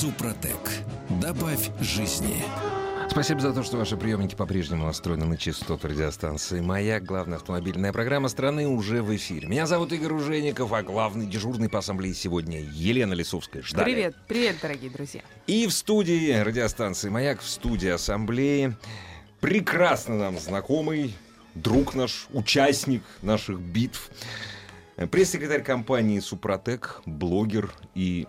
Супротек. 0.00 0.60
Добавь 1.20 1.70
жизни. 1.80 2.44
Спасибо 3.10 3.40
за 3.40 3.52
то, 3.52 3.64
что 3.64 3.78
ваши 3.78 3.96
приемники 3.96 4.36
по-прежнему 4.36 4.84
настроены 4.84 5.26
на 5.26 5.36
частоту 5.36 5.88
радиостанции 5.88 6.60
«Маяк». 6.60 7.02
Главная 7.02 7.38
автомобильная 7.38 7.92
программа 7.92 8.28
страны 8.28 8.68
уже 8.68 9.02
в 9.02 9.12
эфире. 9.16 9.48
Меня 9.48 9.66
зовут 9.66 9.92
Игорь 9.92 10.12
Ужеников, 10.12 10.72
а 10.72 10.84
главный 10.84 11.26
дежурный 11.26 11.68
по 11.68 11.80
ассамблее 11.80 12.14
сегодня 12.14 12.60
Елена 12.60 13.12
Лисовская. 13.12 13.60
Ждали. 13.64 13.82
Привет, 13.82 14.16
привет, 14.28 14.56
дорогие 14.62 14.90
друзья. 14.92 15.20
И 15.48 15.66
в 15.66 15.72
студии 15.72 16.32
радиостанции 16.32 17.08
«Маяк», 17.08 17.40
в 17.40 17.48
студии 17.48 17.88
ассамблеи 17.88 18.76
прекрасно 19.40 20.16
нам 20.16 20.38
знакомый 20.38 21.16
друг 21.56 21.96
наш, 21.96 22.28
участник 22.32 23.02
наших 23.22 23.58
битв, 23.58 24.12
пресс-секретарь 25.10 25.64
компании 25.64 26.20
«Супротек», 26.20 27.02
блогер 27.04 27.72
и 27.96 28.28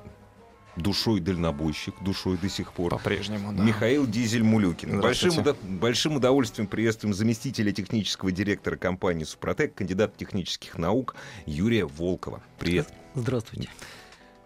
душой 0.80 1.20
дальнобойщик, 1.20 1.94
душой 2.02 2.38
до 2.38 2.50
сих 2.50 2.74
пор. 2.74 2.92
По-прежнему, 2.92 3.54
да. 3.54 3.64
Михаил 3.64 4.08
Дизель-Мулюкин. 4.08 5.02
Большим, 5.02 5.44
большим 5.64 6.16
удовольствием 6.16 6.68
приветствуем 6.68 7.14
заместителя 7.14 7.72
технического 7.72 8.32
директора 8.32 8.76
компании 8.76 9.24
«Супротек», 9.24 9.76
кандидат 9.76 10.18
технических 10.18 10.78
наук 10.78 11.16
Юрия 11.46 11.86
Волкова. 11.86 12.42
Привет. 12.58 12.88
Здравствуйте. 13.16 13.70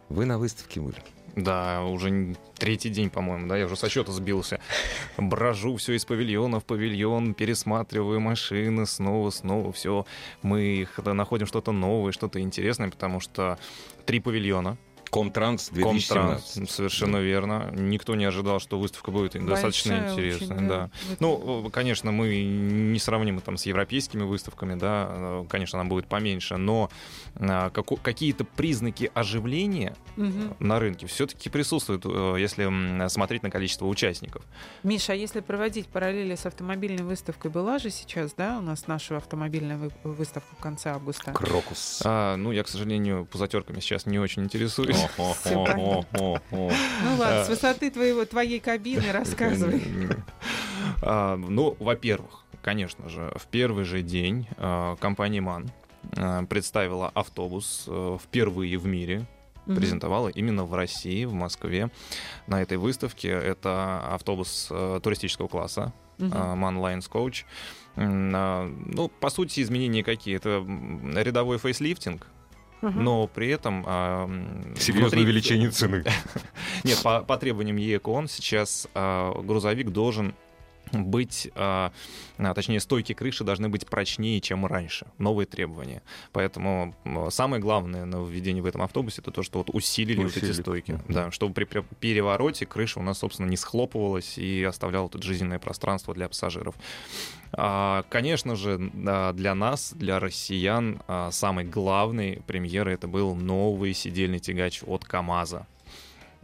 Вы 0.09 0.25
на 0.25 0.37
выставке 0.37 0.81
были. 0.81 0.97
Да, 1.35 1.83
уже 1.83 2.35
третий 2.57 2.89
день, 2.89 3.09
по-моему, 3.09 3.47
да, 3.47 3.57
я 3.57 3.65
уже 3.65 3.75
со 3.75 3.89
счета 3.89 4.11
сбился. 4.11 4.59
Брожу 5.17 5.77
все 5.77 5.93
из 5.93 6.05
павильона 6.05 6.59
в 6.59 6.65
павильон, 6.65 7.33
пересматриваю 7.33 8.19
машины 8.19 8.85
снова, 8.85 9.31
снова, 9.31 9.71
все. 9.71 10.05
Мы 10.43 10.61
их 10.61 10.99
да, 11.03 11.15
находим 11.15 11.47
что-то 11.47 11.71
новое, 11.71 12.11
что-то 12.11 12.39
интересное, 12.39 12.91
потому 12.91 13.19
что 13.19 13.57
три 14.05 14.19
павильона. 14.19 14.77
Комтранс 15.13 15.69
2017. 15.69 16.07
Комтранс, 16.53 16.71
совершенно 16.71 17.17
верно. 17.17 17.69
Никто 17.73 18.15
не 18.15 18.25
ожидал, 18.25 18.59
что 18.59 18.79
выставка 18.79 19.11
будет 19.11 19.33
достаточно 19.45 19.95
Большая 19.97 20.11
интересная. 20.11 20.57
очень, 20.57 20.67
да. 20.67 20.89
да. 21.09 21.15
Ну, 21.19 21.67
э, 21.67 21.69
конечно, 21.69 22.11
мы 22.11 22.43
не 22.43 22.99
сравнимы 22.99 23.41
там 23.41 23.57
с 23.57 23.65
европейскими 23.65 24.23
выставками, 24.23 24.73
да, 24.75 25.07
э, 25.09 25.45
конечно, 25.49 25.79
она 25.79 25.87
будет 25.87 26.07
поменьше, 26.07 26.57
но 26.57 26.89
како- 27.73 27.95
какие-то 27.97 28.43
признаки 28.43 29.11
оживления 29.13 29.95
Мгм. 30.15 30.55
на 30.59 30.79
рынке 30.79 31.07
все-таки 31.07 31.49
присутствуют, 31.49 32.03
э, 32.05 32.35
если 32.39 33.07
смотреть 33.09 33.43
на 33.43 33.49
количество 33.51 33.85
участников. 33.85 34.43
Миша, 34.83 35.13
а 35.13 35.15
если 35.15 35.39
проводить 35.41 35.87
параллели 35.87 36.35
с 36.35 36.45
автомобильной 36.45 37.03
выставкой, 37.03 37.51
была 37.51 37.77
же 37.79 37.89
сейчас, 37.89 38.33
да, 38.33 38.57
у 38.57 38.61
нас 38.61 38.87
наша 38.87 39.17
автомобильная 39.17 39.77
вы- 39.77 39.91
выставка 40.03 40.55
в 40.55 40.59
конце 40.61 40.91
августа? 40.91 41.31
Крокус. 41.33 42.01
А, 42.05 42.35
ну, 42.35 42.51
я, 42.51 42.63
к 42.63 42.67
сожалению, 42.67 43.25
пузатерками 43.25 43.79
сейчас 43.79 44.05
не 44.05 44.19
очень 44.19 44.43
интересуюсь. 44.43 45.02
Ну 46.51 47.15
ладно, 47.17 47.43
с 47.45 47.49
высоты 47.49 47.91
твоего, 47.91 48.25
твоей 48.25 48.59
кабины 48.59 49.11
рассказывай. 49.11 49.81
А, 51.01 51.35
Ну, 51.37 51.75
во-первых, 51.79 52.45
конечно 52.61 53.09
же, 53.09 53.31
в 53.35 53.47
первый 53.47 53.83
же 53.83 54.01
день 54.01 54.47
а, 54.57 54.95
компания 54.97 55.41
МАН 55.41 55.71
представила 56.49 57.09
автобус 57.09 57.85
э, 57.87 58.17
впервые 58.21 58.77
в 58.77 58.85
мире, 58.85 59.25
презентовала 59.65 60.27
именно 60.27 60.65
в 60.65 60.73
России, 60.73 61.23
в 61.23 61.33
Москве 61.33 61.89
на 62.47 62.61
этой 62.61 62.77
выставке. 62.77 63.29
Это 63.29 64.01
автобус 64.13 64.67
э, 64.69 64.99
туристического 65.01 65.47
класса, 65.47 65.93
а, 66.19 66.55
MAN 66.55 66.77
Lions 66.77 67.09
Coach. 67.09 67.45
Ну, 67.95 69.07
по 69.19 69.29
сути, 69.29 69.61
изменения 69.61 70.03
какие? 70.03 70.35
Это 70.35 70.65
рядовой 71.21 71.57
фейслифтинг, 71.59 72.27
Но 72.91 73.27
при 73.27 73.49
этом... 73.49 73.83
а, 73.85 74.27
Серьезное 74.77 75.09
внутри- 75.09 75.23
увеличение 75.23 75.69
цены. 75.69 76.03
Нет, 76.83 77.01
по, 77.03 77.21
по 77.21 77.37
требованиям 77.37 77.77
ЕКОН 77.77 78.27
сейчас 78.27 78.87
а, 78.93 79.33
грузовик 79.41 79.89
должен 79.89 80.33
быть, 80.93 81.49
а, 81.55 81.91
а, 82.37 82.53
точнее, 82.53 82.79
стойки 82.79 83.13
крыши 83.13 83.43
должны 83.43 83.69
быть 83.69 83.87
прочнее, 83.87 84.39
чем 84.41 84.65
раньше. 84.65 85.07
Новые 85.17 85.45
требования. 85.45 86.01
Поэтому 86.31 86.95
самое 87.29 87.61
главное 87.61 88.05
нововведение 88.05 88.63
в 88.63 88.65
этом 88.65 88.81
автобусе 88.81 89.21
это 89.21 89.31
то, 89.31 89.43
что 89.43 89.59
вот 89.59 89.69
усилили, 89.71 90.17
вот 90.23 90.27
Усилили. 90.27 90.51
эти 90.51 90.61
стойки. 90.61 90.99
Да, 91.07 91.31
чтобы 91.31 91.53
при 91.53 91.65
перевороте 91.99 92.65
крыша 92.65 92.99
у 92.99 93.03
нас, 93.03 93.19
собственно, 93.19 93.49
не 93.49 93.57
схлопывалась 93.57 94.37
и 94.37 94.63
оставляла 94.63 95.09
тут 95.09 95.23
жизненное 95.23 95.59
пространство 95.59 96.13
для 96.13 96.27
пассажиров. 96.27 96.75
А, 97.51 98.03
Конечно 98.09 98.55
же, 98.55 98.91
да, 98.93 99.31
для 99.33 99.53
нас, 99.55 99.93
для 99.93 100.19
россиян, 100.19 101.01
а, 101.07 101.31
самой 101.31 101.65
главной 101.65 102.41
премьерой 102.47 102.95
это 102.95 103.07
был 103.07 103.35
новый 103.35 103.93
сидельный 103.93 104.39
тягач 104.39 104.81
от 104.83 105.05
КАМАЗа. 105.05 105.67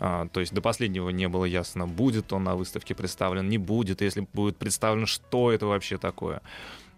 А, 0.01 0.27
то 0.27 0.39
есть 0.39 0.53
до 0.53 0.61
последнего 0.61 1.09
не 1.09 1.27
было 1.27 1.45
ясно, 1.45 1.85
будет 1.87 2.31
он 2.33 2.45
на 2.45 2.55
выставке 2.55 2.95
представлен, 2.95 3.49
не 3.49 3.57
будет. 3.57 4.01
Если 4.01 4.21
будет 4.33 4.57
представлен, 4.57 5.05
что 5.05 5.51
это 5.51 5.65
вообще 5.65 5.97
такое. 5.97 6.41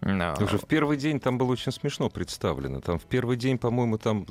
А, 0.04 0.34
Уже 0.40 0.58
в 0.58 0.66
первый 0.66 0.96
день 0.96 1.20
там 1.20 1.38
было 1.38 1.52
очень 1.52 1.70
смешно 1.72 2.08
представлено. 2.10 2.80
Там 2.80 2.98
в 2.98 3.04
первый 3.04 3.36
день, 3.36 3.56
по-моему, 3.58 3.98
там 3.98 4.26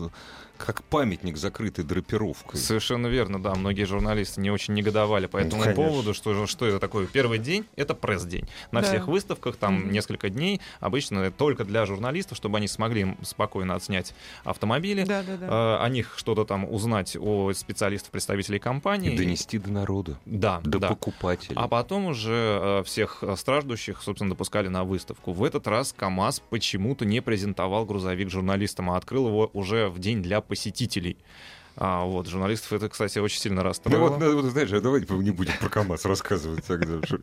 как 0.58 0.84
памятник 0.84 1.38
закрытый 1.38 1.84
драпировкой. 1.84 2.60
Совершенно 2.60 3.08
верно, 3.08 3.42
да. 3.42 3.56
Многие 3.56 3.86
журналисты 3.86 4.42
не 4.42 4.52
очень 4.52 4.74
негодовали 4.76 5.26
по 5.26 5.38
этому 5.38 5.64
конечно. 5.64 5.84
поводу, 5.84 6.14
что, 6.14 6.46
что 6.46 6.68
это 6.68 6.80
такое. 6.80 7.08
Первый 7.08 7.40
день— 7.40 7.66
это 7.76 7.96
пресс-день. 7.96 8.48
На 8.72 8.82
Да. 8.82 8.88
всех 8.88 9.08
выставках 9.08 9.56
там 9.56 9.76
Мгм. 9.76 9.92
несколько 9.92 10.30
дней. 10.30 10.62
Обычно 10.80 11.20
это 11.20 11.36
только 11.38 11.64
для 11.64 11.86
журналистов, 11.86 12.38
чтобы 12.38 12.58
они 12.58 12.68
смогли 12.68 13.16
спокойно 13.24 13.76
отснять 13.76 14.14
автомобили, 14.44 15.04
Да, 15.04 15.24
да, 15.24 15.38
да. 15.38 15.46
э, 15.80 15.84
о 15.86 15.90
них 15.90 16.14
что-то 16.18 16.44
там 16.46 16.72
узнать 16.72 17.18
о 17.20 17.54
специалистов, 17.54 18.12
представителей 18.12 18.60
компании. 18.60 19.14
И 19.14 19.18
донести 19.18 19.58
до 19.58 19.72
народа, 19.72 20.18
Да, 20.26 20.60
до 20.64 20.78
да. 20.80 20.90
покупателей. 20.90 21.56
А 21.58 21.68
потом 21.68 22.08
уже 22.08 22.60
э, 22.62 22.84
всех 22.86 23.20
э, 23.24 23.36
страждущих, 23.36 24.02
собственно, 24.04 24.30
допускали 24.32 24.68
на 24.68 24.84
выставку. 24.84 25.32
В 25.32 25.44
этот 25.44 25.61
раз 25.68 25.94
КАМАЗ 25.98 26.42
почему-то 26.50 27.06
не 27.06 27.22
презентовал 27.22 27.86
грузовик 27.86 28.30
журналистам, 28.30 28.92
а 28.92 28.98
открыл 28.98 29.28
его 29.28 29.50
уже 29.54 29.90
в 29.90 30.00
день 30.00 30.22
для 30.22 30.42
посетителей. 30.42 31.18
А, 31.78 32.04
вот, 32.04 32.28
журналистов 32.28 32.74
это, 32.74 32.90
кстати, 32.90 33.20
очень 33.20 33.40
сильно 33.40 33.64
расстроило. 33.64 34.10
вот, 34.10 34.20
ну, 34.20 34.42
вот, 34.42 34.52
знаешь, 34.52 34.72
а 34.74 34.82
давайте 34.82 35.14
не 35.14 35.32
будем 35.32 35.54
про 35.60 35.70
КамАЗ 35.70 36.06
рассказывать 36.06 36.66
тогда. 36.66 37.06
Что 37.06 37.18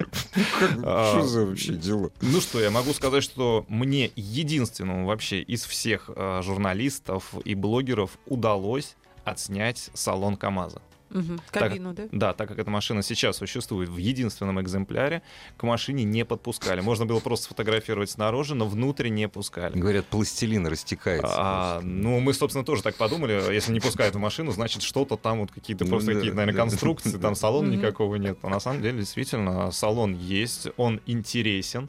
А, 0.82 1.10
что 1.12 1.26
за 1.26 1.44
вообще 1.44 1.74
дело? 1.74 2.10
Ну 2.22 2.40
что, 2.40 2.60
я 2.60 2.70
могу 2.70 2.92
сказать, 2.92 3.22
что 3.22 3.66
мне 3.68 4.10
единственному 4.16 5.06
вообще 5.06 5.42
из 5.42 5.64
всех 5.64 6.10
э, 6.14 6.40
журналистов 6.42 7.34
и 7.44 7.54
блогеров 7.54 8.18
удалось 8.26 8.96
отснять 9.24 9.90
салон 9.94 10.36
КАМАЗа. 10.36 10.80
Мгм. 11.10 11.40
Кабину, 11.50 11.94
да? 11.94 12.08
Да, 12.12 12.32
так 12.32 12.48
как 12.48 12.58
эта 12.58 12.70
машина 12.70 13.02
сейчас 13.02 13.36
существует 13.36 13.88
в 13.88 13.96
единственном 13.96 14.60
экземпляре, 14.60 15.22
к 15.56 15.62
машине 15.62 16.04
не 16.04 16.24
подпускали. 16.24 16.80
Можно 16.80 17.06
было 17.06 17.20
просто 17.20 17.46
сфотографировать 17.46 18.10
снаружи, 18.10 18.54
но 18.54 18.66
внутрь 18.66 19.08
не 19.08 19.28
пускали. 19.28 19.78
Говорят, 19.78 20.06
пластилин 20.06 20.66
растекается. 20.66 21.34
А, 21.36 21.80
ну, 21.82 22.20
мы, 22.20 22.34
собственно, 22.34 22.64
тоже 22.64 22.82
так 22.82 22.96
подумали. 22.96 23.52
Если 23.52 23.72
не 23.72 23.80
пускают 23.80 24.14
в 24.14 24.18
машину, 24.18 24.52
значит, 24.52 24.82
что-то 24.82 25.16
там, 25.16 25.40
вот 25.40 25.50
какие-то 25.52 25.84
Ну 25.84 25.90
просто 25.90 26.08
да, 26.08 26.14
какие-то, 26.14 26.36
наверное, 26.36 26.56
да. 26.56 26.62
конструкции, 26.62 27.18
там 27.18 27.34
салона 27.34 27.70
никакого 27.70 28.16
нет. 28.16 28.38
А 28.42 28.48
на 28.48 28.60
самом 28.60 28.82
деле, 28.82 28.98
действительно, 28.98 29.70
салон 29.70 30.14
есть, 30.14 30.68
он 30.76 31.00
интересен. 31.06 31.88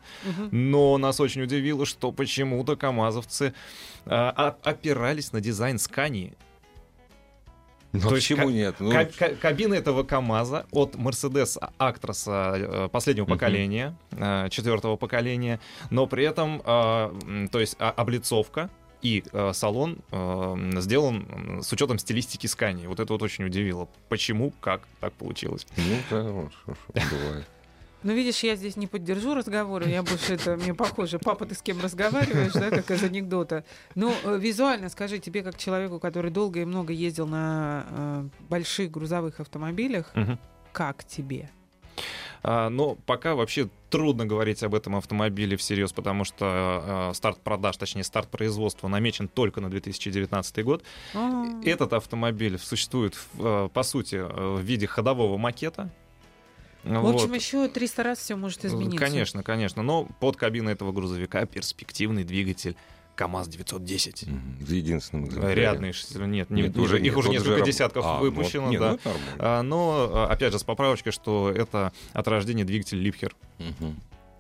Но 0.52 0.98
нас 0.98 1.20
очень 1.20 1.42
удивило, 1.42 1.86
что 1.86 2.12
почему-то 2.12 2.76
КАМАЗовцы 2.76 3.54
а, 4.06 4.34
а- 4.64 4.70
опирались 4.70 5.34
на 5.34 5.42
дизайн 5.42 5.78
Скании. 5.80 6.34
Ну, 7.92 8.02
то 8.02 8.10
почему 8.10 8.50
нет? 8.50 8.76
Ну, 8.80 8.92
Ка- 8.92 9.06
ка- 9.06 9.36
кабина 9.36 9.74
этого 9.74 10.04
КАМАЗа 10.04 10.66
от 10.72 10.96
Mercedes 10.96 11.58
Actros 11.80 12.24
э, 12.28 12.88
последнего 12.90 13.26
Мгм. 13.26 13.34
поколения, 13.34 13.96
э, 14.12 14.48
четвертого 14.50 14.96
поколения, 14.96 15.60
но 15.90 16.06
при 16.06 16.24
этом, 16.24 16.62
э, 16.64 17.48
то 17.52 17.60
есть 17.60 17.76
а- 17.80 17.90
облицовка 17.92 18.70
и 19.02 19.24
э, 19.32 19.52
салон 19.54 19.98
э, 20.12 20.56
сделан 20.82 21.62
с 21.64 21.72
учетом 21.74 21.98
стилистики 21.98 22.46
Скани. 22.48 22.86
Вот 22.86 23.00
это 23.00 23.12
вот 23.14 23.24
очень 23.24 23.46
удивило. 23.46 23.88
Почему, 24.08 24.52
как 24.62 24.82
так 25.00 25.14
получилось? 25.14 25.66
ну, 25.78 25.96
да, 26.12 26.24
вот, 26.24 26.52
бывает. 26.94 27.48
Ну, 28.02 28.14
видишь, 28.14 28.44
я 28.44 28.56
здесь 28.56 28.78
не 28.78 28.88
поддержу 28.88 29.34
разговора, 29.36 29.86
я 29.88 30.02
больше 30.04 30.34
это, 30.36 30.56
мне 30.56 30.74
похоже, 30.74 31.20
папа, 31.20 31.46
ты 31.46 31.54
с 31.54 31.62
кем 31.62 31.82
разговариваешь, 31.82 32.54
да, 32.54 32.70
как 32.70 32.90
из 32.92 33.04
анекдота. 33.04 33.66
Ну, 33.96 34.14
э, 34.24 34.38
визуально 34.40 34.88
скажи, 34.90 35.20
тебе 35.20 35.44
как 35.44 35.58
человеку, 35.58 36.00
который 36.00 36.32
долго 36.32 36.62
и 36.62 36.66
много 36.66 36.94
ездил 36.94 37.28
на 37.28 37.86
э, 37.90 38.24
больших 38.50 38.92
грузовых 38.92 39.42
автомобилях, 39.42 40.12
Мгм. 40.16 40.40
как 40.72 41.04
тебе? 41.04 41.50
А, 42.42 42.70
но 42.70 42.96
пока 42.96 43.36
вообще 43.36 43.68
трудно 43.90 44.26
говорить 44.26 44.64
об 44.64 44.74
этом 44.74 44.96
автомобиле 44.96 45.58
всерьез, 45.58 45.92
потому 45.92 46.24
что 46.24 47.10
э, 47.12 47.14
старт 47.14 47.42
продаж, 47.42 47.76
точнее 47.76 48.06
старт 48.06 48.30
производства 48.30 48.88
намечен 48.88 49.28
только 49.28 49.60
на 49.60 49.70
2019 49.70 50.64
год. 50.64 50.84
А, 51.14 51.46
Этот 51.66 51.92
автомобиль 51.92 52.58
существует, 52.58 53.18
э, 53.38 53.68
по 53.74 53.84
сути, 53.84 54.16
э, 54.16 54.56
в 54.56 54.62
виде 54.62 54.88
ходового 54.88 55.38
макета. 55.38 55.90
В 56.84 57.08
общем, 57.08 57.34
еще 57.34 57.68
300 57.68 58.04
раз 58.04 58.20
все 58.20 58.36
может 58.36 58.64
измениться. 58.66 58.98
Конечно, 58.98 59.44
конечно. 59.44 59.84
Но 59.84 60.06
под 60.20 60.38
кабиной 60.38 60.74
этого 60.74 60.92
грузовика 60.92 61.46
перспективный 61.46 62.24
двигатель 62.24 62.76
КАМАЗ-910. 63.16 64.30
Мгм. 64.30 64.58
В 64.66 64.72
единственном 64.72 65.28
экземпляре. 65.28 65.62
Рядный, 65.62 65.92
ш- 65.92 66.26
нет, 66.26 66.50
не- 66.50 66.64
Нет, 66.64 66.78
уже, 66.78 66.84
уже 66.96 66.98
их 66.98 67.04
нет, 67.04 67.18
уже 67.18 67.30
несколько 67.30 67.58
раб- 67.58 67.66
десятков 67.66 68.06
А, 68.06 68.20
выпущено, 68.20 68.64
вот. 68.64 68.72
Не, 68.72 68.80
да. 68.80 68.92
ну 68.92 69.00
нормально. 69.04 69.36
А, 69.40 69.62
Но, 69.62 70.10
а, 70.14 70.28
опять 70.32 70.54
же, 70.54 70.60
с 70.60 70.64
поправочкой, 70.64 71.12
что 71.12 71.52
это 71.52 71.92
от 72.14 72.28
рождения 72.30 72.64
двигатель 72.64 72.98
Липхер. 72.98 73.36
Мгм. 73.58 74.00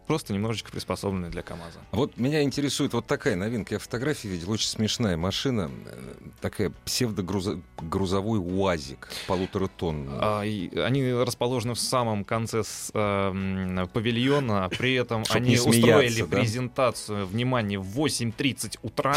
Просто 0.09 0.33
немножечко 0.33 0.71
приспособленный 0.71 1.29
для 1.29 1.43
КАМАЗа. 1.43 1.81
Вот 1.91 2.17
меня 2.17 2.41
интересует 2.41 2.93
вот 2.93 3.05
такая 3.05 3.35
новинка. 3.35 3.75
Я 3.75 3.79
фотографии 3.79 4.27
видел, 4.27 4.49
очень 4.49 4.67
смешная 4.67 5.17
машина. 5.17 5.69
э, 5.85 6.13
Такая 6.41 6.71
псевдогрузовой 6.83 8.39
УАЗик, 8.39 9.07
полутора 9.27 9.67
тонн. 9.67 10.09
А, 10.09 10.39
они 10.41 11.13
расположены 11.13 11.75
в 11.75 11.79
самом 11.79 12.23
конце 12.25 12.63
с, 12.63 12.89
м, 12.95 13.87
павильона, 13.93 14.65
а 14.65 14.69
при 14.69 14.95
этом 14.95 15.25
Чтоб 15.25 15.35
они 15.37 15.55
смеяться, 15.57 15.79
устроили 15.79 16.21
да? 16.23 16.37
презентацию, 16.37 17.27
внимание, 17.27 17.77
в 17.77 17.85
8.30 17.95 18.79
утра. 18.81 19.15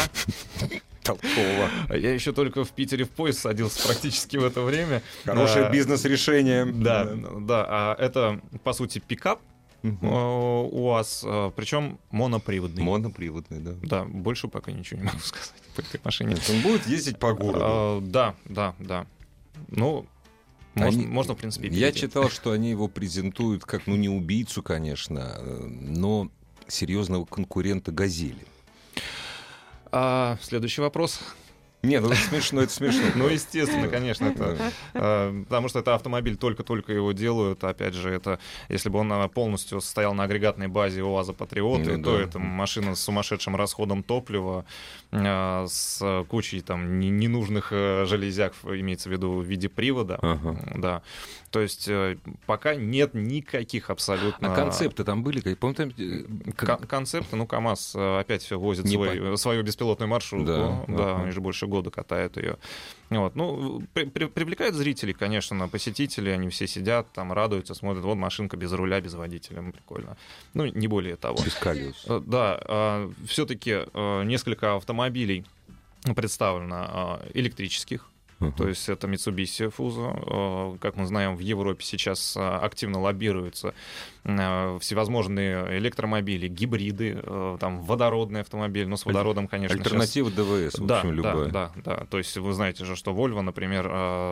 Толково. 1.01 1.69
Я 1.89 2.13
еще 2.13 2.33
только 2.33 2.63
в 2.63 2.69
Питере 2.69 3.05
в 3.05 3.09
поезд 3.09 3.39
садился 3.39 3.83
практически 3.87 4.37
в 4.37 4.45
это 4.45 4.61
время. 4.61 5.01
Хорошее 5.25 5.65
А, 5.65 5.71
бизнес-решение. 5.71 6.65
Да, 6.65 7.05
да, 7.39 7.65
а 7.67 7.95
это, 7.97 8.39
по 8.63 8.73
сути, 8.73 8.99
пикап 8.99 9.41
Э, 9.83 10.67
УАЗ, 10.71 11.23
э, 11.25 11.51
причем 11.55 11.99
моноприводный. 12.11 12.83
Моноприводный, 12.83 13.59
да. 13.59 13.73
Да, 13.83 14.05
больше 14.05 14.47
пока 14.47 14.71
ничего 14.71 15.01
не 15.01 15.05
могу 15.07 15.19
сказать 15.23 15.53
по 15.75 15.81
этой 15.81 15.99
машине. 16.03 16.29
Нет, 16.35 16.49
Он 16.49 16.61
будет 16.61 16.87
ездить 16.87 17.19
по 17.19 17.33
городу. 17.33 17.65
А, 17.65 18.01
Да, 18.01 18.35
да, 18.45 18.75
да. 18.79 19.05
Ну, 19.69 20.05
можно, 20.73 21.01
Они- 21.01 21.05
можно, 21.07 21.33
в 21.35 21.37
принципе, 21.37 21.67
Я 21.67 21.91
читал, 21.91 22.29
что 22.29 22.51
они 22.51 22.69
его 22.69 22.87
презентуют 22.87 23.65
как, 23.65 23.85
ну, 23.85 23.95
не 23.95 24.09
убийцу, 24.09 24.63
конечно, 24.63 25.35
э, 25.37 25.67
но 25.67 26.29
серьезного 26.67 27.25
конкурента 27.25 27.91
«Газели». 27.91 28.45
А, 29.91 30.37
следующий 30.41 30.81
вопрос. 30.81 31.19
Нет, 31.83 32.01
ну 32.01 32.09
это 32.11 32.15
смешно, 32.21 32.61
это 32.61 32.71
смешно. 32.71 33.01
Ну, 33.15 33.27
естественно, 33.27 33.89
конечно, 33.89 34.25
это, 34.27 34.57
э, 34.93 35.43
потому 35.49 35.67
что 35.67 35.79
это 35.79 35.95
автомобиль 35.95 36.37
только-только 36.37 36.93
его 36.93 37.11
делают. 37.11 37.61
Опять 37.65 37.93
же, 37.93 38.09
это 38.09 38.39
если 38.69 38.87
бы 38.87 38.99
он 38.99 39.11
э, 39.11 39.27
полностью 39.27 39.81
стоял 39.81 40.13
на 40.13 40.23
агрегатной 40.23 40.69
базе 40.69 41.03
УАЗа 41.03 41.33
Патриоты, 41.33 41.97
Ну 41.97 42.03
то 42.03 42.17
да. 42.17 42.23
это 42.23 42.39
машина 42.39 42.95
с 42.95 43.01
сумасшедшим 43.01 43.57
расходом 43.57 44.01
топлива, 44.01 44.63
э, 45.11 45.65
с 45.67 46.23
кучей 46.29 46.61
там 46.61 46.99
не- 46.99 47.09
ненужных 47.09 47.67
э, 47.71 48.05
железяк, 48.05 48.53
имеется 48.63 49.09
в 49.09 49.11
виду 49.11 49.33
в 49.33 49.43
виде 49.43 49.67
привода. 49.67 50.19
Ага. 50.21 50.57
Да. 50.75 51.01
То 51.51 51.59
есть 51.59 51.87
э, 51.89 52.17
пока 52.45 52.75
нет 52.75 53.13
никаких 53.13 53.89
абсолютно... 53.89 54.53
А 54.53 54.55
концепты 54.55 55.03
там 55.03 55.21
были? 55.21 55.53
Помню, 55.55 55.75
там, 55.75 55.89
э, 55.97 56.23
Кон- 56.55 56.77
концепты, 56.87 57.35
ну, 57.35 57.45
КАМАЗ 57.45 57.95
опять 57.95 58.41
все 58.41 58.57
возит 58.57 58.87
свой, 58.87 59.19
по- 59.31 59.35
свою 59.35 59.63
беспилотную 59.63 60.07
маршрутку. 60.09 60.45
Да, 60.47 60.85
Да, 60.87 61.11
ага. 61.13 61.23
они 61.23 61.31
же 61.31 61.41
больше 61.41 61.67
года 61.73 61.89
катают 61.91 62.37
ее. 62.37 62.57
Вот. 63.09 63.35
Ну, 63.35 63.81
при- 63.93 64.05
при- 64.05 64.25
привлекают 64.27 64.75
зрителей, 64.75 65.13
конечно, 65.13 65.67
посетители, 65.67 66.29
они 66.29 66.47
все 66.49 66.67
сидят, 66.67 67.05
там 67.13 67.33
радуются, 67.33 67.73
смотрят, 67.73 68.03
вот 68.05 68.15
машинка 68.15 68.57
без 68.57 68.71
руля, 68.73 69.01
без 69.01 69.13
водителя, 69.13 69.61
ну, 69.61 69.71
прикольно. 69.71 70.15
Ну, 70.53 70.65
не 70.65 70.87
более 70.87 71.15
того. 71.15 71.37
без 71.43 71.55
колес. 71.55 72.05
Э, 72.07 72.21
Да, 72.25 73.07
все-таки 73.27 73.71
несколько 74.23 74.75
автомобилей 74.75 75.43
представлено 76.15 77.19
э, 77.23 77.31
электрических. 78.47 78.63
То 78.63 78.67
есть 78.69 78.89
это 78.89 79.07
Mitsubishi 79.07 79.73
Fuso. 79.75 80.73
Э, 80.75 80.77
Как 80.79 80.95
мы 80.95 81.05
знаем, 81.05 81.35
в 81.35 81.39
Европе 81.39 81.83
сейчас 81.83 82.35
э, 82.37 82.39
активно 82.41 82.99
лоббируются 83.01 83.73
э, 84.23 84.77
всевозможные 84.79 85.77
электромобили, 85.79 86.47
гибриды, 86.47 87.21
там 87.59 87.81
водородный 87.81 88.41
автомобиль, 88.41 88.87
но 88.87 88.95
с 88.97 89.05
водородом, 89.05 89.47
конечно, 89.47 89.77
сейчас- 89.77 89.87
Альтернатива 89.87 90.31
ДВС, 90.31 90.75
в 90.79 90.85
да, 90.85 90.97
общем, 90.99 91.11
любая. 91.13 91.45
да, 91.47 91.71
да, 91.75 91.97
да. 91.97 92.05
То 92.09 92.17
есть 92.17 92.37
вы 92.37 92.53
знаете 92.53 92.85
же, 92.85 92.95
что 92.95 93.11
Volvo, 93.11 93.41
например, 93.41 93.85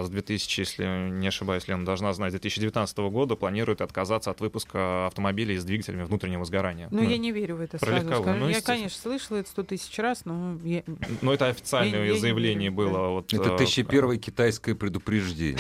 с 0.06 0.10
2000, 0.10 0.60
если 0.60 1.10
не 1.10 1.28
ошибаюсь, 1.28 1.68
Лена 1.68 1.86
должна 1.86 2.14
знать, 2.14 2.32
2019 2.32 2.98
года 3.10 3.36
планирует 3.36 3.82
отказаться 3.82 4.32
от 4.32 4.40
выпуска 4.42 5.08
автомобилей 5.08 5.58
с 5.58 5.64
двигателями 5.66 6.04
внутреннего 6.04 6.46
сгорания. 6.46 6.88
Ну, 6.92 7.02
Ну, 7.04 7.10
я 7.10 7.18
не 7.18 7.32
верю 7.32 7.58
в 7.58 7.62
это 7.62 7.78
про 7.78 7.86
сразу 7.88 8.08
скажу. 8.08 8.24
ну, 8.40 8.48
я, 8.50 8.62
конечно, 8.62 8.98
слышала 8.98 9.38
это 9.38 9.50
сто 9.50 9.64
тысяч 9.64 9.98
раз, 10.00 10.24
но 10.26 10.58
я... 10.64 10.84
Но 11.22 11.34
это 11.34 11.48
официальное 11.48 12.06
Я- 12.06 12.14
я 12.14 12.20
заявление 12.20 12.70
верю, 12.70 12.76
было. 12.76 12.92
да. 12.94 13.08
Вот, 13.10 13.34
Это 13.34 13.54
э, 13.54 13.58
тысяча 13.58 13.84
первое 14.02 14.18
китайское 14.18 14.74
предупреждение. 14.74 15.60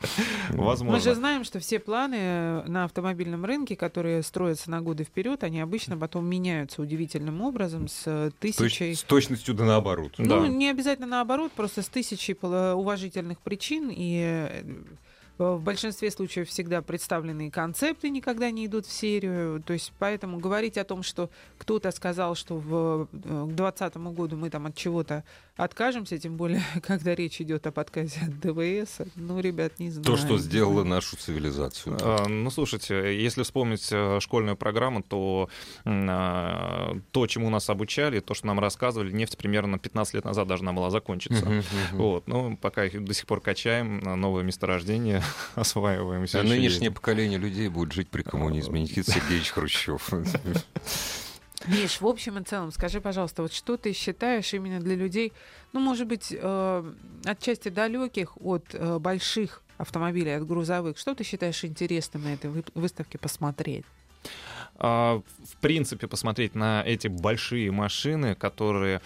Возможно. 0.48 0.96
Мы 0.96 1.00
же 1.00 1.14
знаем, 1.14 1.44
что 1.44 1.58
все 1.58 1.78
планы 1.78 2.62
на 2.66 2.84
автомобильном 2.84 3.44
рынке, 3.44 3.76
которые 3.76 4.22
строятся 4.22 4.70
на 4.70 4.80
годы 4.80 5.04
вперед, 5.04 5.44
они 5.44 5.60
обычно 5.60 5.98
потом 5.98 6.24
меняются 6.24 6.80
удивительным 6.80 7.42
образом 7.42 7.88
с 7.88 8.04
э, 8.06 8.30
То 8.40 8.46
есть 8.46 8.58
тысячей... 8.58 8.94
с 8.94 9.02
точностью 9.02 9.54
да 9.54 9.66
наоборот. 9.66 10.14
Да. 10.16 10.36
Ну, 10.36 10.46
не 10.46 10.70
обязательно 10.70 11.08
наоборот, 11.08 11.52
просто 11.52 11.82
с 11.82 11.88
тысячей 11.88 12.32
пола- 12.32 12.74
уважительных 12.74 13.38
причин. 13.40 13.90
И 13.92 14.48
э, 14.48 14.62
в 15.38 15.60
большинстве 15.60 16.10
случаев 16.10 16.48
всегда 16.48 16.80
представленные 16.80 17.50
концепты 17.50 18.08
никогда 18.08 18.50
не 18.50 18.66
идут 18.66 18.86
в 18.86 18.92
серию. 18.92 19.62
То 19.62 19.74
есть 19.74 19.92
поэтому 19.98 20.38
говорить 20.38 20.78
о 20.78 20.84
том, 20.84 21.02
что 21.02 21.28
кто-то 21.58 21.90
сказал, 21.90 22.34
что 22.34 22.56
в, 22.56 23.08
э, 23.12 23.46
к 23.46 23.54
2020 23.54 23.96
году 24.16 24.36
мы 24.36 24.48
там 24.48 24.66
от 24.66 24.74
чего-то 24.74 25.24
откажемся, 25.58 26.16
тем 26.18 26.36
более, 26.36 26.62
когда 26.82 27.14
речь 27.14 27.40
идет 27.40 27.66
об 27.66 27.78
отказе 27.78 28.20
от 28.22 28.40
ДВС, 28.40 28.98
ну, 29.16 29.40
ребят, 29.40 29.78
не 29.78 29.90
знаю. 29.90 30.04
То, 30.04 30.16
что 30.16 30.38
сделало 30.38 30.84
нашу 30.84 31.16
цивилизацию. 31.16 31.98
А, 32.00 32.26
Ну, 32.28 32.50
слушайте, 32.50 33.20
если 33.22 33.42
вспомнить 33.42 33.88
э, 33.92 34.18
школьную 34.20 34.56
программу, 34.56 35.02
то 35.02 35.50
а, 35.84 36.96
то, 37.10 37.26
чему 37.26 37.50
нас 37.50 37.68
обучали, 37.68 38.20
то, 38.20 38.34
что 38.34 38.46
нам 38.46 38.60
рассказывали, 38.60 39.12
нефть 39.12 39.36
примерно 39.36 39.78
15 39.78 40.14
лет 40.14 40.24
назад 40.24 40.48
должна 40.48 40.72
была 40.72 40.90
закончиться. 40.90 41.62
Вот, 41.92 42.26
ну, 42.28 42.56
пока 42.56 42.84
их 42.84 43.04
до 43.04 43.12
сих 43.12 43.26
пор 43.26 43.40
качаем, 43.40 43.98
на 43.98 44.16
новые 44.16 44.44
месторождения 44.44 45.22
осваиваем. 45.54 46.26
всё 46.26 46.40
А 46.40 46.42
нынешнее 46.42 46.64
ездим. 46.64 46.94
поколение 46.94 47.38
людей 47.38 47.68
будет 47.68 47.92
жить 47.92 48.08
при 48.08 48.22
коммунизме. 48.22 48.80
Никита 48.80 49.10
Сергеевич 49.10 49.50
Хрущев. 49.50 50.08
Миш, 51.66 52.00
в 52.00 52.06
общем 52.06 52.38
и 52.38 52.44
целом, 52.44 52.70
скажи, 52.70 53.00
пожалуйста, 53.00 53.42
вот 53.42 53.52
что 53.52 53.76
ты 53.76 53.92
считаешь 53.92 54.54
именно 54.54 54.80
для 54.80 54.94
людей, 54.94 55.32
ну, 55.72 55.80
может 55.80 56.06
быть, 56.06 56.28
э, 56.30 56.92
отчасти 57.24 57.68
далеких 57.68 58.36
от 58.40 58.64
э, 58.72 58.98
больших 58.98 59.62
автомобилей, 59.76 60.36
от 60.36 60.46
грузовых, 60.46 60.98
что 60.98 61.14
ты 61.14 61.24
считаешь 61.24 61.64
интересным 61.64 62.24
на 62.24 62.34
этой 62.34 62.50
вы- 62.50 62.64
выставке 62.74 63.18
посмотреть? 63.18 63.84
А, 64.80 65.20
в 65.44 65.56
принципе, 65.60 66.06
посмотреть 66.06 66.54
на 66.54 66.82
эти 66.86 67.08
большие 67.08 67.70
машины, 67.72 68.34
которые 68.36 69.00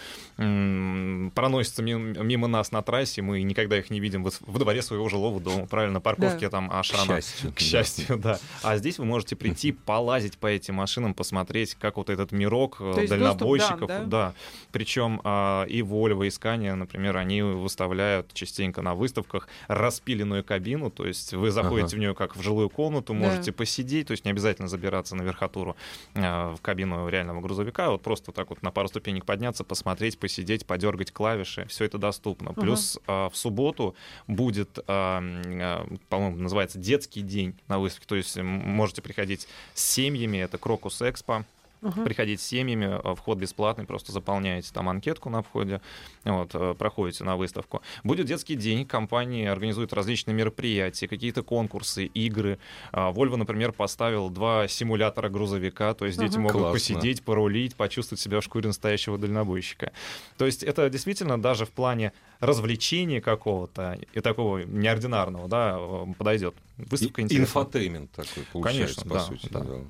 проносятся 1.35 1.83
мимо, 1.83 2.23
мимо 2.23 2.47
нас 2.49 2.73
на 2.73 2.83
трассе, 2.83 3.23
мы 3.23 3.43
никогда 3.43 3.79
их 3.79 3.91
не 3.91 4.01
видим 4.01 4.23
во, 4.25 4.31
во 4.41 4.59
дворе 4.59 4.83
своего 4.83 5.09
жилого 5.09 5.41
дома, 5.41 5.67
правильно, 5.67 6.01
парковки 6.01 6.45
Да. 6.45 6.51
там 6.51 6.69
К 6.69 6.75
Ашана. 6.75 7.07
счастью. 7.21 7.53
К 7.53 7.61
счастью, 7.61 8.19
да. 8.19 8.39
А 8.63 8.77
здесь 8.77 8.99
вы 8.99 9.05
можете 9.05 9.37
прийти, 9.37 9.73
полазить 9.73 10.39
по 10.39 10.47
этим 10.47 10.75
машинам, 10.77 11.15
посмотреть, 11.15 11.75
как 11.75 11.97
вот 11.97 12.11
этот 12.11 12.33
мирок 12.33 12.77
э, 12.81 12.93
То 12.95 13.01
есть 13.01 13.13
доступ 13.13 13.39
дальнобойщиков. 13.39 13.89
да? 13.89 14.05
да. 14.05 14.35
Причем 14.73 15.21
а, 15.25 15.65
и 15.65 15.81
Volvo, 15.81 16.27
и 16.27 16.31
Scania, 16.31 16.75
например, 16.75 17.17
они 17.17 17.43
выставляют 17.43 18.33
частенько 18.35 18.83
на 18.83 18.95
выставках 18.95 19.49
распиленную 19.69 20.45
кабину, 20.45 20.91
то 20.91 21.07
есть 21.07 21.33
вы 21.35 21.51
заходите 21.51 21.87
Ага. 21.89 21.97
в 21.97 21.99
нее 21.99 22.15
как 22.15 22.37
в 22.37 22.43
жилую 22.43 22.69
комнату, 22.69 23.13
Да. 23.13 23.19
можете 23.19 23.53
посидеть, 23.53 24.09
то 24.09 24.13
есть 24.13 24.25
не 24.25 24.31
обязательно 24.31 24.69
забираться 24.69 25.15
на 25.17 25.23
верхотуру 25.23 25.62
а, 26.15 26.55
в 26.55 26.61
кабину 26.61 27.09
реального 27.09 27.41
грузовика, 27.41 27.91
вот 27.91 28.03
просто 28.03 28.27
вот 28.31 28.37
так 28.37 28.51
вот 28.51 28.63
на 28.63 28.71
пару 28.71 28.89
ступенек 28.89 29.25
подняться, 29.25 29.65
посмотреть, 29.65 30.19
посидеть, 30.19 30.67
подергать 30.67 31.13
клавиши, 31.13 31.67
все 31.67 31.85
это 31.85 31.99
доступно. 31.99 32.53
Плюс 32.53 32.99
а, 33.07 33.29
в 33.31 33.37
субботу 33.37 33.95
будет, 34.27 34.79
а, 34.87 35.23
по-моему, 36.09 36.37
называется 36.37 36.79
детский 36.79 37.23
день 37.23 37.55
на 37.69 37.79
выставке, 37.79 38.07
то 38.07 38.17
есть 38.17 38.37
можете 38.37 39.03
приходить 39.03 39.49
с 39.75 39.83
семьями, 39.83 40.39
это 40.39 40.59
Крокус 40.59 41.01
Экспо. 41.03 41.45
Ага. 41.83 42.03
приходить 42.05 42.41
с 42.41 42.45
семьями, 42.47 43.01
э, 43.03 43.15
вход 43.17 43.39
бесплатный, 43.39 43.85
просто 43.85 44.13
заполняете 44.13 44.71
там 44.73 44.89
анкетку 44.89 45.31
на 45.31 45.43
входе, 45.43 45.81
вот, 46.25 46.51
э, 46.55 46.75
проходите 46.79 47.25
на 47.25 47.37
выставку. 47.37 47.83
Будет 48.05 48.27
детский 48.27 48.55
день, 48.55 48.87
компании 48.87 49.47
организуют 49.47 49.93
различные 49.93 50.35
мероприятия, 50.35 51.09
какие-то 51.09 51.43
конкурсы, 51.43 52.05
игры. 52.07 52.59
А, 52.93 53.11
Volvo, 53.13 53.35
например, 53.37 53.73
поставил 53.73 54.31
два 54.31 54.69
симулятора 54.69 55.29
грузовика, 55.29 55.93
то 55.95 56.07
есть 56.07 56.19
дети 56.21 56.37
могут 56.39 56.53
Классно. 56.53 56.73
посидеть, 56.73 57.23
порулить, 57.25 57.75
почувствовать 57.75 58.21
себя 58.21 58.41
в 58.41 58.45
шкуре 58.45 58.69
настоящего 58.69 59.19
дальнобойщика. 59.19 59.93
То 60.39 60.47
есть 60.47 60.63
это 60.63 60.89
действительно 60.89 61.41
даже 61.41 61.67
в 61.67 61.71
плане 61.71 62.13
развлечения 62.39 63.21
какого-то 63.21 63.99
и 64.13 64.21
такого 64.21 64.59
неординарного, 64.59 65.49
да, 65.49 65.77
э, 65.79 66.07
подойдет. 66.17 66.55
Выставка 66.77 67.21
И- 67.21 67.25
интересная. 67.25 67.45
Infotainment 67.47 68.11
такой 68.13 68.45
получается, 68.53 69.01
Конечно, 69.01 69.03
по 69.11 69.15
да, 69.15 69.21
сути 69.21 69.49
да. 69.51 69.61
дела. 69.61 69.85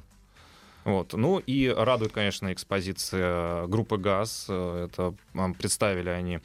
Вот. 0.84 1.12
Ну 1.12 1.38
и 1.38 1.68
радует, 1.68 2.12
конечно, 2.12 2.52
экспозиция 2.52 3.66
группы 3.66 3.96
ГАЗ. 3.98 4.46
Э, 4.48 4.88
Это 4.90 5.14
представили 5.58 6.08
они 6.08 6.40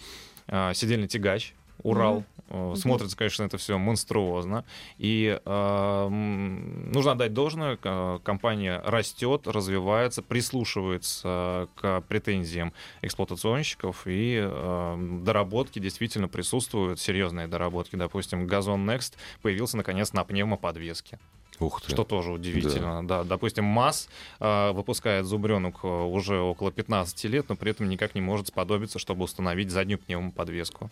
э, 0.48 0.74
сидельный 0.74 1.08
тягач. 1.08 1.54
Урал. 1.84 2.24
Э, 2.50 2.74
Смотрится, 2.78 3.18
конечно, 3.18 3.44
это 3.44 3.58
все 3.58 3.78
монструозно. 3.78 4.64
И 4.98 5.40
э, 5.44 6.08
нужно 6.10 7.12
отдать 7.12 7.34
должное, 7.34 7.78
к- 7.78 8.20
компания 8.24 8.82
растет, 8.86 9.48
развивается, 9.48 10.22
прислушивается 10.22 11.68
к 11.76 12.02
претензиям 12.08 12.74
эксплуатационщиков, 13.02 14.04
и 14.06 14.40
э, 14.42 15.20
доработки 15.24 15.80
действительно 15.80 16.28
присутствуют, 16.28 17.00
серьезные 17.00 17.48
доработки. 17.48 17.96
Допустим, 17.96 18.48
Газон 18.48 18.90
Next 18.90 19.14
появился, 19.42 19.78
наконец, 19.78 20.14
на 20.14 20.24
пневмоподвеске. 20.24 21.20
Ух 21.60 21.82
ты. 21.82 21.92
Что 21.92 22.04
тоже 22.04 22.32
удивительно. 22.32 23.06
Да. 23.08 23.24
Допустим, 23.24 23.66
МАЗ 23.66 24.10
э, 24.40 24.72
выпускает 24.72 25.26
зубренок 25.26 25.78
э, 25.84 25.88
уже 25.88 26.40
около 26.40 26.72
15 26.72 27.24
лет, 27.26 27.50
но 27.50 27.56
при 27.56 27.72
этом 27.72 27.90
никак 27.90 28.14
не 28.16 28.22
может 28.22 28.48
сподобиться, 28.48 29.00
чтобы 29.00 29.24
установить 29.24 29.72
заднюю 29.72 29.98
пневмоподвеску. 30.00 30.90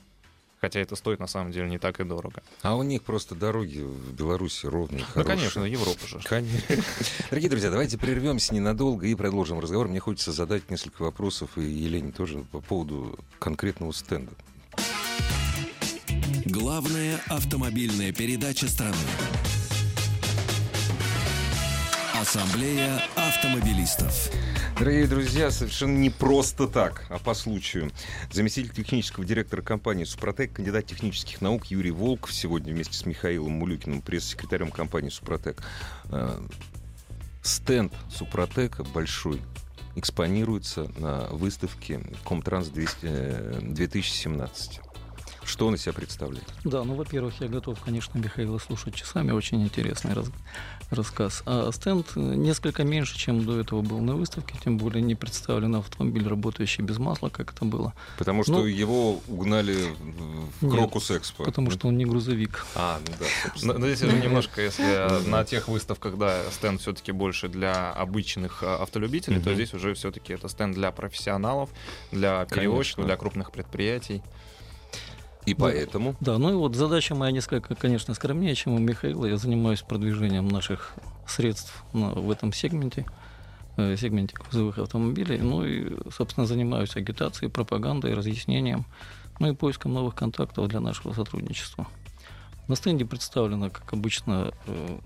Хотя 0.62 0.79
это 0.79 0.95
стоит 0.95 1.19
на 1.19 1.27
самом 1.27 1.51
деле 1.51 1.69
не 1.69 1.77
так 1.77 2.00
и 2.00 2.03
дорого. 2.03 2.41
А 2.63 2.75
у 2.75 2.81
них 2.81 3.03
просто 3.03 3.36
дороги 3.36 3.79
в 3.81 4.13
Беларуси 4.13 4.65
ровные, 4.65 5.01
Ну, 5.01 5.05
хорошие. 5.05 5.36
конечно, 5.36 5.63
Европа 5.65 6.07
же. 6.07 6.19
Конечно. 6.24 6.84
Дорогие 7.29 7.50
друзья, 7.51 7.69
давайте 7.69 7.98
прервемся 8.00 8.55
ненадолго 8.55 9.05
и 9.05 9.13
продолжим 9.13 9.60
разговор. 9.60 9.88
Мне 9.88 10.00
хочется 10.00 10.31
задать 10.31 10.72
несколько 10.72 11.03
вопросов 11.03 11.57
и 11.57 11.62
Елене 11.62 12.12
тоже 12.12 12.39
по 12.51 12.62
поводу 12.62 13.19
конкретного 13.38 13.91
стенда. 13.91 14.31
Главная 16.45 17.19
автомобильная 17.27 18.12
передача 18.13 18.67
страны. 18.67 18.95
Ассамблея 22.25 23.03
автомобилистов. 23.15 24.32
Дорогие 24.79 25.05
друзья, 25.05 25.51
совершенно 25.51 25.96
не 25.96 26.10
просто 26.10 26.67
так, 26.67 27.05
а 27.10 27.20
по 27.20 27.36
случаю. 27.36 27.91
Заместитель 28.32 28.74
технического 28.74 29.24
директора 29.24 29.62
компании 29.62 30.05
«Супротек», 30.05 30.53
кандидат 30.53 30.88
технических 30.88 31.39
наук 31.41 31.67
Юрий 31.67 31.91
Волков 31.91 32.34
сегодня 32.34 32.74
вместе 32.74 32.98
с 32.98 33.05
Михаилом 33.05 33.51
Мулюкиным, 33.51 34.01
пресс-секретарем 34.01 34.72
компании 34.72 35.10
«Супротек». 35.10 35.62
Э, 36.05 36.39
Стенд 37.44 37.94
«Супротека» 38.10 38.84
большой 38.84 39.39
экспонируется 39.96 40.91
на 40.98 41.27
выставке 41.27 42.01
«Комтранс 42.27 42.70
200, 42.70 42.98
э, 43.03 43.60
2017». 43.62 44.85
Что 45.46 45.68
он 45.68 45.75
из 45.75 45.82
себя 45.84 45.94
представляет? 45.94 46.44
Да, 46.64 46.84
ну, 46.84 46.96
во-первых, 46.96 47.36
я 47.40 47.48
готов, 47.48 47.80
конечно, 47.80 48.18
Михаила 48.18 48.58
слушать 48.58 48.96
часами. 48.96 49.32
Очень 49.32 49.64
интересный 49.64 50.14
раз- 50.14 50.32
рассказ. 50.90 51.44
А 51.46 51.72
стенд 51.72 52.16
несколько 52.16 52.84
меньше, 52.84 53.18
чем 53.18 53.46
до 53.46 53.60
этого 53.60 53.82
был 53.82 54.00
на 54.02 54.16
выставке, 54.16 54.56
тем 54.64 54.78
более 54.78 55.02
не 55.04 55.14
представлен 55.16 55.75
автомобиль, 55.75 56.28
работающий 56.28 56.84
без 56.84 56.98
масла, 56.98 57.30
как 57.30 57.54
это 57.54 57.64
было, 57.66 57.94
Потому 58.18 58.44
что 58.44 58.54
Ну, 58.54 58.66
его 58.66 59.22
угнали 59.28 59.78
в 60.62 60.70
Крокус 60.70 61.12
Экспо. 61.12 61.44
потому 61.44 61.70
что 61.72 61.88
он 61.90 61.98
не 61.98 62.06
грузовик. 62.06 62.66
А, 62.75 63.00
ну 63.08 63.14
да, 63.20 63.25
собственно. 63.44 63.78
Но, 63.78 63.88
здесь 63.88 64.02
уже 64.04 64.20
немножко, 64.20 64.62
если 64.62 65.28
на 65.30 65.44
тех 65.46 65.68
выставках, 65.68 66.18
да, 66.18 66.42
стенд 66.52 66.82
все-таки 66.82 67.12
больше 67.12 67.50
для 67.50 67.92
обычных 67.92 68.64
а, 68.64 68.78
автолюбителей, 68.82 69.40
то 69.42 69.54
здесь 69.54 69.74
уже 69.74 69.94
все-таки 69.94 70.34
это 70.34 70.50
стенд 70.50 70.74
для 70.75 70.92
профессионалов, 70.92 71.70
для 72.12 72.46
перевозчиков, 72.46 73.06
для 73.06 73.16
крупных 73.16 73.52
предприятий. 73.52 74.24
И 75.46 75.54
поэтому... 75.54 76.16
Да, 76.20 76.38
ну 76.38 76.52
и 76.52 76.54
вот 76.56 76.75
задача 76.75 77.14
моя 77.14 77.32
несколько, 77.32 77.75
конечно, 77.75 78.14
скромнее, 78.14 78.56
чем 78.56 78.74
у 78.74 78.80
Михаила. 78.80 79.25
Я 79.25 79.38
занимаюсь 79.38 79.82
продвижением 79.82 80.48
наших 80.48 80.94
средств 81.28 81.84
в 81.94 82.32
этом 82.32 82.52
сегменте, 82.52 83.06
э, 83.78 83.96
сегменте 83.96 84.36
грузовых 84.36 84.80
автомобилей. 84.80 85.38
Ну 85.38 85.64
и, 85.64 85.96
собственно, 86.12 86.48
занимаюсь 86.48 86.96
агитацией, 86.96 87.52
пропагандой, 87.52 88.16
разъяснением, 88.16 88.86
ну 89.40 89.52
и 89.52 89.56
поиском 89.56 89.94
новых 89.94 90.16
контактов 90.16 90.68
для 90.68 90.80
нашего 90.80 91.14
сотрудничества. 91.14 91.88
На 92.68 92.75
стенде 92.75 93.06
представлена, 93.06 93.70
как 93.70 93.94
обычно, 93.94 94.52
э, 94.66 95.00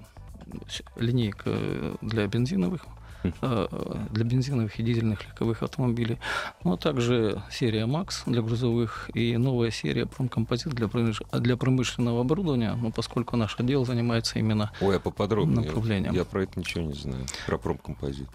линейка 0.96 1.98
для 2.02 2.28
бензиновых 2.28 2.86
для 3.24 4.24
бензиновых 4.24 4.80
и 4.80 4.84
дизельных 4.84 5.26
легковых 5.26 5.64
автомобилей, 5.64 6.18
ну 6.64 6.74
а 6.74 6.78
также 6.78 7.42
серия 7.52 7.86
Макс 7.86 8.24
для 8.26 8.42
грузовых 8.42 9.10
и 9.14 9.36
новая 9.38 9.72
серия 9.72 10.06
Промкомпозит 10.06 10.74
для, 10.74 10.88
промыш- 10.88 11.40
для 11.40 11.58
промышленного 11.58 12.22
оборудования, 12.22 12.76
ну, 12.82 12.92
поскольку 12.92 13.36
наш 13.36 13.60
отдел 13.60 13.86
занимается 13.86 14.40
именно 14.40 14.72
Ой, 14.82 14.98
а 14.98 15.00
поподробнее. 15.00 15.66
Направлением. 15.66 16.14
Я 16.14 16.26
про 16.26 16.44
это 16.44 16.60
ничего 16.60 16.84
не 16.84 16.94
знаю. 16.94 17.26
Про 17.46 17.58
промкомпозит. 17.58 18.30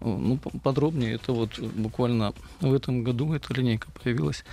Ну, 0.00 0.36
подробнее, 0.36 1.14
это 1.14 1.32
вот 1.32 1.58
буквально 1.58 2.32
в 2.60 2.72
этом 2.72 3.02
году 3.02 3.32
эта 3.34 3.52
линейка 3.52 3.88
появилась 4.02 4.44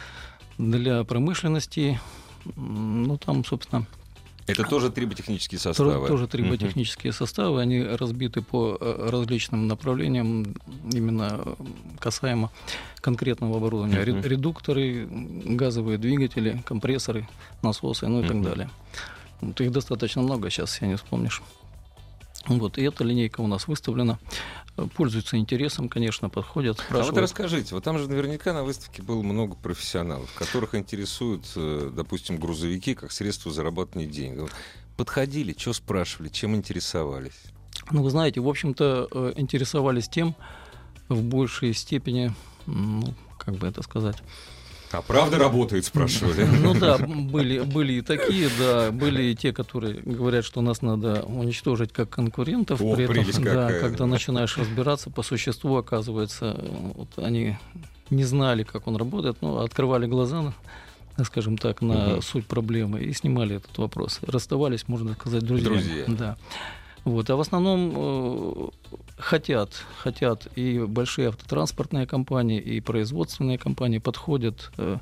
для 0.57 1.03
промышленности. 1.03 1.99
Ну, 2.55 3.17
там, 3.17 3.45
собственно, 3.45 3.85
Это 4.47 4.63
тоже 4.63 4.91
триботехнические 4.91 5.59
составы. 5.59 6.07
тоже 6.07 6.27
триботехнические 6.27 7.13
составы, 7.13 7.61
они 7.61 7.81
разбиты 7.83 8.41
по 8.41 8.77
э, 8.79 9.09
различным 9.09 9.67
направлениям, 9.67 10.55
именно 10.93 11.41
э, 11.43 11.55
касаемо 11.99 12.51
конкретного 13.01 13.57
оборудования. 13.57 13.99
Мгм. 13.99 14.21
Редукторы, 14.21 15.07
газовые 15.09 15.97
двигатели, 15.97 16.61
компрессоры, 16.65 17.27
насосы, 17.63 18.07
ну 18.07 18.21
и 18.21 18.27
так 18.27 18.37
Мгм. 18.37 18.43
далее. 18.43 18.69
Вот 19.41 19.59
их 19.61 19.71
достаточно 19.71 20.21
много, 20.21 20.49
сейчас 20.49 20.69
все 20.71 20.85
не 20.85 20.95
вспомнишь. 20.95 21.41
Вот, 22.47 22.77
и 22.77 22.83
эта 22.83 23.03
линейка 23.03 23.41
у 23.41 23.47
нас 23.47 23.67
выставлена. 23.67 24.19
Пользуются 24.95 25.37
интересом, 25.37 25.87
конечно, 25.89 26.29
подходят, 26.29 26.77
А 26.79 26.81
вот 26.81 26.87
спрашивают. 26.87 27.17
расскажите, 27.23 27.73
вот 27.73 27.83
там 27.83 27.97
же 27.97 28.09
наверняка 28.09 28.53
на 28.53 28.63
выставке 28.63 29.01
было 29.01 29.21
много 29.21 29.55
профессионалов, 29.55 30.31
которых 30.35 30.75
интересуют, 30.75 31.45
э, 31.55 31.91
допустим, 31.95 32.37
грузовики 32.37 32.93
как 32.93 33.11
средство 33.11 33.51
зарабатывания 33.51 34.07
денег. 34.09 34.51
Подходили, 34.97 35.55
что 35.57 35.73
спрашивали, 35.73 36.29
чем 36.29 36.55
интересовались? 36.55 37.41
Ну, 37.91 38.03
вы 38.03 38.09
знаете, 38.09 38.41
в 38.41 38.47
общем-то, 38.49 39.07
э, 39.11 39.33
интересовались 39.37 40.09
тем 40.09 40.35
в 41.07 41.21
большей 41.23 41.73
степени, 41.73 42.33
ну, 42.65 43.13
как 43.37 43.55
бы 43.55 43.67
это 43.67 43.81
сказать. 43.81 44.17
А 44.97 45.01
правда 45.01 45.37
работает, 45.37 45.85
спрашивали? 45.85 46.45
Ну 46.61 46.73
да, 46.73 46.97
были, 46.97 47.59
были 47.59 47.93
и 47.93 48.01
такие, 48.01 48.49
да, 48.59 48.91
были 48.91 49.23
и 49.23 49.35
те, 49.35 49.51
которые 49.53 50.01
говорят, 50.01 50.45
что 50.45 50.61
нас 50.61 50.81
надо 50.81 51.23
уничтожить 51.23 51.91
как 51.91 52.09
конкурентов. 52.09 52.81
О, 52.81 52.95
при 52.95 53.03
этом, 53.05 53.43
да, 53.43 53.67
какая. 53.67 53.79
когда 53.81 54.05
начинаешь 54.05 54.57
разбираться 54.57 55.09
по 55.09 55.21
существу, 55.23 55.75
оказывается, 55.75 56.59
вот 56.95 57.09
они 57.17 57.57
не 58.09 58.23
знали, 58.23 58.63
как 58.63 58.87
он 58.87 58.95
работает, 58.95 59.37
но 59.41 59.59
открывали 59.59 60.05
глаза, 60.05 60.53
скажем 61.23 61.57
так, 61.57 61.81
на 61.81 61.93
Мгм. 62.13 62.21
суть 62.21 62.45
проблемы 62.45 63.01
и 63.01 63.13
снимали 63.13 63.57
этот 63.57 63.77
вопрос. 63.77 64.19
Расставались, 64.25 64.87
можно 64.87 65.13
сказать, 65.13 65.43
друзьями. 65.43 65.73
Друзья. 65.75 66.03
Да. 66.07 66.37
Вот. 67.05 67.29
А 67.29 67.35
в 67.35 67.39
основном 67.39 67.93
э, 67.95 68.67
хотят, 69.17 69.69
хотят 69.99 70.47
и 70.55 70.79
большие 70.79 71.29
автотранспортные 71.29 72.07
компании, 72.07 72.59
и 72.59 72.81
производственные 72.81 73.59
компании 73.59 73.99
подходят, 73.99 74.71
э, 74.77 74.97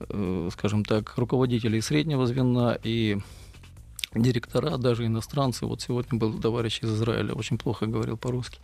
э, 0.00 0.48
скажем 0.52 0.84
так, 0.84 1.16
руководители 1.16 1.80
среднего 1.80 2.26
звена, 2.26 2.78
и 2.82 3.18
директора, 4.14 4.76
даже 4.76 5.06
иностранцы. 5.06 5.64
Вот 5.64 5.80
сегодня 5.80 6.18
был 6.18 6.38
товарищ 6.38 6.80
из 6.82 6.92
Израиля, 6.92 7.32
очень 7.32 7.56
плохо 7.56 7.86
говорил 7.86 8.18
по-русски. 8.18 8.58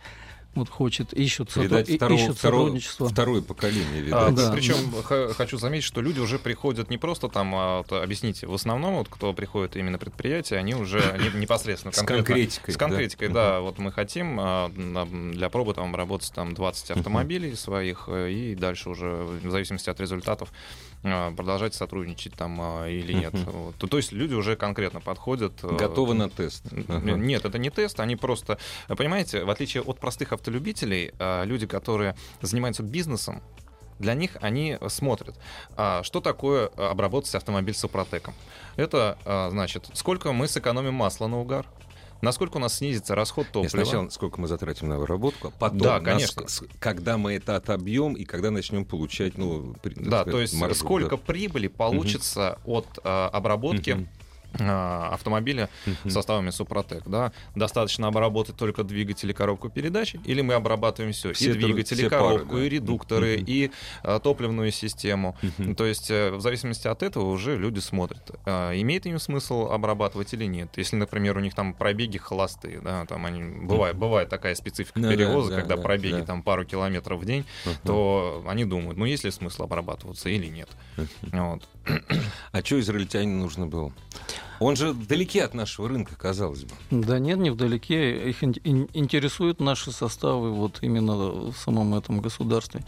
Вот 0.57 0.69
хочет, 0.69 1.13
ищут, 1.13 1.49
сотру- 1.51 1.63
Видать, 1.63 1.89
и- 1.89 1.97
второго- 1.97 2.19
ищут 2.19 2.37
второго- 2.37 2.61
сотрудничество. 2.63 3.09
второе 3.09 3.41
поколение, 3.41 3.99
А, 4.13 4.29
видать. 4.29 4.35
да. 4.35 4.51
Причем 4.51 4.91
х- 5.03 5.33
хочу 5.33 5.57
заметить, 5.57 5.85
что 5.85 6.01
люди 6.01 6.19
уже 6.19 6.39
приходят 6.39 6.89
не 6.89 6.97
просто 6.97 7.29
там, 7.29 7.53
а, 7.55 7.77
вот, 7.79 7.91
объясните, 7.91 8.47
в 8.47 8.53
основном, 8.53 8.95
вот, 8.95 9.07
кто 9.09 9.33
приходит 9.33 9.75
именно 9.75 9.97
предприятия, 9.99 10.57
они 10.57 10.73
уже 10.73 10.99
не- 11.21 11.39
непосредственно 11.39 11.91
С 11.93 12.01
конкретикой, 12.01 12.73
С 12.73 12.77
да? 12.77 12.85
конкретикой, 12.85 13.27
да. 13.29 13.59
Вот 13.59 13.77
мы 13.77 13.91
хотим 13.91 14.37
а, 14.39 14.69
для 14.75 15.49
пробы 15.49 15.73
там 15.75 15.95
работать 15.95 16.31
там 16.33 16.53
20 16.55 16.91
автомобилей 16.91 17.55
своих, 17.55 18.05
э, 18.07 18.31
и 18.31 18.55
дальше 18.55 18.89
уже, 18.89 19.27
в 19.43 19.51
зависимости 19.51 19.89
от 19.89 19.99
результатов, 19.99 20.49
а, 20.51 20.86
продолжать 21.01 21.73
сотрудничать 21.73 22.33
там 22.33 22.57
а, 22.61 22.87
или 22.87 23.13
нет. 23.13 23.33
Вот. 23.33 23.75
То, 23.75 23.87
то 23.87 23.97
есть 23.97 24.11
люди 24.11 24.33
уже 24.33 24.55
конкретно 24.55 24.99
подходят. 25.01 25.53
э, 25.63 25.75
Готовы 25.75 26.13
на 26.13 26.29
тест. 26.29 26.63
Нет, 26.71 27.45
это 27.45 27.57
не 27.57 27.69
тест, 27.69 27.99
они 27.99 28.15
просто, 28.15 28.57
понимаете, 28.87 29.43
в 29.43 29.49
отличие 29.49 29.83
от 29.83 29.99
простых 29.99 30.33
автолюбителей, 30.33 31.13
люди, 31.45 31.65
которые 31.67 32.15
занимаются 32.41 32.83
бизнесом, 32.83 33.41
для 33.99 34.13
них 34.13 34.37
они 34.41 34.77
смотрят, 34.89 35.39
а, 35.75 36.03
что 36.03 36.21
такое 36.21 36.67
обработать 36.67 37.33
автомобиль 37.33 37.73
супротеком. 37.73 38.33
Это, 38.75 39.17
значит, 39.51 39.89
сколько 39.93 40.31
мы 40.33 40.47
сэкономим 40.47 40.93
масла 40.93 41.27
на 41.27 41.39
угар, 41.39 41.65
насколько 42.21 42.57
у 42.57 42.59
нас 42.59 42.75
снизится 42.77 43.15
расход 43.15 43.45
Нет, 43.45 43.53
топлива. 43.53 43.69
сначала 43.85 44.09
сколько 44.09 44.39
мы 44.41 44.47
затратим 44.47 44.89
на 44.89 44.95
обработку, 44.95 45.47
а 45.49 45.51
потом, 45.51 45.77
Да, 45.79 45.93
нас- 45.95 46.03
конечно. 46.03 46.47
с- 46.47 46.63
когда 46.79 47.17
мы 47.17 47.33
это 47.33 47.55
отобьем 47.55 48.13
и 48.13 48.23
когда 48.25 48.51
начнем 48.51 48.85
получать, 48.85 49.37
ну, 49.37 49.75
при- 49.81 49.93
Да, 49.95 50.21
сказать, 50.21 50.31
то 50.31 50.41
есть 50.41 50.53
маржу, 50.55 50.75
сколько 50.75 51.11
да. 51.11 51.17
прибыли 51.17 51.67
получится 51.67 52.59
от 52.65 52.87
а, 53.03 53.29
обработки 53.29 53.91
Мгм. 53.91 54.07
А, 54.59 55.09
автомобиля 55.13 55.69
Мгм. 55.85 56.09
составами 56.09 56.49
Супротек, 56.49 57.03
да, 57.05 57.31
достаточно 57.55 58.07
обработать 58.07 58.55
только 58.55 58.83
двигатель 58.83 59.29
и 59.29 59.33
коробку 59.33 59.69
передач, 59.69 60.15
или 60.25 60.41
мы 60.41 60.53
обрабатываем 60.55 61.13
все, 61.13 61.33
Все 61.33 61.51
и 61.51 61.53
двигатель, 61.53 61.95
все 61.97 62.07
и 62.07 62.09
коробку, 62.09 62.47
пары, 62.49 62.59
да. 62.61 62.65
и 62.65 62.69
редукторы, 62.69 63.37
Мгм. 63.37 63.45
и 63.47 63.71
а, 64.03 64.19
топливную 64.19 64.71
систему. 64.71 65.37
Мгм. 65.41 65.75
То 65.75 65.85
есть 65.85 66.09
э, 66.09 66.31
в 66.31 66.41
зависимости 66.41 66.87
от 66.87 67.03
этого 67.03 67.29
уже 67.29 67.57
люди 67.57 67.79
смотрят, 67.79 68.31
а, 68.45 68.73
имеет 68.73 69.05
им 69.05 69.19
смысл 69.19 69.69
обрабатывать 69.71 70.33
или 70.33 70.45
нет. 70.45 70.69
Если, 70.77 70.95
например, 70.95 71.37
у 71.37 71.39
них 71.39 71.53
там 71.53 71.73
пробеги 71.73 72.17
холостые, 72.17 72.79
да, 72.81 73.05
там 73.05 73.25
они 73.25 73.43
бывает, 73.43 73.95
бывает 73.97 74.29
такая 74.29 74.55
специфика 74.55 74.99
да, 74.99 75.11
перевоза, 75.11 75.51
да, 75.51 75.55
когда 75.57 75.75
да, 75.75 75.81
пробеги 75.81 76.19
да. 76.19 76.25
там 76.25 76.41
пару 76.43 76.65
километров 76.65 77.21
в 77.21 77.25
день, 77.25 77.45
Ага. 77.65 77.75
то 77.85 78.43
они 78.47 78.65
думают, 78.65 78.97
ну 78.97 79.05
есть 79.05 79.23
ли 79.23 79.31
смысл 79.31 79.63
обрабатываться 79.63 80.29
или 80.29 80.47
нет. 80.47 80.69
Вот. 81.31 81.67
А 82.51 82.61
что 82.63 82.79
израильтянину 82.79 83.43
нужно 83.43 83.67
было? 83.67 83.91
Он 84.59 84.75
же 84.75 84.91
вдалеке 84.91 85.43
от 85.43 85.53
нашего 85.53 85.87
рынка, 85.87 86.15
казалось 86.15 86.63
бы. 86.63 86.71
Да 86.89 87.19
нет, 87.19 87.37
не 87.37 87.51
вдалеке. 87.51 88.29
Их 88.29 88.41
ин- 88.43 88.55
ин- 88.63 88.89
интересуют 88.93 89.59
наши 89.59 89.91
составы 89.91 90.51
вот 90.51 90.79
именно 90.81 91.15
в 91.15 91.53
самом 91.63 91.93
этом 91.93 92.21
государстве. 92.21 92.83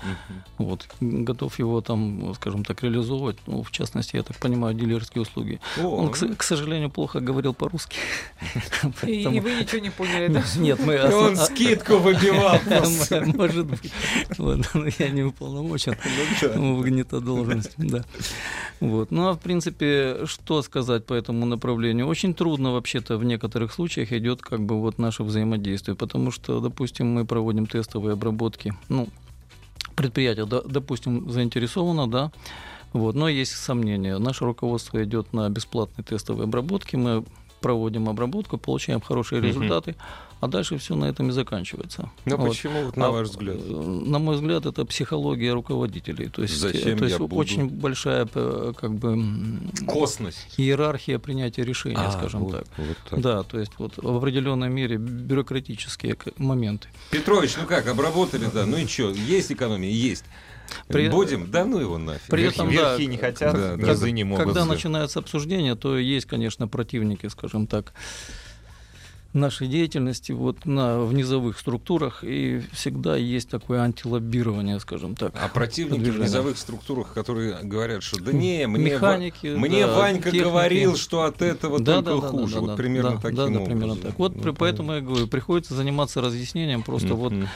Вот. 0.58 0.88
Готов 1.00 1.60
его 1.60 1.82
там, 1.82 2.34
скажем 2.34 2.66
так, 2.66 2.82
реализовывать. 2.82 3.38
Ну, 3.46 3.62
в 3.62 3.70
частности, 3.70 4.16
я 4.16 4.24
так 4.24 4.38
понимаю, 4.38 4.74
дилерские 4.74 5.22
услуги. 5.22 5.62
О, 5.78 5.82
Он, 5.98 6.10
к, 6.10 6.16
с- 6.18 6.36
к 6.36 6.42
сожалению, 6.42 6.90
плохо 6.90 7.20
говорил 7.20 7.54
по-русски. 7.54 7.98
И, 9.06 9.28
вы 9.40 9.54
ничего 9.54 9.80
не 9.82 9.92
поняли, 9.92 10.28
да? 10.30 10.44
Нет, 10.58 10.80
мы... 10.84 10.96
Он 11.06 11.34
осо- 11.36 11.46
скидку 11.46 11.98
выбивал. 11.98 12.58
Может 13.38 13.68
быть. 13.68 13.92
Я 14.98 15.10
не 15.10 15.22
уполномочен 15.22 15.96
в 16.42 16.82
гнета 16.82 17.20
должность. 17.20 17.74
Да. 17.78 18.04
Вот. 18.90 19.12
Ну 19.12 19.28
а 19.28 19.34
в 19.34 19.40
принципе, 19.40 20.26
что 20.26 20.62
сказать 20.62 21.06
по 21.06 21.14
этому 21.14 21.46
направлению? 21.46 22.08
Очень 22.08 22.34
трудно 22.34 22.72
вообще-то 22.72 23.18
в 23.18 23.24
некоторых 23.24 23.72
случаях 23.72 24.12
идет 24.12 24.42
как 24.42 24.62
бы 24.62 24.80
вот 24.80 24.98
наше 24.98 25.24
взаимодействие, 25.24 25.96
потому 25.96 26.32
что, 26.32 26.60
допустим, 26.60 27.14
мы 27.14 27.26
проводим 27.26 27.68
тестовые 27.68 28.14
обработки. 28.14 28.74
Ну, 28.90 29.08
предприятие, 29.96 30.46
допустим, 30.46 31.30
заинтересовано, 31.30 32.10
да, 32.10 32.32
вот, 32.94 33.16
но 33.16 33.30
есть 33.30 33.56
сомнения. 33.56 34.18
Наше 34.18 34.46
руководство 34.46 35.04
идет 35.04 35.34
на 35.34 35.50
бесплатные 35.50 36.04
тестовые 36.04 36.46
обработки, 36.46 36.96
мы 36.96 37.24
проводим 37.62 38.10
обработку, 38.10 38.58
получаем 38.58 39.02
хорошие 39.02 39.42
результаты, 39.42 39.96
а 40.42 40.48
дальше 40.48 40.78
все 40.78 40.96
на 40.96 41.06
этом 41.06 41.30
и 41.30 41.32
заканчивается. 41.32 42.10
Ну 42.26 42.38
Вот. 42.38 42.50
почему, 42.50 42.86
вот, 42.86 42.96
на 42.96 43.08
А, 43.08 43.12
ваш 43.12 43.28
взгляд? 43.28 43.58
э, 43.60 44.02
На 44.06 44.20
мой 44.20 44.36
взгляд, 44.36 44.66
это 44.66 44.86
психология 44.86 45.52
руководителей. 45.54 46.30
То 46.30 46.42
есть, 46.44 46.58
Зачем 46.58 46.96
э, 46.96 47.00
то 47.00 47.06
есть 47.06 47.18
буду? 47.18 47.36
очень 47.36 47.68
большая 47.70 48.26
э, 48.34 48.74
как 48.80 48.94
бы 48.94 49.18
Косность. 49.86 50.48
иерархия 50.58 51.20
принятия 51.20 51.64
решения, 51.66 51.98
А, 51.98 52.12
скажем 52.12 52.42
вот, 52.46 52.52
так. 52.52 52.66
вот 52.78 52.98
так. 53.10 53.22
Да, 53.22 53.44
то 53.44 53.60
есть 53.60 53.74
вот 53.78 53.94
в 53.98 54.16
определенной 54.18 54.70
мере 54.70 54.96
бюрократические 54.98 56.16
моменты. 56.38 56.88
Петрович, 57.12 57.56
ну 57.60 57.68
как, 57.68 57.88
обработали, 57.88 58.48
да, 58.54 58.66
ну 58.66 58.78
и 58.78 58.86
что, 58.88 59.10
есть 59.12 59.52
экономия? 59.52 59.90
Есть. 59.92 60.24
При- 60.88 61.10
Будем? 61.10 61.50
Да 61.52 61.66
ну 61.66 61.80
его 61.80 61.98
нафиг. 61.98 62.22
При 62.30 62.44
Верхи- 62.44 62.54
этом, 62.56 62.68
да, 62.68 62.72
Верхи 62.98 63.06
не 63.08 63.18
хотят, 63.18 63.54
да, 63.54 63.76
да, 63.76 63.88
низы 63.92 64.06
да. 64.06 64.12
не 64.12 64.24
могут. 64.24 64.46
Когда 64.46 64.62
да. 64.62 64.66
начинается 64.68 65.20
обсуждение, 65.20 65.76
то 65.76 65.98
есть, 65.98 66.26
конечно, 66.26 66.68
противники, 66.68 67.28
скажем 67.28 67.68
так, 67.68 67.94
нашей 69.32 69.68
деятельности 69.68 70.32
вот 70.32 70.66
на, 70.66 71.02
в 71.02 71.14
низовых 71.14 71.60
структурах, 71.60 72.24
и 72.24 72.64
всегда 72.72 73.16
есть 73.16 73.48
такое 73.48 73.82
антилоббирование, 73.82 74.80
скажем 74.80 75.16
так. 75.16 75.34
А 75.40 75.48
противники 75.50 76.00
в 76.00 76.04
Движение. 76.04 76.24
низовых 76.26 76.58
структурах, 76.58 77.14
которые 77.14 77.58
говорят, 77.62 78.02
что 78.02 78.20
да 78.24 78.32
не, 78.32 78.66
мне, 78.66 78.86
Механики, 78.86 79.54
Ва- 79.54 79.60
мне 79.60 79.86
да, 79.86 79.94
Ванька 79.96 80.24
техники. 80.32 80.44
говорил, 80.44 80.96
что 80.96 81.24
от 81.26 81.44
этого 81.44 81.80
Да, 81.80 82.02
только 82.02 82.10
да, 82.16 82.22
да, 82.22 82.28
хуже. 82.28 82.54
да, 82.56 82.62
вот 82.62 82.68
да, 82.72 82.76
примерно 82.76 83.12
да, 83.12 83.18
таким 83.18 83.36
да, 83.36 83.44
да, 83.46 83.50
образом. 83.52 83.66
примерно 83.66 83.96
так. 83.98 84.18
Вот 84.18 84.36
Ну, 84.44 84.54
поэтому 84.56 84.94
я 84.94 85.02
говорю, 85.02 85.28
приходится 85.28 85.76
заниматься 85.76 86.22
разъяснением 86.22 86.82
просто 86.82 87.14
вот 87.14 87.32
Мгм. 87.32 87.48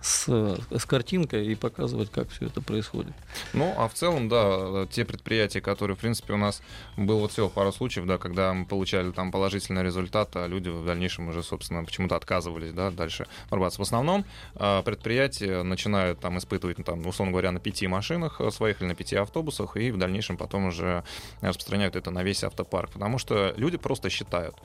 С, 0.00 0.28
с 0.70 0.84
картинкой 0.84 1.46
и 1.46 1.54
показывать, 1.54 2.10
как 2.10 2.28
все 2.30 2.46
это 2.46 2.60
происходит. 2.60 3.12
Ну, 3.52 3.74
а 3.76 3.88
в 3.88 3.94
целом, 3.94 4.28
да, 4.28 4.86
те 4.86 5.04
предприятия, 5.04 5.60
которые, 5.60 5.96
в 5.96 6.00
принципе, 6.00 6.34
у 6.34 6.36
нас 6.36 6.62
было 6.96 7.18
вот 7.20 7.32
всего 7.32 7.48
пару 7.48 7.72
случаев, 7.72 8.06
да, 8.06 8.18
когда 8.18 8.52
мы 8.52 8.64
получали 8.64 9.10
там 9.10 9.32
положительный 9.32 9.82
результат, 9.82 10.30
а 10.36 10.46
люди 10.46 10.68
в 10.68 10.86
дальнейшем 10.86 11.28
уже, 11.28 11.42
собственно, 11.42 11.84
почему-то 11.84 12.16
отказывались, 12.16 12.72
да, 12.72 12.90
дальше 12.90 13.26
обрабатываться. 13.46 13.80
В 13.80 13.82
основном 13.82 14.24
а, 14.54 14.82
предприятия 14.82 15.62
начинают 15.62 16.20
там 16.20 16.38
испытывать, 16.38 16.76
там, 16.84 17.04
условно 17.06 17.32
говоря, 17.32 17.50
на 17.50 17.60
пяти 17.60 17.88
машинах 17.88 18.40
э, 18.40 18.50
своих 18.50 18.80
или 18.80 18.88
на 18.88 18.94
пяти 18.94 19.16
автобусах, 19.16 19.76
и 19.76 19.90
в 19.90 19.96
дальнейшем 19.96 20.36
потом 20.36 20.66
уже 20.66 21.02
распространяют 21.40 21.96
это 21.96 22.10
на 22.10 22.22
весь 22.22 22.44
автопарк, 22.44 22.90
потому 22.92 23.18
что 23.18 23.52
люди 23.56 23.76
просто 23.76 24.10
считают, 24.10 24.56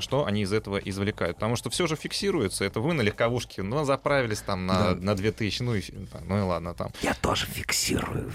что 0.00 0.26
они 0.26 0.42
из 0.42 0.52
этого 0.52 0.76
извлекают, 0.76 1.36
потому 1.36 1.56
что 1.56 1.70
все 1.70 1.86
же 1.86 1.96
фиксируется, 1.96 2.64
это 2.64 2.80
вы 2.80 2.94
на 2.94 3.02
легковушке, 3.02 3.62
ну, 3.62 3.84
заправились 3.84 4.40
там 4.40 4.66
на, 4.66 4.75
Да. 4.78 4.94
на 4.94 5.14
2000, 5.14 5.62
ну 5.62 5.74
и, 5.74 5.82
ну 6.28 6.38
и 6.38 6.42
ладно, 6.42 6.74
там. 6.74 6.90
Я 7.02 7.14
тоже 7.14 7.46
фиксирую. 7.46 8.32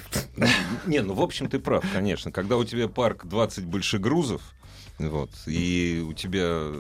Не, 0.86 1.02
ну, 1.02 1.14
в 1.14 1.22
общем, 1.22 1.48
ты 1.48 1.60
прав, 1.60 1.84
конечно. 1.94 2.32
Когда 2.32 2.58
у 2.58 2.64
тебя 2.64 2.88
парк 2.88 3.26
20 3.26 3.66
большегрузов, 3.66 4.42
вот, 5.00 5.30
и 5.48 6.06
у 6.08 6.14
тебя 6.14 6.72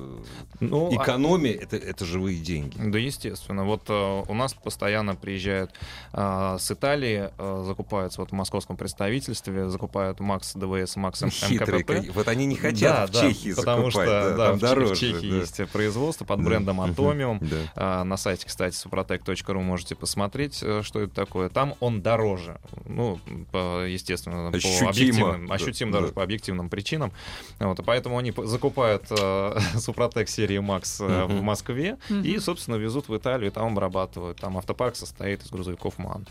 Ну, 0.59 0.89
а- 0.91 1.03
экономия, 1.03 1.53
это, 1.53 1.75
это 1.77 2.05
живые 2.05 2.37
деньги. 2.39 2.77
Да, 2.77 2.99
естественно. 2.99 3.63
Вот 3.65 3.83
э, 3.89 4.23
у 4.27 4.33
нас 4.33 4.53
постоянно 4.53 5.15
приезжают 5.15 5.71
э, 6.13 6.57
с 6.59 6.71
Италии, 6.71 7.29
э, 7.37 7.63
закупаются 7.65 8.21
вот 8.21 8.29
в 8.29 8.33
московском 8.33 8.77
представительстве, 8.77 9.69
закупают 9.69 10.19
Макс 10.19 10.53
ДВС, 10.53 10.95
Макс 10.97 11.23
Хитрые. 11.23 11.79
МКПП. 11.83 12.13
Вот 12.15 12.27
они 12.27 12.45
не 12.45 12.55
хотят 12.55 13.09
в 13.09 13.13
да, 13.13 13.21
Чехии 13.21 13.53
потому 13.53 13.89
закупать. 13.89 14.07
что 14.09 14.29
да, 14.29 14.37
да, 14.37 14.45
там 14.47 14.57
в 14.57 14.61
Чехии- 14.61 14.69
дороже. 14.75 14.93
в 14.95 14.97
Чехии 14.99 15.29
да. 15.31 15.35
есть 15.37 15.71
производство 15.71 16.25
под 16.25 16.39
Да. 16.39 16.45
брендом 16.45 16.77
Мгм. 16.77 16.91
Atomium. 16.91 17.37
Да. 17.41 17.57
А, 17.75 18.03
На 18.03 18.17
сайте, 18.17 18.45
кстати, 18.47 18.75
suprotec.ru 18.75 19.61
можете 19.61 19.95
посмотреть, 19.95 20.59
э, 20.61 20.81
что 20.83 20.99
это 21.01 21.13
такое. 21.13 21.49
Там 21.49 21.75
он 21.79 22.01
дороже. 22.01 22.59
Ну, 22.85 23.19
по- 23.51 23.85
естественно, 23.85 24.49
Ощутимо, 24.49 24.79
по 24.85 24.89
объективным, 24.89 25.47
да, 25.47 25.53
ощутимо 25.55 25.91
да. 25.91 25.99
даже 26.01 26.13
по 26.13 26.23
объективным 26.23 26.69
причинам. 26.69 27.11
Вот, 27.59 27.79
и 27.79 27.83
поэтому 27.83 28.10
они 28.17 28.31
п- 28.31 28.45
закупают 28.45 29.05
э, 29.09 29.59
Супротек 29.79 30.29
серии 30.29 30.59
Макс 30.59 30.99
э, 31.01 31.25
в. 31.25 31.41
Москве 31.41 31.97
и, 32.09 32.37
собственно, 32.39 32.75
везут 32.75 33.09
в 33.09 33.17
Италию, 33.17 33.51
там 33.51 33.71
обрабатывают. 33.73 34.39
Там 34.39 34.57
автопарк 34.57 34.95
состоит 34.95 35.43
из 35.43 35.49
грузовиков 35.49 35.97
МАН. 35.97 36.27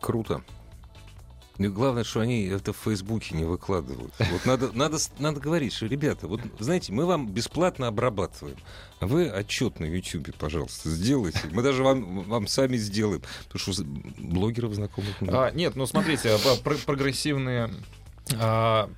Круто. 0.00 0.42
И 1.58 1.68
главное, 1.68 2.02
что 2.02 2.20
они 2.20 2.46
это 2.46 2.72
в 2.72 2.76
Фейсбуке 2.78 3.36
не 3.36 3.44
выкладывают. 3.44 4.12
Вот 4.18 4.46
надо, 4.46 4.70
надо, 4.74 4.96
надо 5.18 5.38
говорить, 5.38 5.72
что, 5.74 5.86
ребята, 5.86 6.26
вот 6.26 6.40
знаете, 6.58 6.92
мы 6.92 7.04
вам 7.04 7.28
бесплатно 7.28 7.88
обрабатываем. 7.88 8.56
Вы 9.00 9.28
отчет 9.28 9.78
на 9.78 9.84
Ютубе, 9.84 10.32
пожалуйста, 10.32 10.88
сделайте. 10.88 11.40
Мы 11.52 11.62
даже 11.62 11.82
вам, 11.84 12.22
вам 12.22 12.46
сами 12.46 12.76
сделаем. 12.78 13.22
Потому 13.48 13.74
что 13.74 13.84
блогеров 14.18 14.72
знакомых 14.74 15.20
много. 15.20 15.46
А, 15.46 15.50
нет, 15.50 15.76
ну 15.76 15.86
смотрите, 15.86 16.30
а, 16.34 16.56
про- 16.62 16.76
прогрессивные 16.76 17.70
а, 18.40 18.88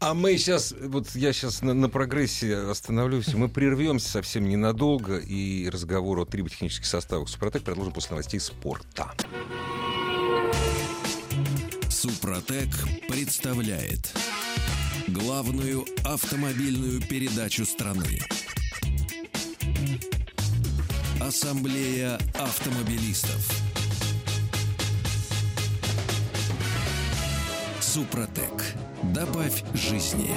А 0.00 0.14
мы 0.14 0.38
сейчас, 0.38 0.72
вот 0.80 1.08
я 1.16 1.32
сейчас 1.32 1.60
на, 1.60 1.74
на 1.74 1.88
прогрессе 1.88 2.56
остановлюсь, 2.56 3.34
мы 3.34 3.48
прервемся 3.48 4.08
совсем 4.08 4.48
ненадолго, 4.48 5.18
и 5.18 5.68
разговор 5.68 6.20
о 6.20 6.24
триботехнических 6.24 6.86
составах 6.86 7.28
Супротек 7.28 7.64
продолжим 7.64 7.92
после 7.92 8.10
новостей 8.12 8.38
спорта. 8.38 9.10
Супротек 11.90 12.68
представляет 13.08 14.14
главную 15.08 15.84
автомобильную 16.04 17.00
передачу 17.00 17.64
страны. 17.64 18.20
Ассамблея 21.20 22.20
автомобилистов. 22.34 23.50
Супротек. 27.80 28.62
Добавь 29.02 29.62
жизни. 29.74 30.30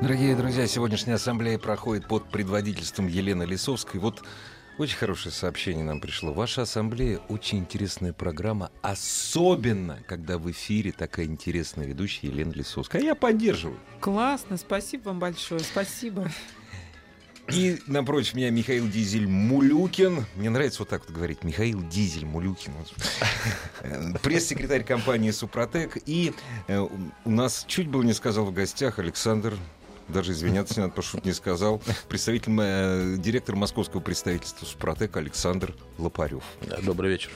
Дорогие 0.00 0.34
друзья, 0.34 0.66
сегодняшняя 0.66 1.14
ассамблея 1.14 1.58
проходит 1.58 2.08
под 2.08 2.28
предводительством 2.28 3.06
Елены 3.06 3.44
Лисовской. 3.44 4.00
Вот 4.00 4.24
очень 4.78 4.96
хорошее 4.96 5.32
сообщение 5.32 5.84
нам 5.84 6.00
пришло. 6.00 6.32
Ваша 6.32 6.62
ассамблея 6.62 7.18
очень 7.28 7.58
интересная 7.58 8.12
программа, 8.12 8.72
особенно 8.82 10.02
когда 10.08 10.38
в 10.38 10.50
эфире 10.50 10.90
такая 10.90 11.26
интересная 11.26 11.86
ведущая 11.86 12.26
Елена 12.26 12.50
Лисовская. 12.50 13.00
А 13.00 13.04
я 13.04 13.14
поддерживаю. 13.14 13.78
Классно, 14.00 14.56
спасибо 14.56 15.08
вам 15.08 15.20
большое, 15.20 15.60
спасибо. 15.60 16.28
И 17.48 17.78
напротив 17.86 18.34
меня 18.34 18.50
Михаил 18.50 18.88
Дизель 18.88 19.26
Мулюкин. 19.26 20.24
Мне 20.36 20.50
нравится 20.50 20.80
вот 20.80 20.88
так 20.88 21.02
вот 21.06 21.14
говорить. 21.14 21.42
Михаил 21.42 21.82
Дизель 21.88 22.24
Мулюкин. 22.24 22.72
Э, 23.80 24.12
Пресс-секретарь 24.22 24.84
компании 24.84 25.30
Супротек. 25.32 25.98
И 26.06 26.32
э, 26.68 26.78
у 26.78 27.30
нас 27.30 27.64
чуть 27.66 27.88
было 27.88 28.02
не 28.02 28.12
сказал 28.12 28.44
в 28.44 28.52
гостях 28.52 28.98
Александр 28.98 29.56
даже 30.08 30.32
извиняться 30.32 30.74
не 30.74 30.80
надо, 30.82 30.94
потому 30.94 31.20
что 31.20 31.26
не 31.26 31.32
сказал. 31.32 31.80
Представитель, 32.08 32.52
э, 32.60 33.16
директор 33.18 33.56
московского 33.56 34.00
представительства 34.00 34.66
Супротек 34.66 35.16
Александр 35.16 35.74
Лопарев. 35.98 36.44
Да, 36.62 36.78
добрый 36.82 37.10
вечер. 37.10 37.30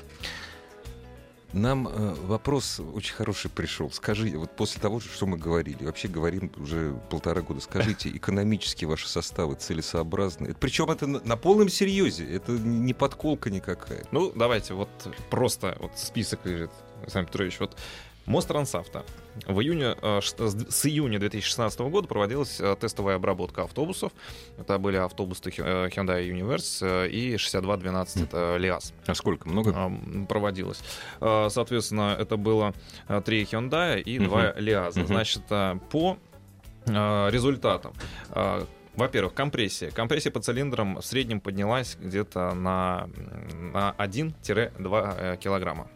Нам 1.52 1.88
э, 1.88 2.14
вопрос 2.26 2.80
очень 2.80 3.14
хороший 3.14 3.50
пришел. 3.50 3.90
Скажите, 3.90 4.36
вот 4.36 4.54
после 4.56 4.80
того, 4.80 5.00
что 5.00 5.26
мы 5.26 5.38
говорили, 5.38 5.84
вообще 5.84 6.08
говорим 6.08 6.52
уже 6.56 6.98
полтора 7.10 7.40
года, 7.42 7.60
скажите, 7.60 8.10
экономически 8.16 8.84
ваши 8.84 9.08
составы 9.08 9.54
целесообразны? 9.54 10.54
Причем 10.58 10.90
это 10.90 11.06
на, 11.06 11.20
на 11.20 11.36
полном 11.36 11.68
серьезе, 11.68 12.26
это 12.30 12.52
не 12.52 12.94
подколка 12.94 13.50
никакая. 13.50 14.04
Ну, 14.10 14.32
давайте 14.34 14.74
вот 14.74 14.88
просто 15.30 15.76
вот 15.80 15.92
список 15.96 16.44
лежит, 16.44 16.70
Александр 17.02 17.28
Петрович. 17.28 17.60
Вот 17.60 17.76
Мост 18.26 18.48
Трансавто. 18.48 19.04
В 19.46 19.60
июне, 19.60 19.94
э, 20.00 20.20
с 20.20 20.86
июня 20.86 21.18
2016 21.18 21.80
года 21.80 22.08
проводилась 22.08 22.60
э, 22.60 22.76
тестовая 22.78 23.16
обработка 23.16 23.62
автобусов. 23.62 24.12
Это 24.58 24.78
были 24.78 24.96
автобусы 24.96 25.50
э, 25.50 25.88
Hyundai 25.88 26.28
Universe 26.28 27.08
и 27.08 27.36
6212, 27.36 28.22
это 28.22 28.56
ЛиАЗ. 28.56 28.94
А 29.06 29.14
сколько? 29.14 29.48
Много? 29.48 29.92
проводилось. 30.28 30.82
Соответственно, 31.20 32.16
это 32.18 32.36
было 32.36 32.74
три 33.24 33.44
Hyundai 33.44 34.00
и 34.00 34.18
два 34.18 34.52
Лиаза. 34.52 35.00
Мгм. 35.00 35.06
Значит, 35.06 35.42
по 35.90 36.18
результатам. 36.86 37.92
Во-первых, 38.96 39.34
компрессия. 39.34 39.90
Компрессия 39.90 40.32
по 40.32 40.40
цилиндрам 40.40 40.96
в 40.96 41.04
среднем 41.04 41.40
поднялась 41.40 41.98
где-то 42.00 42.54
на, 42.54 43.08
на 43.52 43.94
1-2 43.98 44.72
э, 45.18 45.36
килограмма. 45.36 45.88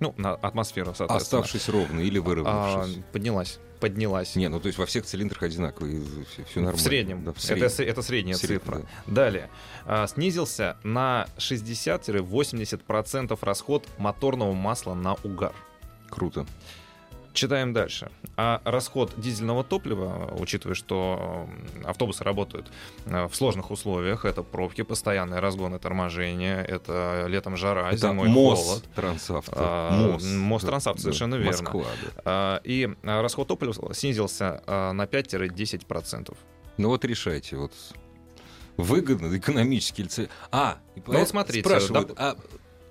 Ну, 0.00 0.14
на 0.16 0.32
атмосферу, 0.34 0.94
соответственно. 0.96 1.42
Оставшись 1.42 1.68
ровно 1.68 2.00
или 2.00 2.18
А, 2.18 2.22
выровнявшись? 2.22 2.98
поднялась. 3.12 3.58
Поднялась. 3.80 4.36
Не, 4.36 4.48
ну 4.48 4.60
то 4.60 4.66
есть 4.66 4.78
во 4.78 4.84
всех 4.86 5.04
цилиндрах 5.06 5.42
одинаковые, 5.42 6.02
все, 6.26 6.42
нормально. 6.56 6.76
в 6.76 6.80
среднем. 6.80 7.24
Да, 7.24 7.32
в 7.32 7.36
Это, 7.36 7.46
среднем. 7.46 7.68
с- 7.70 7.80
это 7.80 8.02
средняя 8.02 8.36
Среднем, 8.36 8.60
цифра. 8.60 8.78
да. 9.06 9.12
Далее. 9.14 9.48
А, 9.86 10.06
снизился 10.06 10.76
на 10.84 11.26
60-80% 11.38 13.38
расход 13.42 13.86
моторного 13.98 14.52
масла 14.52 14.94
на 14.94 15.14
угар. 15.24 15.52
Круто. 16.08 16.46
Читаем 17.32 17.72
дальше. 17.72 18.10
А 18.36 18.60
расход 18.64 19.12
дизельного 19.16 19.62
топлива, 19.62 20.34
учитывая, 20.38 20.74
что 20.74 21.48
автобусы 21.84 22.24
работают 22.24 22.70
э, 23.06 23.26
в 23.28 23.34
сложных 23.34 23.70
условиях, 23.70 24.24
это 24.24 24.42
пробки, 24.42 24.82
постоянные 24.82 25.40
разгоны, 25.40 25.78
торможения, 25.78 26.60
это 26.62 27.26
летом 27.28 27.56
жара, 27.56 27.88
Это 27.88 28.08
зимой 28.08 28.28
мост 28.28 28.64
холод. 28.64 28.84
Трансавто. 28.94 29.52
А, 29.54 29.90
мост. 29.90 30.62
Да, 30.62 30.68
Трансавто, 30.68 30.98
да, 30.98 31.02
совершенно 31.02 31.34
верно. 31.36 31.62
Москва, 31.62 31.84
да. 31.84 32.22
А, 32.24 32.60
И 32.64 32.88
а, 33.04 33.22
расход 33.22 33.48
топлива 33.48 33.94
снизился 33.94 34.62
а, 34.66 34.92
на 34.92 35.04
5-10%. 35.04 36.36
Ну 36.78 36.88
вот 36.88 37.04
решайте, 37.04 37.56
вот 37.56 37.72
выгодно, 38.76 39.36
экономически 39.36 40.08
А, 40.50 40.78
и 40.96 41.02
Ну 41.06 41.18
вот 41.18 41.28
смотрите, 41.28 41.68
спрашивают, 41.68 42.10
доп- 42.10 42.14
а 42.16 42.36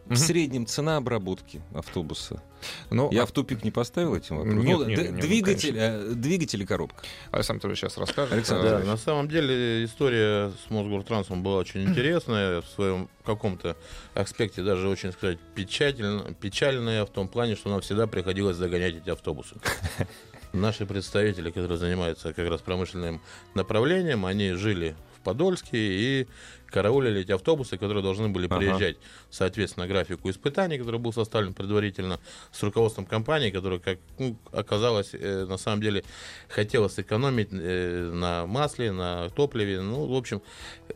в 0.06 0.16
среднем 0.16 0.66
цена 0.66 0.98
обработки 0.98 1.62
автобуса? 1.74 2.42
Ну, 2.90 3.10
Я 3.12 3.26
в 3.26 3.32
тупик 3.32 3.64
не 3.64 3.72
поставил 3.72 4.16
этим 4.16 4.38
вопросом? 4.38 4.64
Нет, 4.66 4.78
Ну, 4.80 4.86
нет, 4.86 4.98
д- 4.98 5.04
нет, 5.04 5.12
ну, 5.14 5.20
двигатель, 5.22 5.76
э, 5.78 6.12
двигатель 6.14 6.62
и 6.62 6.66
коробка. 6.66 7.04
Александр 7.32 7.60
Петрович 7.60 7.80
сейчас 7.80 7.98
расскажет. 7.98 8.34
Александр 8.34 8.68
А, 8.68 8.80
Да, 8.80 8.86
на 8.86 8.98
самом 8.98 9.28
деле 9.28 9.86
история 9.86 10.52
с 10.52 10.70
Мосгортрансом 10.70 11.44
была 11.44 11.58
очень 11.58 11.84
интересная, 11.90 12.62
в 12.62 12.68
своем 12.68 13.10
каком-то 13.26 13.76
аспекте 14.14 14.64
даже 14.64 14.88
очень, 14.88 15.12
сказать, 15.12 15.38
печаль- 15.56 16.36
печальная 16.42 17.06
в 17.06 17.10
том 17.10 17.28
плане, 17.28 17.56
что 17.56 17.70
нам 17.70 17.82
всегда 17.82 18.08
приходилось 18.08 18.58
загонять 18.58 18.96
эти 18.96 19.10
автобусы. 19.10 19.56
Наши 20.54 20.86
представители, 20.88 21.52
которые 21.52 21.78
занимаются 21.78 22.34
как 22.34 22.50
раз 22.50 22.62
промышленным 22.62 23.22
направлением, 23.54 24.26
они 24.26 24.54
жили 24.54 24.96
в 25.18 25.22
Подольске 25.22 25.78
и 25.78 26.28
караулили 26.70 27.22
эти 27.22 27.32
автобусы, 27.32 27.78
которые 27.78 28.04
должны 28.04 28.30
были 28.30 28.46
Ага. 28.48 28.58
приезжать, 28.58 28.98
соответственно, 29.30 29.88
графику 29.88 30.30
испытаний, 30.30 30.78
который 30.78 31.00
был 31.00 31.14
составлен 31.14 31.54
предварительно 31.54 32.20
с 32.52 32.62
руководством 32.64 33.06
компании, 33.06 33.50
которая, 33.52 33.80
как 33.80 34.00
ну, 34.18 34.38
оказалось, 34.52 35.10
э, 35.14 35.46
на 35.46 35.58
самом 35.58 35.82
деле 35.82 36.04
хотела 36.48 36.88
сэкономить 36.88 37.50
э, 37.52 38.12
на 38.14 38.46
масле, 38.46 38.92
на 38.92 39.30
топливе. 39.30 39.82
Ну, 39.82 40.06
в 40.06 40.16
общем, 40.16 40.42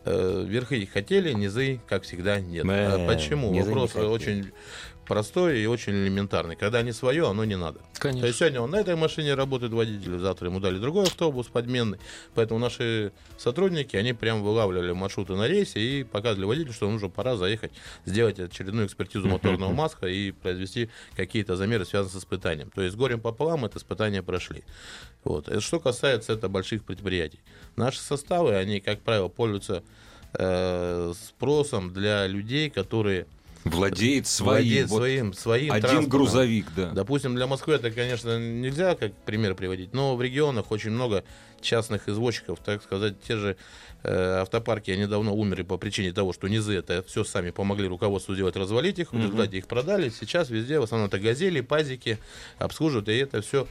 э, 0.05 0.45
верхи 0.47 0.85
хотели, 0.85 1.33
низы, 1.33 1.81
как 1.87 2.03
всегда, 2.03 2.39
нет. 2.39 2.63
Мэ, 2.63 2.87
А 2.87 3.07
почему? 3.07 3.51
не 3.51 3.61
Вопрос 3.61 3.91
хотели. 3.93 4.07
очень 4.07 4.51
простой 5.05 5.59
и 5.59 5.65
очень 5.65 5.93
элементарный. 5.93 6.55
Когда 6.55 6.81
не 6.81 6.91
свое, 6.91 7.29
оно 7.29 7.45
не 7.45 7.55
надо. 7.55 7.79
То 7.79 8.01
Конечно. 8.01 8.25
есть 8.25 8.39
сегодня 8.39 8.61
он 8.61 8.71
на 8.71 8.77
этой 8.77 8.95
машине 8.95 9.33
работает 9.33 9.73
водитель, 9.73 10.17
завтра 10.19 10.49
ему 10.49 10.59
дали 10.59 10.77
другой 10.77 11.05
автобус 11.05 11.47
подменный. 11.47 11.99
Поэтому 12.35 12.59
наши 12.59 13.11
сотрудники, 13.37 13.95
они 13.95 14.13
прям 14.13 14.43
вылавливали 14.43 14.91
маршруты 14.91 15.33
на 15.33 15.47
рейсе 15.47 15.79
и 15.79 16.03
показывали 16.03 16.45
водителю, 16.45 16.73
что 16.73 16.89
нужно 16.89 17.09
пора 17.09 17.35
заехать, 17.35 17.71
сделать 18.05 18.39
очередную 18.39 18.87
экспертизу 18.87 19.27
моторного 19.27 19.71
масла 19.73 20.07
и 20.07 20.31
произвести 20.31 20.89
какие-то 21.15 21.55
замеры, 21.55 21.85
связанные 21.85 22.19
с 22.19 22.23
испытанием. 22.23 22.69
То 22.71 22.81
есть 22.81 22.95
горем 22.95 23.19
пополам 23.19 23.65
это 23.65 23.77
испытания 23.77 24.23
прошли. 24.23 24.63
Вот. 25.23 25.47
Это 25.47 25.61
Что 25.61 25.79
касается 25.79 26.33
это 26.33 26.49
больших 26.49 26.83
предприятий. 26.83 27.39
Наши 27.75 27.99
составы, 27.99 28.55
они, 28.55 28.79
как 28.79 29.01
правило, 29.01 29.27
пользуются 29.27 29.83
э, 30.33 31.13
спросом 31.15 31.93
для 31.93 32.27
людей, 32.27 32.69
которые 32.69 33.27
Владеет 33.63 34.27
своим. 34.27 34.63
владеют 34.63 34.89
вот 34.89 34.97
своим, 34.97 35.33
своим 35.33 35.71
один 35.71 35.81
транспортом. 35.81 36.09
грузовик, 36.09 36.65
да. 36.75 36.91
Допустим, 36.91 37.35
для 37.35 37.47
Москвы 37.47 37.75
это, 37.75 37.91
конечно, 37.91 38.37
нельзя 38.37 38.95
как 38.95 39.13
пример 39.25 39.55
приводить, 39.55 39.93
но 39.93 40.15
в 40.15 40.21
регионах 40.21 40.71
очень 40.71 40.91
много 40.91 41.23
частных 41.61 42.09
извозчиков, 42.09 42.59
так 42.59 42.83
сказать, 42.83 43.15
те 43.25 43.37
же 43.37 43.57
э, 44.03 44.41
автопарки, 44.41 44.91
они 44.91 45.05
давно 45.05 45.33
умерли 45.33 45.63
по 45.63 45.77
причине 45.77 46.11
того, 46.11 46.33
что 46.33 46.47
низы 46.47 46.75
это 46.75 47.03
все 47.03 47.23
сами 47.23 47.51
помогли 47.51 47.87
руководству 47.87 48.35
сделать, 48.35 48.55
развалить 48.55 48.99
их, 48.99 49.13
в 49.13 49.17
результате 49.17 49.57
их 49.57 49.67
продали. 49.67 50.09
Сейчас 50.09 50.49
везде 50.49 50.79
в 50.79 50.83
основном 50.83 51.07
это 51.07 51.19
газели, 51.19 51.61
пазики 51.61 52.19
обслуживают, 52.59 53.07
и 53.07 53.15
это 53.17 53.41
все 53.41 53.67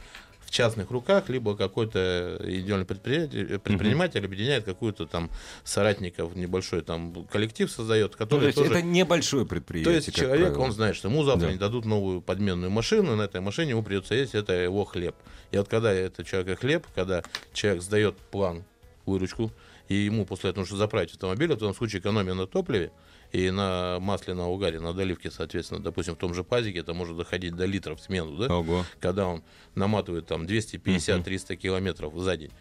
частных 0.53 0.91
руках, 0.91 1.29
либо 1.29 1.57
какой-то 1.57 2.37
индивидуальный 2.43 2.85
предприятие, 2.85 3.59
предприниматель 3.59 4.23
объединяет 4.23 4.63
какую-то 4.63 5.05
там 5.07 5.29
соратников, 5.63 6.35
небольшой 6.35 6.81
там 6.81 7.25
коллектив 7.31 7.69
создает, 7.71 8.11
Ну, 8.11 8.17
то 8.17 8.17
который 8.25 8.45
есть 8.45 8.57
тоже... 8.57 8.71
это 8.71 8.81
небольшое 8.81 9.43
То 9.43 9.49
предприятие. 9.49 9.95
есть 9.95 10.05
как 10.07 10.15
человек, 10.15 10.45
правило. 10.47 10.63
он 10.63 10.71
знает, 10.71 10.95
что 10.95 11.09
ему 11.09 11.23
завтра 11.23 11.47
Да. 11.47 11.53
не 11.53 11.57
дадут 11.59 11.85
новую 11.85 12.21
подменную 12.21 12.69
машину, 12.71 13.15
на 13.15 13.23
этой 13.23 13.41
машине 13.41 13.71
ему 13.71 13.83
придется 13.83 14.13
есть, 14.15 14.35
это 14.35 14.53
его 14.53 14.85
хлеб. 14.85 15.15
И 15.51 15.57
вот 15.57 15.67
когда 15.67 15.91
это 15.91 16.23
человека 16.23 16.55
хлеб, 16.55 16.85
когда 16.95 17.23
человек 17.53 17.81
сдает 17.81 18.15
план, 18.31 18.63
выручку, 19.05 19.51
и 19.89 19.95
ему 19.95 20.25
после 20.25 20.51
этого 20.51 20.61
нужно 20.63 20.77
заправить 20.77 21.11
автомобиль, 21.11 21.51
в 21.51 21.57
том 21.57 21.73
случае 21.75 21.99
экономия 21.99 22.33
на 22.35 22.47
топливе 22.47 22.91
и 23.33 23.49
на 23.49 23.97
масле, 23.99 24.35
на 24.35 24.47
угаре, 24.47 24.79
на 24.79 24.93
доливке, 24.93 25.31
соответственно, 25.31 25.81
допустим, 25.81 26.13
в 26.13 26.19
том 26.19 26.35
же 26.35 26.43
пазике 26.43 26.79
это 26.79 26.93
может 26.93 27.17
доходить 27.17 27.55
до 27.55 27.65
литров 27.65 27.99
в 27.99 28.03
смену, 28.03 28.37
да? 28.37 28.55
Ого. 28.55 28.85
когда 28.99 29.27
он 29.27 29.43
наматывает 29.73 30.27
там 30.27 30.43
250-300 30.43 31.55
километров 31.55 32.13
за 32.15 32.37
день. 32.37 32.51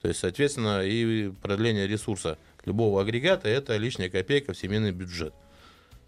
То 0.00 0.08
есть, 0.08 0.20
соответственно, 0.20 0.82
и 0.82 1.30
продление 1.42 1.86
ресурса 1.86 2.38
любого 2.64 3.02
агрегата– 3.02 3.48
это 3.50 3.76
лишняя 3.76 4.08
копейка 4.08 4.54
в 4.54 4.58
семейный 4.58 4.92
бюджет. 4.92 5.34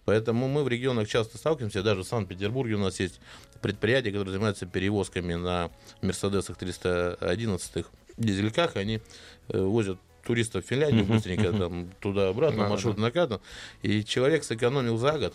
Поэтому 0.06 0.48
мы 0.48 0.64
в 0.64 0.68
регионах 0.68 1.08
часто 1.08 1.36
сталкиваемся, 1.36 1.82
даже 1.82 2.02
в 2.02 2.06
Санкт-Петербурге 2.06 2.76
у 2.76 2.78
нас 2.78 3.00
есть 3.00 3.20
предприятия, 3.60 4.12
которые 4.12 4.32
занимаются 4.32 4.64
перевозками 4.64 5.34
на 5.34 5.70
Мерседесах 6.00 6.56
311 6.56 7.84
дизельках, 8.16 8.76
они 8.76 9.00
э, 9.48 9.60
возят 9.60 9.98
туристов 10.26 10.64
в 10.64 10.68
Финляндию 10.68 11.04
быстренько 11.04 11.52
там 11.52 11.90
туда-обратно, 12.00 12.64
Да, 12.64 12.68
маршрут 12.68 12.98
накатан, 12.98 13.40
и 13.82 14.04
человек 14.04 14.44
сэкономил 14.44 14.98
за 14.98 15.12
год, 15.18 15.34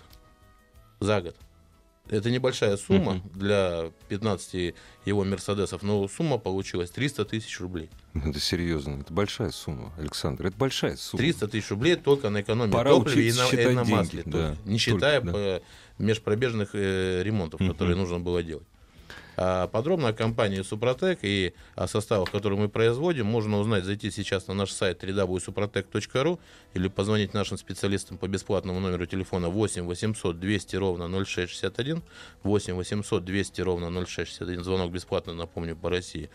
за 0.99 1.21
год. 1.21 1.35
Это 2.09 2.29
небольшая 2.29 2.75
сумма 2.77 3.21
для 3.33 3.91
15 4.09 4.73
его 5.05 5.23
Мерседесов, 5.23 5.81
но 5.81 6.05
сумма 6.09 6.37
получилась 6.39 6.89
300 6.89 7.25
тысяч 7.25 7.59
рублей. 7.61 7.89
Это 8.13 8.39
серьезно. 8.39 8.99
Это 8.99 9.13
большая 9.13 9.51
сумма, 9.51 9.93
Александр. 9.97 10.47
Это 10.47 10.57
большая 10.57 10.97
сумма. 10.97 11.19
300 11.23 11.47
тысяч 11.47 11.69
рублей 11.69 11.95
только 11.95 12.29
на 12.29 12.41
экономии 12.41 12.71
Пора 12.71 12.89
топлива 12.91 13.19
и 13.19 13.31
на, 13.31 13.61
и 13.61 13.73
на 13.75 13.85
деньги, 13.85 13.91
масле. 13.95 14.23
да. 14.25 14.31
только, 14.31 14.57
не 14.69 14.77
считая 14.77 15.21
Только, 15.21 15.37
э, 15.37 15.61
межпробежных 15.99 16.71
э, 16.73 17.21
ремонтов, 17.23 17.61
которые 17.65 17.95
нужно 17.95 18.19
было 18.19 18.43
делать. 18.43 18.67
А 19.37 19.67
подробно 19.67 20.09
о 20.09 20.13
компании 20.13 20.61
Супротек 20.61 21.19
и 21.23 21.53
о 21.75 21.87
составах, 21.87 22.31
которые 22.31 22.59
мы 22.59 22.69
производим, 22.69 23.25
можно 23.25 23.59
узнать, 23.59 23.85
зайти 23.85 24.11
сейчас 24.11 24.47
на 24.47 24.53
наш 24.53 24.71
сайт 24.71 25.03
www.suprotec.ru 25.03 26.39
или 26.73 26.87
позвонить 26.87 27.33
нашим 27.33 27.57
специалистам 27.57 28.17
по 28.17 28.27
бесплатному 28.27 28.79
номеру 28.79 29.05
телефона 29.05 29.49
8 29.49 29.85
800 29.85 30.39
200 30.39 30.75
ровно 30.75 31.07
0661, 31.07 32.01
8 32.43 32.75
800 32.75 33.25
200 33.25 33.61
ровно 33.61 34.05
0661, 34.05 34.63
звонок 34.63 34.91
бесплатно, 34.91 35.33
напомню, 35.33 35.75
по 35.75 35.89
России. 35.89 36.29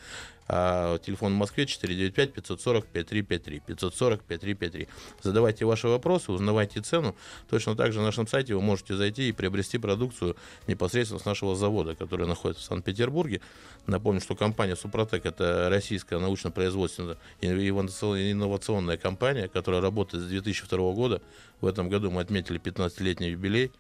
А 0.49 0.99
телефон 0.99 1.35
в 1.35 1.37
Москве 1.37 1.65
495-540-5353. 1.65 3.63
540-5353. 3.67 4.89
Задавайте 5.23 5.65
ваши 5.65 5.89
вопросы, 5.89 6.31
узнавайте 6.31 6.81
цену. 6.81 7.17
Точно 7.51 7.75
так 7.75 7.93
же 7.93 7.99
на 7.99 8.07
нашем 8.07 8.29
сайте 8.29 8.55
вы 8.55 8.61
можете 8.63 8.95
зайти 8.95 9.29
и 9.29 9.33
приобрести 9.33 9.79
продукцию 9.79 10.37
непосредственно 10.69 11.21
с 11.21 11.25
нашего 11.25 11.57
завода, 11.57 11.95
который 11.97 12.27
находится 12.29 12.63
в 12.63 12.67
Санкт-Петербурге. 12.67 13.41
Напомню, 13.87 14.21
что 14.21 14.37
компания 14.37 14.77
Супротек 14.77 15.27
это 15.27 15.69
российская 15.69 16.19
научно-производственная 16.19 17.17
инновационная 17.41 18.97
компания, 18.97 19.49
которая 19.49 19.81
работает 19.81 20.23
с 20.25 20.27
2002 20.29 20.93
года. 20.93 21.21
В 21.61 21.67
этом 21.67 21.89
году 21.89 22.11
мы 22.11 22.21
отметили 22.21 22.61
15-летний 22.61 23.31
юбилей. 23.31 23.73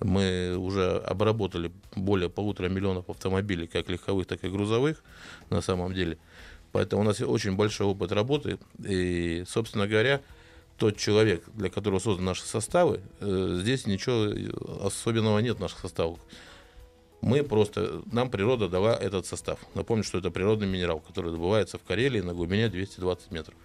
Мы 0.00 0.56
уже 0.56 0.98
обработали 0.98 1.72
более 1.94 2.28
полутора 2.28 2.68
миллионов 2.68 3.08
автомобилей, 3.08 3.66
как 3.66 3.88
легковых, 3.88 4.26
так 4.26 4.44
и 4.44 4.48
грузовых, 4.48 5.02
на 5.50 5.62
самом 5.62 5.94
деле. 5.94 6.18
Поэтому 6.72 7.02
у 7.02 7.04
нас 7.04 7.20
очень 7.20 7.56
большой 7.56 7.86
опыт 7.86 8.12
работы. 8.12 8.58
И, 8.84 9.44
собственно 9.46 9.86
говоря, 9.86 10.20
тот 10.76 10.98
человек, 10.98 11.44
для 11.54 11.70
которого 11.70 11.98
созданы 11.98 12.26
наши 12.26 12.44
составы, 12.44 13.00
э, 13.20 13.58
здесь 13.62 13.86
ничего 13.86 14.32
особенного 14.84 15.38
нет 15.38 15.56
в 15.56 15.60
наших 15.60 15.78
составах. 15.78 16.18
Мы 17.22 17.42
просто, 17.42 18.02
нам 18.12 18.30
природа 18.30 18.68
дала 18.68 18.94
этот 18.94 19.26
состав. 19.26 19.58
Напомню, 19.74 20.04
что 20.04 20.18
это 20.18 20.30
природный 20.30 20.66
минерал, 20.66 21.00
который 21.00 21.32
добывается 21.32 21.78
в 21.78 21.82
Карелии 21.82 22.20
на 22.20 22.34
глубине 22.34 22.68
220 22.68 23.30
метров. 23.30 23.56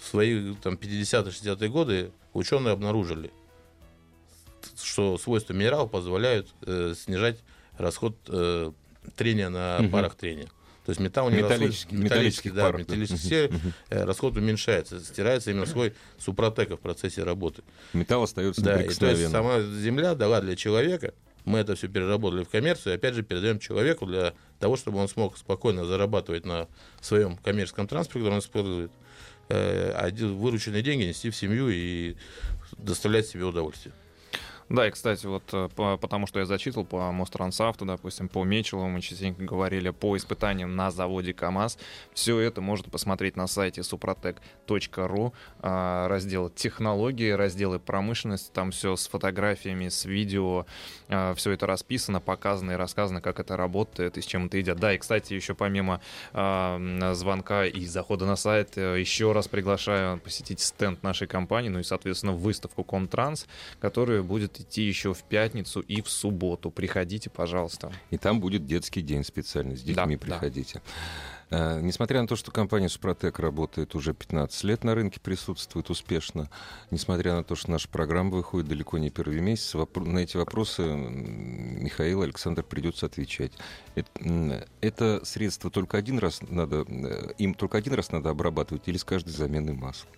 В 0.00 0.06
свои 0.06 0.54
там, 0.62 0.74
50-60-е 0.74 1.68
годы 1.68 2.12
ученые 2.32 2.72
обнаружили, 2.72 3.32
что 4.82 5.18
свойства 5.18 5.52
минерала 5.52 5.86
позволяют 5.86 6.48
э, 6.62 6.94
снижать 6.96 7.38
расход 7.78 8.16
э, 8.28 8.72
трения 9.16 9.48
на 9.48 9.78
угу. 9.80 9.88
парах 9.90 10.14
трения. 10.14 10.48
То 10.84 10.90
есть 10.90 11.00
металл 11.00 11.30
не 11.30 11.38
металлический, 11.38 11.96
металлический, 11.96 12.50
да, 12.50 12.66
парах, 12.66 12.80
металлический 12.82 13.50
да. 13.90 14.06
расход 14.06 14.36
уменьшается, 14.36 15.00
стирается 15.00 15.50
именно 15.50 15.66
свой 15.66 15.94
супротека 16.16 16.76
в 16.76 16.80
процессе 16.80 17.24
работы. 17.24 17.64
Металл 17.92 18.22
остается 18.22 18.62
да, 18.62 18.80
и 18.80 18.88
то 18.88 19.06
есть 19.10 19.30
сама 19.32 19.60
земля 19.62 20.14
дала 20.14 20.40
для 20.40 20.54
человека, 20.54 21.12
мы 21.44 21.58
это 21.60 21.74
все 21.74 21.88
переработали 21.88 22.44
в 22.44 22.48
коммерцию, 22.50 22.92
и 22.92 22.96
опять 22.96 23.14
же 23.14 23.22
передаем 23.22 23.58
человеку 23.58 24.06
для 24.06 24.34
того, 24.58 24.76
чтобы 24.76 24.98
он 24.98 25.08
смог 25.08 25.38
спокойно 25.38 25.84
зарабатывать 25.84 26.44
на 26.44 26.68
своем 27.00 27.36
коммерческом 27.36 27.88
транспорте, 27.88 28.20
который 28.20 28.34
он 28.34 28.40
использует, 28.40 28.92
э, 29.48 29.90
а 29.90 30.08
вырученные 30.10 30.82
деньги 30.82 31.04
нести 31.04 31.30
в 31.30 31.36
семью 31.36 31.68
и 31.68 32.16
доставлять 32.78 33.26
себе 33.26 33.44
удовольствие. 33.44 33.94
Да, 34.68 34.88
и, 34.88 34.90
кстати, 34.90 35.26
вот 35.26 35.44
э, 35.52 35.68
по, 35.76 35.96
потому 35.96 36.26
что 36.26 36.40
я 36.40 36.44
зачитывал 36.44 36.84
по 36.84 37.12
Мострансавту, 37.12 37.84
допустим, 37.84 38.28
по 38.28 38.42
Мечелову, 38.42 38.88
мы 38.88 39.00
частенько 39.00 39.44
говорили 39.44 39.90
по 39.90 40.16
испытаниям 40.16 40.74
на 40.74 40.90
заводе 40.90 41.32
КАМАЗ. 41.32 41.78
Все 42.12 42.40
это 42.40 42.60
можно 42.60 42.90
посмотреть 42.90 43.36
на 43.36 43.46
сайте 43.46 43.82
suprotec.ru, 43.82 45.32
а, 45.60 46.08
раздел 46.08 46.50
технологии, 46.50 47.30
разделы 47.30 47.78
промышленности, 47.78 48.50
там 48.52 48.72
все 48.72 48.96
с 48.96 49.06
фотографиями, 49.06 49.88
с 49.88 50.04
видео, 50.04 50.66
а, 51.08 51.34
все 51.34 51.52
это 51.52 51.66
расписано, 51.66 52.20
показано 52.20 52.72
и 52.72 52.74
рассказано, 52.74 53.20
как 53.20 53.38
это 53.38 53.56
работает 53.56 54.18
и 54.18 54.20
с 54.20 54.26
чем 54.26 54.46
это 54.46 54.58
едят. 54.58 54.80
Да, 54.80 54.92
и, 54.92 54.98
кстати, 54.98 55.32
еще 55.32 55.54
помимо 55.54 56.00
а, 56.32 57.12
звонка 57.14 57.66
и 57.66 57.84
захода 57.84 58.26
на 58.26 58.34
сайт, 58.34 58.76
э, 58.76 58.98
еще 58.98 59.30
раз 59.30 59.46
приглашаю 59.46 60.18
посетить 60.18 60.58
стенд 60.58 61.04
нашей 61.04 61.28
компании, 61.28 61.68
ну 61.68 61.78
и, 61.78 61.84
соответственно, 61.84 62.32
выставку 62.32 62.82
Комтранс, 62.82 63.46
которая 63.78 64.22
будет 64.22 64.55
идти 64.60 64.82
еще 64.82 65.14
в 65.14 65.22
пятницу 65.22 65.80
и 65.80 66.02
в 66.02 66.08
субботу. 66.08 66.70
Приходите, 66.70 67.30
пожалуйста. 67.30 67.92
И 68.10 68.18
там 68.18 68.40
будет 68.40 68.66
детский 68.66 69.02
день 69.02 69.24
специально. 69.24 69.76
С 69.76 69.82
детьми 69.82 70.16
да, 70.16 70.20
приходите. 70.20 70.82
Да. 71.50 71.80
Несмотря 71.80 72.20
на 72.22 72.26
то, 72.26 72.34
что 72.34 72.50
компания 72.50 72.88
Супротек 72.88 73.38
работает 73.38 73.94
уже 73.94 74.12
15 74.14 74.64
лет 74.64 74.82
на 74.82 74.96
рынке, 74.96 75.20
присутствует 75.20 75.90
успешно, 75.90 76.50
несмотря 76.90 77.34
на 77.34 77.44
то, 77.44 77.54
что 77.54 77.70
наша 77.70 77.88
программа 77.88 78.30
выходит 78.30 78.68
далеко 78.68 78.98
не 78.98 79.10
первый 79.10 79.40
месяц, 79.40 79.74
на 79.94 80.18
эти 80.18 80.36
вопросы 80.36 80.82
Михаил 80.82 82.22
Александр 82.22 82.64
придется 82.64 83.06
отвечать. 83.06 83.52
Это, 83.94 84.66
это 84.80 85.24
средство 85.24 85.70
только 85.70 85.96
один 85.98 86.18
раз 86.18 86.40
надо, 86.42 86.84
э, 86.88 87.34
им 87.38 87.54
только 87.54 87.78
один 87.78 87.94
раз 87.94 88.10
надо 88.10 88.30
обрабатывать 88.30 88.88
или 88.88 88.96
с 88.96 89.04
каждой 89.04 89.30
заменой 89.30 89.74
масла? 89.74 90.10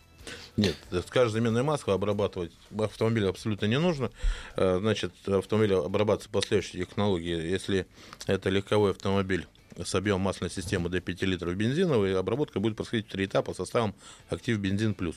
Нет, 0.56 0.76
с 0.90 1.10
каждой 1.10 1.34
заменной 1.34 1.62
масло 1.62 1.94
обрабатывать 1.94 2.52
автомобиль 2.78 3.26
абсолютно 3.26 3.66
не 3.66 3.78
нужно. 3.78 4.10
Э, 4.56 4.78
значит, 4.80 5.12
автомобиль 5.26 5.74
обрабатывается 5.74 6.28
по 6.28 6.42
следующей 6.42 6.78
технологии. 6.78 7.50
Если 7.50 7.86
это 8.26 8.50
легковой 8.50 8.90
автомобиль 8.90 9.46
с 9.76 9.94
объемом 9.94 10.22
масляной 10.22 10.50
системы 10.50 10.88
до 10.88 11.00
5 11.00 11.22
литров 11.22 11.54
бензиновой, 11.54 12.18
обработка 12.18 12.60
будет 12.60 12.76
происходить 12.76 13.06
в 13.06 13.10
три 13.10 13.26
этапа 13.26 13.54
составом 13.54 13.94
актив 14.28 14.58
бензин 14.58 14.94
плюс. 14.94 15.16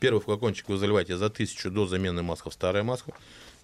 Первый 0.00 0.20
флакончик 0.20 0.68
вы 0.68 0.78
заливаете 0.78 1.16
за 1.16 1.30
тысячу 1.30 1.70
до 1.70 1.86
замены 1.86 2.22
масла 2.22 2.50
в 2.50 2.54
старое 2.54 2.82
масло. 2.82 3.14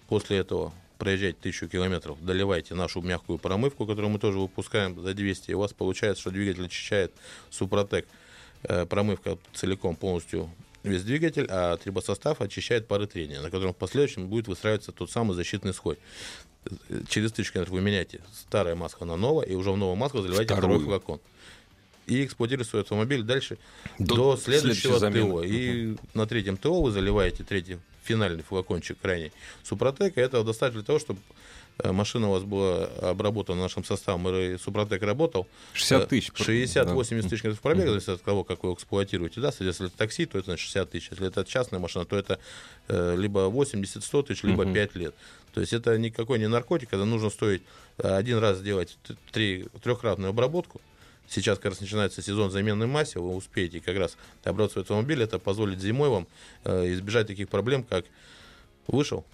После 0.07 0.37
этого 0.37 0.73
проезжаете 0.97 1.37
тысячу 1.41 1.67
километров, 1.67 2.23
доливаете 2.23 2.75
нашу 2.75 3.01
мягкую 3.01 3.39
промывку, 3.39 3.85
которую 3.85 4.11
мы 4.11 4.19
тоже 4.19 4.37
выпускаем 4.37 5.01
за 5.01 5.13
200, 5.13 5.51
и 5.51 5.53
у 5.53 5.59
вас 5.59 5.73
получается, 5.73 6.21
что 6.21 6.31
двигатель 6.31 6.65
очищает 6.65 7.11
Супротек. 7.49 8.05
Э, 8.63 8.85
промывка 8.85 9.37
целиком 9.53 9.95
полностью 9.95 10.49
весь 10.83 11.03
двигатель, 11.03 11.45
а 11.49 11.77
трибосостав 11.77 12.41
очищает 12.41 12.87
пары 12.87 13.07
трения, 13.07 13.41
на 13.41 13.49
котором 13.49 13.73
в 13.73 13.77
последующем 13.77 14.27
будет 14.27 14.47
выстраиваться 14.47 14.91
тот 14.91 15.11
самый 15.11 15.35
защитный 15.35 15.73
слой. 15.73 15.97
Через 17.07 17.31
тысячу 17.31 17.53
километров 17.53 17.75
вы 17.75 17.81
меняете 17.81 18.21
старое 18.33 18.75
масло 18.75 19.05
на 19.05 19.15
новое, 19.15 19.45
и 19.45 19.55
уже 19.55 19.71
в 19.71 19.77
новое 19.77 19.95
масло 19.95 20.21
заливаете 20.21 20.53
Вторую. 20.53 20.79
второй 20.79 20.85
флакон. 20.85 21.19
И 22.05 22.25
эксплуатируете 22.25 22.69
свой 22.69 22.81
автомобиль 22.81 23.23
дальше 23.23 23.57
до, 23.99 24.15
до 24.15 24.37
следующего 24.37 24.99
ТО. 24.99 25.43
И 25.43 25.91
угу. 25.91 25.99
на 26.13 26.25
третьем 26.25 26.57
ТО 26.57 26.81
вы 26.81 26.91
заливаете 26.91 27.43
третий 27.43 27.77
финальный 28.03 28.43
флакончик 28.43 28.97
крайний 28.99 29.31
Супротека. 29.63 30.19
Этого 30.19 30.43
достаточно 30.43 30.81
для 30.81 30.85
того, 30.85 30.99
чтобы 30.99 31.19
машина 31.83 32.29
у 32.29 32.31
вас 32.31 32.43
была 32.43 32.85
обработана 33.01 33.61
нашим 33.61 33.83
составом, 33.83 34.27
и 34.35 34.57
Супротек 34.57 35.01
работал. 35.01 35.47
60 35.73 36.01
э, 36.01 36.07
тысяч. 36.07 36.29
60-80 36.29 37.21
да. 37.21 37.29
тысяч 37.29 37.59
пробега, 37.59 37.89
зависит 37.89 38.09
от 38.09 38.21
того, 38.21 38.43
как 38.43 38.63
вы 38.63 38.73
эксплуатируете. 38.73 39.41
Да? 39.41 39.51
Если 39.59 39.87
это 39.87 39.97
такси, 39.97 40.25
то 40.25 40.37
это 40.37 40.57
60 40.57 40.89
тысяч. 40.89 41.09
Если 41.11 41.27
это 41.27 41.45
частная 41.45 41.79
машина, 41.79 42.05
то 42.05 42.17
это 42.17 42.39
э, 42.87 43.15
либо 43.17 43.41
80-100 43.47 44.23
тысяч, 44.23 44.43
либо 44.43 44.65
uh 44.65 44.73
5 44.73 44.95
лет. 44.95 45.15
То 45.53 45.61
есть 45.61 45.73
это 45.73 45.97
никакой 45.97 46.39
не 46.39 46.47
наркотик, 46.47 46.89
это 46.89 47.05
нужно 47.05 47.29
стоить 47.29 47.63
один 47.97 48.37
раз 48.37 48.59
сделать 48.59 48.97
три, 49.31 49.65
трехкратную 49.81 50.29
обработку. 50.29 50.79
Сейчас 51.27 51.57
как 51.57 51.71
раз 51.71 51.81
начинается 51.81 52.21
сезон 52.21 52.51
замены 52.51 52.87
массе, 52.87 53.19
вы 53.19 53.35
успеете 53.35 53.79
как 53.79 53.97
раз 53.97 54.17
обрабатывать 54.43 54.85
автомобиль, 54.85 55.21
это 55.21 55.39
позволит 55.39 55.79
зимой 55.79 56.09
вам 56.09 56.27
избежать 56.65 57.27
таких 57.27 57.49
проблем, 57.49 57.83
как 57.83 58.05
вышел, 58.87 59.25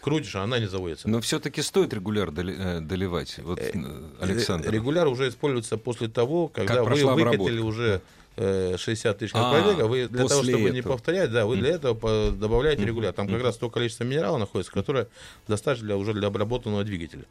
крутишь, 0.00 0.36
а 0.36 0.42
она 0.42 0.58
не 0.58 0.66
заводится. 0.66 1.08
Но 1.08 1.20
все-таки 1.20 1.62
стоит 1.62 1.92
регуляр 1.92 2.30
э, 2.36 2.80
доливать, 2.80 3.38
вот, 3.38 3.58
э, 3.58 3.72
э, 3.74 4.02
Александр. 4.20 4.70
Регуляр 4.70 5.08
уже 5.08 5.28
используется 5.28 5.76
после 5.76 6.08
того, 6.08 6.48
когда 6.48 6.84
вы 6.84 7.04
выкатили 7.14 7.60
уже 7.60 8.00
60 8.38 9.18
тысяч 9.18 9.32
а, 9.34 9.52
пробега, 9.52 9.88
вы 9.88 10.06
для 10.06 10.28
того, 10.28 10.44
чтобы 10.44 10.60
этого. 10.60 10.68
не 10.72 10.82
повторять, 10.82 11.32
да, 11.32 11.44
вы 11.44 11.56
для 11.56 11.70
этого 11.70 12.30
добавляете 12.30 12.84
регуляр. 12.84 13.12
Там 13.12 13.26
как 13.26 13.42
раз 13.42 13.56
то 13.56 13.68
количество 13.68 14.04
минерала 14.04 14.38
находится, 14.38 14.72
которое 14.72 15.08
достаточно 15.48 15.88
для, 15.88 15.96
уже 15.96 16.14
для 16.14 16.28
обработанного 16.28 16.84
двигателя. 16.84 17.24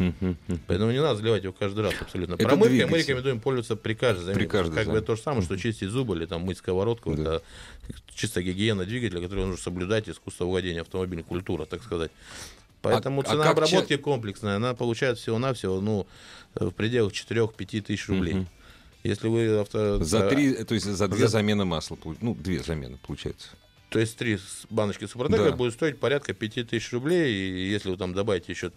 Поэтому 0.68 0.92
не 0.92 1.02
надо 1.02 1.20
заливать 1.20 1.44
его 1.44 1.54
каждый 1.58 1.86
раз 1.86 1.94
абсолютно. 2.02 2.36
Промывкой 2.36 2.88
мы 2.88 2.98
рекомендуем 2.98 3.40
пользоваться 3.40 3.78
при 3.78 3.94
каждой 3.94 4.26
замене. 4.26 4.40
При 4.40 4.48
каждой, 4.48 4.76
как 4.76 4.88
бы 4.88 5.00
то 5.00 5.16
же 5.16 5.22
самое, 5.22 5.44
что 5.44 5.58
чистить 5.58 5.90
зубы 5.90 6.16
или 6.16 6.26
там 6.26 6.42
мыть 6.42 6.58
сковородку. 6.58 7.16
Да. 7.16 7.22
Это 7.22 7.44
чисто 8.14 8.42
гигиена 8.42 8.86
двигателя, 8.86 9.22
которую 9.22 9.48
нужно 9.48 9.62
соблюдать, 9.62 10.10
искусство 10.10 10.46
владения 10.46 10.82
автомобильной 10.82 11.24
культура, 11.24 11.66
так 11.66 11.84
сказать. 11.84 12.12
Поэтому 12.82 13.22
а, 13.22 13.24
цена 13.24 13.44
а 13.46 13.52
обработки 13.52 13.96
ча... 13.96 14.02
комплексная, 14.02 14.56
она 14.58 14.74
получает 14.74 15.18
всего-навсего 15.18 15.82
ну, 15.82 16.08
в 16.56 16.72
пределах 16.72 17.14
4-5 17.14 17.82
тысяч 17.82 18.08
рублей. 18.08 18.36
Угу. 18.36 18.48
Если 19.04 19.28
вы 19.28 19.60
авто... 19.60 20.04
За 20.04 20.30
три, 20.30 20.64
то 20.64 20.74
есть 20.74 20.86
за 20.86 21.08
две 21.08 21.28
замены 21.28 21.66
масла, 21.66 21.98
ну, 22.22 22.36
две 22.36 22.60
замены 22.60 22.98
получается. 23.06 23.50
То 23.90 24.00
есть 24.00 24.18
три 24.18 24.38
баночки 24.70 25.06
Супротека 25.06 25.52
да. 25.52 25.56
будет 25.56 25.74
стоить 25.74 25.98
порядка 25.98 26.34
5000 26.34 26.92
рублей. 26.92 27.34
И 27.34 27.72
если 27.72 27.90
вы 27.90 27.96
там 27.96 28.14
добавите 28.14 28.52
еще 28.52 28.72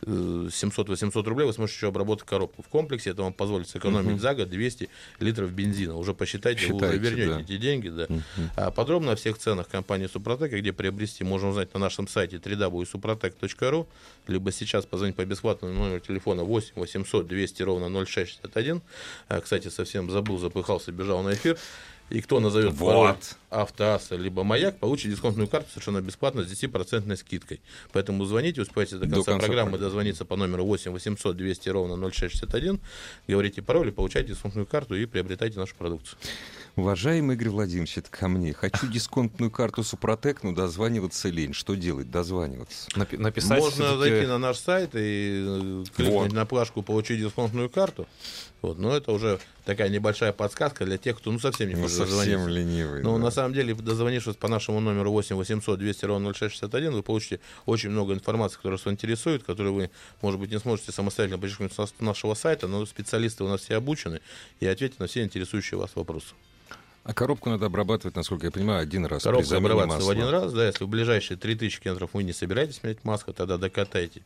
700-800 0.00 1.22
рублей, 1.24 1.44
вы 1.44 1.52
сможете 1.52 1.76
еще 1.76 1.88
обработать 1.88 2.26
коробку 2.26 2.62
в 2.62 2.68
комплексе. 2.68 3.10
Это 3.10 3.22
вам 3.22 3.34
позволит 3.34 3.68
сэкономить 3.68 4.12
угу. 4.12 4.18
за 4.18 4.34
год 4.34 4.48
200 4.48 4.88
литров 5.20 5.52
бензина. 5.52 5.96
Уже 5.96 6.14
посчитайте, 6.14 6.60
Считайте, 6.60 6.86
вы 6.86 6.96
вернете 6.96 7.34
да. 7.34 7.40
эти 7.42 7.56
деньги. 7.58 7.88
Да. 7.90 8.04
Угу. 8.04 8.22
А 8.56 8.70
подробно 8.70 9.12
о 9.12 9.16
всех 9.16 9.36
ценах 9.36 9.68
компании 9.68 10.06
Супротека, 10.06 10.58
где 10.58 10.72
приобрести, 10.72 11.22
можно 11.22 11.50
узнать 11.50 11.74
на 11.74 11.80
нашем 11.80 12.08
сайте 12.08 12.36
www.suprotec.ru, 12.36 13.86
либо 14.26 14.52
сейчас 14.52 14.86
позвонить 14.86 15.16
по 15.16 15.24
бесплатному 15.26 15.74
номеру 15.74 16.00
телефона 16.00 16.44
8 16.44 16.72
800 16.76 17.26
200 17.26 17.62
ровно 17.62 18.06
0661. 18.06 18.80
А, 19.28 19.40
кстати, 19.42 19.68
совсем 19.68 20.10
забыл, 20.10 20.38
запыхался, 20.38 20.92
бежал 20.92 21.22
на 21.22 21.34
эфир. 21.34 21.58
И 22.10 22.20
кто 22.20 22.40
назовет 22.40 22.72
Вот. 22.74 22.94
пароль 22.94 23.16
Автоасса 23.50 24.16
либо 24.16 24.44
Маяк, 24.44 24.78
получит 24.78 25.10
дисконтную 25.10 25.48
карту 25.48 25.70
совершенно 25.70 26.00
бесплатно 26.00 26.44
с 26.44 26.50
10% 26.50 27.16
скидкой. 27.16 27.60
Поэтому 27.92 28.24
звоните, 28.24 28.62
успевайте 28.62 28.96
до 28.96 29.06
До 29.06 29.16
конца, 29.16 29.32
конца 29.32 29.46
программы 29.46 29.70
программы. 29.70 29.78
дозвониться 29.78 30.24
по 30.24 30.36
номеру 30.36 30.64
8 30.64 30.90
800 30.92 31.36
200 31.36 31.68
ровно 31.70 32.10
0661, 32.10 32.80
говорите 33.26 33.62
пароль 33.62 33.88
и 33.88 33.92
получайте 33.92 34.30
дисконтную 34.30 34.66
карту 34.66 34.94
и 34.94 35.06
приобретайте 35.06 35.58
нашу 35.58 35.74
продукцию. 35.76 36.18
Уважаемый 36.76 37.36
Игорь 37.36 37.48
Владимирович, 37.48 37.96
это 37.96 38.10
ко 38.10 38.28
мне. 38.28 38.52
Хочу 38.52 38.86
дисконтную 38.92 39.50
карту 39.50 39.82
Супротек, 39.82 40.42
но 40.42 40.52
дозваниваться 40.52 41.30
лень. 41.30 41.54
Что 41.54 41.74
делать? 41.74 42.10
Дозваниваться. 42.10 42.90
Напи- 42.94 43.16
написать 43.16 43.60
Можно 43.60 43.96
зайти 43.96 44.26
на 44.26 44.36
наш 44.36 44.58
сайт 44.58 44.90
и 44.94 45.42
э, 45.42 45.84
кликнуть 45.96 46.14
Вот. 46.14 46.32
на 46.34 46.44
плашку 46.44 46.82
«Получить 46.82 47.18
дисконтную 47.18 47.70
карту». 47.70 48.06
Вот, 48.60 48.78
но 48.78 48.94
это 48.94 49.10
уже 49.12 49.38
такая 49.64 49.88
небольшая 49.88 50.34
подсказка 50.34 50.84
для 50.84 50.98
тех, 50.98 51.16
кто 51.16 51.32
ну, 51.32 51.38
совсем 51.38 51.70
не 51.70 51.76
Ну, 51.76 51.82
хочет 51.84 51.96
совсем 51.96 52.16
дозвониться. 52.18 52.48
ленивый. 52.50 53.02
Но 53.02 53.16
да. 53.16 53.24
на 53.24 53.30
самом 53.30 53.54
деле, 53.54 53.74
дозвонившись 53.74 54.36
по 54.36 54.48
нашему 54.48 54.80
номеру 54.80 55.12
8 55.12 55.34
800 55.34 55.78
200 55.78 56.04
ровно 56.04 56.34
0661, 56.34 56.92
вы 56.92 57.02
получите 57.02 57.40
очень 57.64 57.88
много 57.88 58.12
информации, 58.12 58.56
которая 58.56 58.78
вас 58.78 58.92
интересует, 58.92 59.44
которую 59.44 59.72
вы, 59.74 59.90
может 60.20 60.38
быть, 60.38 60.50
не 60.50 60.58
сможете 60.58 60.92
самостоятельно 60.92 61.38
подчеркнуть 61.38 61.72
с 61.72 61.94
нашего 62.00 62.34
сайта, 62.34 62.68
но 62.68 62.84
специалисты 62.84 63.44
у 63.44 63.48
нас 63.48 63.62
все 63.62 63.76
обучены 63.76 64.20
и 64.60 64.66
ответят 64.66 64.98
на 64.98 65.06
все 65.06 65.22
интересующие 65.24 65.78
вас 65.78 65.92
вопросы. 65.94 66.34
А 67.08 67.14
коробку 67.14 67.48
надо 67.50 67.66
обрабатывать, 67.66 68.16
насколько 68.16 68.46
я 68.46 68.50
понимаю, 68.50 68.80
один 68.82 69.06
раз. 69.06 69.22
при 69.22 69.28
Коробка 69.28 69.46
замене 69.48 69.66
обрабатывается 69.74 70.06
в 70.08 70.10
один 70.10 70.28
раз, 70.28 70.52
да, 70.52 70.66
если 70.66 70.82
в 70.84 70.88
ближайшие 70.88 71.36
3000 71.36 71.80
километров 71.80 72.10
вы 72.14 72.24
не 72.24 72.32
собираетесь 72.32 72.82
менять 72.82 73.04
маску, 73.04 73.32
тогда 73.32 73.56
докатайте. 73.58 74.22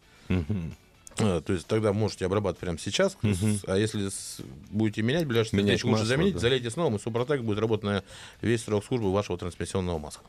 А, 1.18 1.40
То 1.42 1.52
есть 1.52 1.66
тогда 1.66 1.92
можете 1.92 2.24
обрабатывать 2.24 2.60
прямо 2.60 2.78
сейчас, 2.78 3.18
Мгм. 3.20 3.58
а 3.66 3.76
если 3.76 4.08
с- 4.08 4.38
будете 4.70 5.02
менять, 5.02 5.26
ближайшие 5.26 5.58
Менять 5.60 5.80
3000 5.80 5.90
лучше 5.92 6.04
заменить, 6.06 6.34
да. 6.34 6.38
залейте 6.40 6.70
снова, 6.70 6.96
и 6.96 6.98
Супротек 6.98 7.42
будет 7.42 7.58
работать 7.58 7.84
на 7.84 8.02
весь 8.40 8.62
срок 8.64 8.82
службы 8.84 9.12
вашего 9.12 9.36
трансмиссионного 9.36 9.98
масла. 9.98 10.22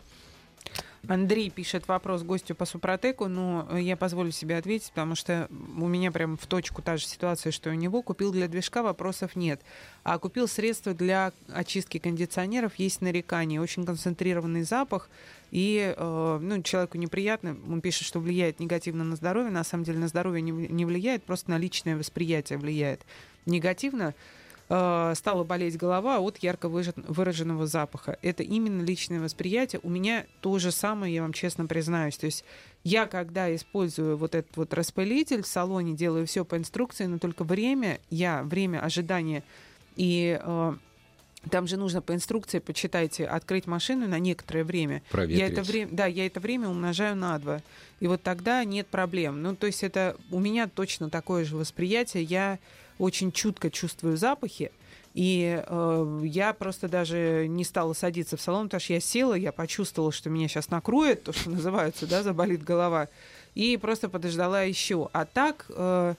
Андрей 1.07 1.49
пишет 1.49 1.87
вопрос 1.87 2.21
гостю 2.21 2.53
по 2.53 2.65
Супротеку, 2.65 3.27
но 3.27 3.77
я 3.77 3.97
позволю 3.97 4.31
себе 4.31 4.57
ответить, 4.57 4.89
потому 4.89 5.15
что 5.15 5.47
у 5.49 5.87
меня 5.87 6.11
прям 6.11 6.37
в 6.37 6.45
точку 6.45 6.81
та 6.81 6.97
же 6.97 7.05
ситуация, 7.05 7.51
что 7.51 7.69
и 7.69 7.73
у 7.73 7.75
него. 7.75 8.01
Купил 8.03 8.31
для 8.31 8.47
движка, 8.47 8.83
вопросов 8.83 9.35
нет. 9.35 9.61
А 10.03 10.19
купил 10.19 10.47
средства 10.47 10.93
для 10.93 11.33
очистки 11.51 11.97
кондиционеров, 11.97 12.75
есть 12.75 13.01
нарекания, 13.01 13.59
очень 13.59 13.83
концентрированный 13.83 14.63
запах, 14.63 15.09
и 15.49 15.93
э, 15.97 16.39
ну, 16.41 16.61
человеку 16.61 16.97
неприятно, 16.97 17.57
он 17.67 17.81
пишет, 17.81 18.07
что 18.07 18.19
влияет 18.19 18.59
негативно 18.59 19.03
на 19.03 19.15
здоровье, 19.15 19.51
на 19.51 19.63
самом 19.63 19.83
деле 19.83 19.99
на 19.99 20.07
здоровье 20.07 20.41
не 20.41 20.85
влияет, 20.85 21.23
просто 21.23 21.49
на 21.49 21.57
личное 21.57 21.97
восприятие 21.97 22.59
влияет 22.59 23.01
негативно. 23.45 24.13
Э, 24.73 25.11
стала 25.17 25.43
болеть 25.43 25.75
голова 25.75 26.19
от 26.21 26.37
ярко 26.37 26.69
выраженного 26.69 27.67
запаха. 27.67 28.17
Это 28.21 28.41
именно 28.41 28.81
личное 28.81 29.19
восприятие. 29.19 29.81
У 29.83 29.89
меня 29.89 30.25
то 30.39 30.59
же 30.59 30.71
самое, 30.71 31.13
я 31.13 31.23
вам 31.23 31.33
честно 31.33 31.65
признаюсь. 31.65 32.15
То 32.15 32.27
есть 32.27 32.45
я, 32.85 33.05
когда 33.05 33.53
использую 33.53 34.15
вот 34.15 34.33
этот 34.33 34.55
вот 34.55 34.73
распылитель 34.73 35.41
в 35.43 35.47
салоне, 35.47 35.93
делаю 35.93 36.25
все 36.25 36.45
по 36.45 36.55
инструкции, 36.55 37.05
но 37.05 37.19
только 37.19 37.43
время, 37.43 37.99
я, 38.09 38.43
время 38.43 38.79
ожидания 38.79 39.43
и 39.97 40.39
э, 40.41 40.73
там 41.49 41.67
же 41.67 41.75
нужно 41.75 42.01
по 42.01 42.15
инструкции, 42.15 42.59
почитайте, 42.59 43.25
открыть 43.25 43.67
машину 43.67 44.07
на 44.07 44.19
некоторое 44.19 44.63
время. 44.63 44.95
Я 44.95 45.11
Проветрить. 45.11 45.51
это 45.51 45.63
время, 45.63 45.91
да, 45.91 46.05
я 46.05 46.25
это 46.25 46.39
время 46.39 46.69
умножаю 46.69 47.17
на 47.17 47.37
два. 47.39 47.61
И 47.99 48.07
вот 48.07 48.23
тогда 48.23 48.63
нет 48.63 48.87
проблем. 48.87 49.41
Ну, 49.41 49.53
то 49.53 49.67
есть 49.67 49.83
это 49.83 50.15
у 50.31 50.39
меня 50.39 50.69
точно 50.69 51.09
такое 51.09 51.43
же 51.43 51.57
восприятие. 51.57 52.23
Я 52.23 52.57
очень 53.01 53.31
чутко 53.31 53.69
чувствую 53.71 54.15
запахи. 54.15 54.71
И 55.13 55.61
э, 55.67 56.21
я 56.23 56.53
просто 56.53 56.87
даже 56.87 57.47
не 57.49 57.65
стала 57.65 57.93
садиться 57.93 58.37
в 58.37 58.41
салон, 58.41 58.67
потому 58.67 58.79
что 58.79 58.93
я 58.93 59.01
села, 59.01 59.33
я 59.33 59.51
почувствовала, 59.51 60.11
что 60.11 60.29
меня 60.29 60.47
сейчас 60.47 60.69
накроет, 60.69 61.23
то, 61.23 61.33
что 61.33 61.49
называется, 61.49 62.07
да, 62.07 62.23
заболит 62.23 62.63
голова, 62.63 63.09
и 63.55 63.75
просто 63.75 64.07
подождала 64.07 64.63
еще. 64.63 65.09
А 65.11 65.25
так, 65.25 65.65
э, 65.69 66.13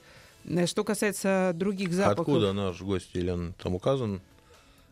что 0.67 0.83
касается 0.83 1.53
других 1.55 1.91
запахов... 1.93 2.19
Откуда 2.27 2.53
наш 2.53 2.81
гость, 2.81 3.09
Елена, 3.13 3.53
там 3.53 3.73
указан? 3.73 4.21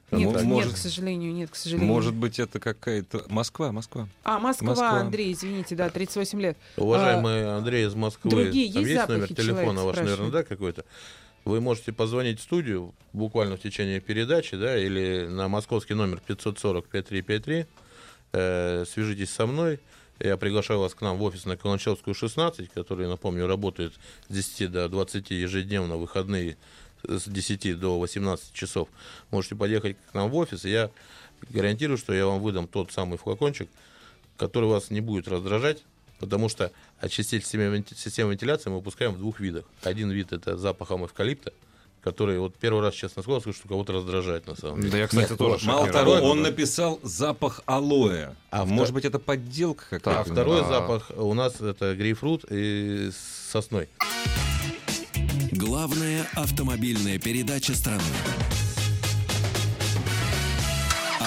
Нет, 0.10 0.30
Ну, 0.30 0.32
нет, 0.34 0.44
может- 0.44 0.74
к 0.74 0.78
сожалению, 0.78 1.32
нет, 1.34 1.52
к 1.52 1.56
сожалению. 1.56 1.88
Может 1.94 2.14
быть, 2.16 2.40
это 2.40 2.60
какая-то... 2.60 3.24
Москва, 3.30 3.72
Москва. 3.72 4.10
А, 4.24 4.40
Москва, 4.40 4.68
Москва. 4.70 4.90
Андрей, 5.00 5.32
извините, 5.32 5.76
да, 5.76 5.90
38 5.90 6.42
лет. 6.42 6.58
Уважаемый 6.76 7.56
Андрей 7.56 7.86
из 7.86 7.94
Москвы, 7.94 8.32
А, 8.32 8.36
другие 8.36 8.74
там 8.74 8.82
есть 8.82 8.94
есть 8.96 9.08
номер 9.10 9.28
телефона 9.28 9.84
ваш, 9.84 9.98
наверное, 9.98 10.32
да, 10.32 10.44
какой-то? 10.44 10.86
Вы 11.44 11.60
можете 11.60 11.92
позвонить 11.92 12.40
в 12.40 12.44
студию 12.44 12.94
буквально 13.14 13.58
в 13.58 13.62
течение 13.62 14.00
передачи, 14.00 14.56
да, 14.56 14.78
или 14.78 15.26
на 15.28 15.48
московский 15.48 15.96
номер 15.96 16.22
540-5353. 16.28 17.66
Э, 18.34 18.86
свяжитесь 18.88 19.32
со 19.32 19.48
мной. 19.48 19.80
Я 20.20 20.38
приглашаю 20.38 20.80
вас 20.80 20.94
к 20.94 21.02
нам 21.02 21.18
в 21.18 21.24
офис 21.24 21.46
на 21.46 21.58
Каланчевскую, 21.58 22.14
16, 22.14 22.70
который, 22.70 23.08
напомню, 23.08 23.48
работает 23.48 23.94
с 24.30 24.34
10 24.34 24.72
до 24.72 24.88
20 24.88 25.32
ежедневно, 25.32 25.98
выходные 25.98 26.58
с 27.04 27.28
10 27.28 27.80
до 27.80 27.98
18 28.00 28.54
часов. 28.54 28.88
Можете 29.32 29.56
подъехать 29.56 29.98
к 30.12 30.14
нам 30.14 30.30
в 30.30 30.36
офис, 30.36 30.64
и 30.66 30.70
я 30.70 30.92
гарантирую, 31.50 31.98
что 31.98 32.14
я 32.14 32.28
вам 32.28 32.40
выдам 32.40 32.68
тот 32.68 32.92
самый 32.92 33.18
флакончик, 33.18 33.68
который 34.38 34.70
вас 34.70 34.92
не 34.92 35.02
будет 35.02 35.28
раздражать, 35.28 35.84
потому 36.22 36.48
что 36.48 36.72
очиститель 37.02 37.44
системы, 37.44 37.76
венти- 37.78 37.96
системы 37.98 38.32
вентиляции 38.32 38.70
мы 38.70 38.78
выпускаем 38.78 39.12
в 39.14 39.18
двух 39.18 39.42
видах. 39.42 39.66
Один 39.84 40.10
вид 40.12 40.32
это 40.32 40.56
запахом 40.58 41.06
эвкалипта, 41.06 41.52
который 42.02 42.40
вот 42.40 42.56
первый 42.56 42.82
раз, 42.82 42.94
честно 42.94 43.22
сказал, 43.24 43.42
слышу, 43.42 43.60
что 43.60 43.68
кого-то 43.68 43.92
раздражает 43.94 44.48
на 44.48 44.56
самом 44.56 44.80
деле. 44.80 44.92
Да 44.92 44.98
я, 45.00 45.08
кстати, 45.08 45.30
Нет, 45.32 45.38
тоже 45.38 45.66
Мало 45.68 45.88
того, 45.92 46.12
он 46.14 46.42
написал 46.42 47.00
запах 47.04 47.62
алоэ. 47.66 48.34
А 48.52 48.64
втор- 48.64 48.68
может 48.68 48.94
быть, 48.94 49.04
это 49.06 49.20
подделка 49.20 49.84
какая-то? 49.90 50.22
А 50.22 50.24
второй 50.24 50.62
А. 50.62 50.68
запах 50.68 51.12
у 51.18 51.34
нас 51.34 51.60
это 51.60 51.96
грейпфрут 51.96 52.46
и 52.50 53.12
сосной. 53.52 53.90
Главная 55.52 56.26
автомобильная 56.36 57.20
передача 57.20 57.76
страны. 57.76 58.02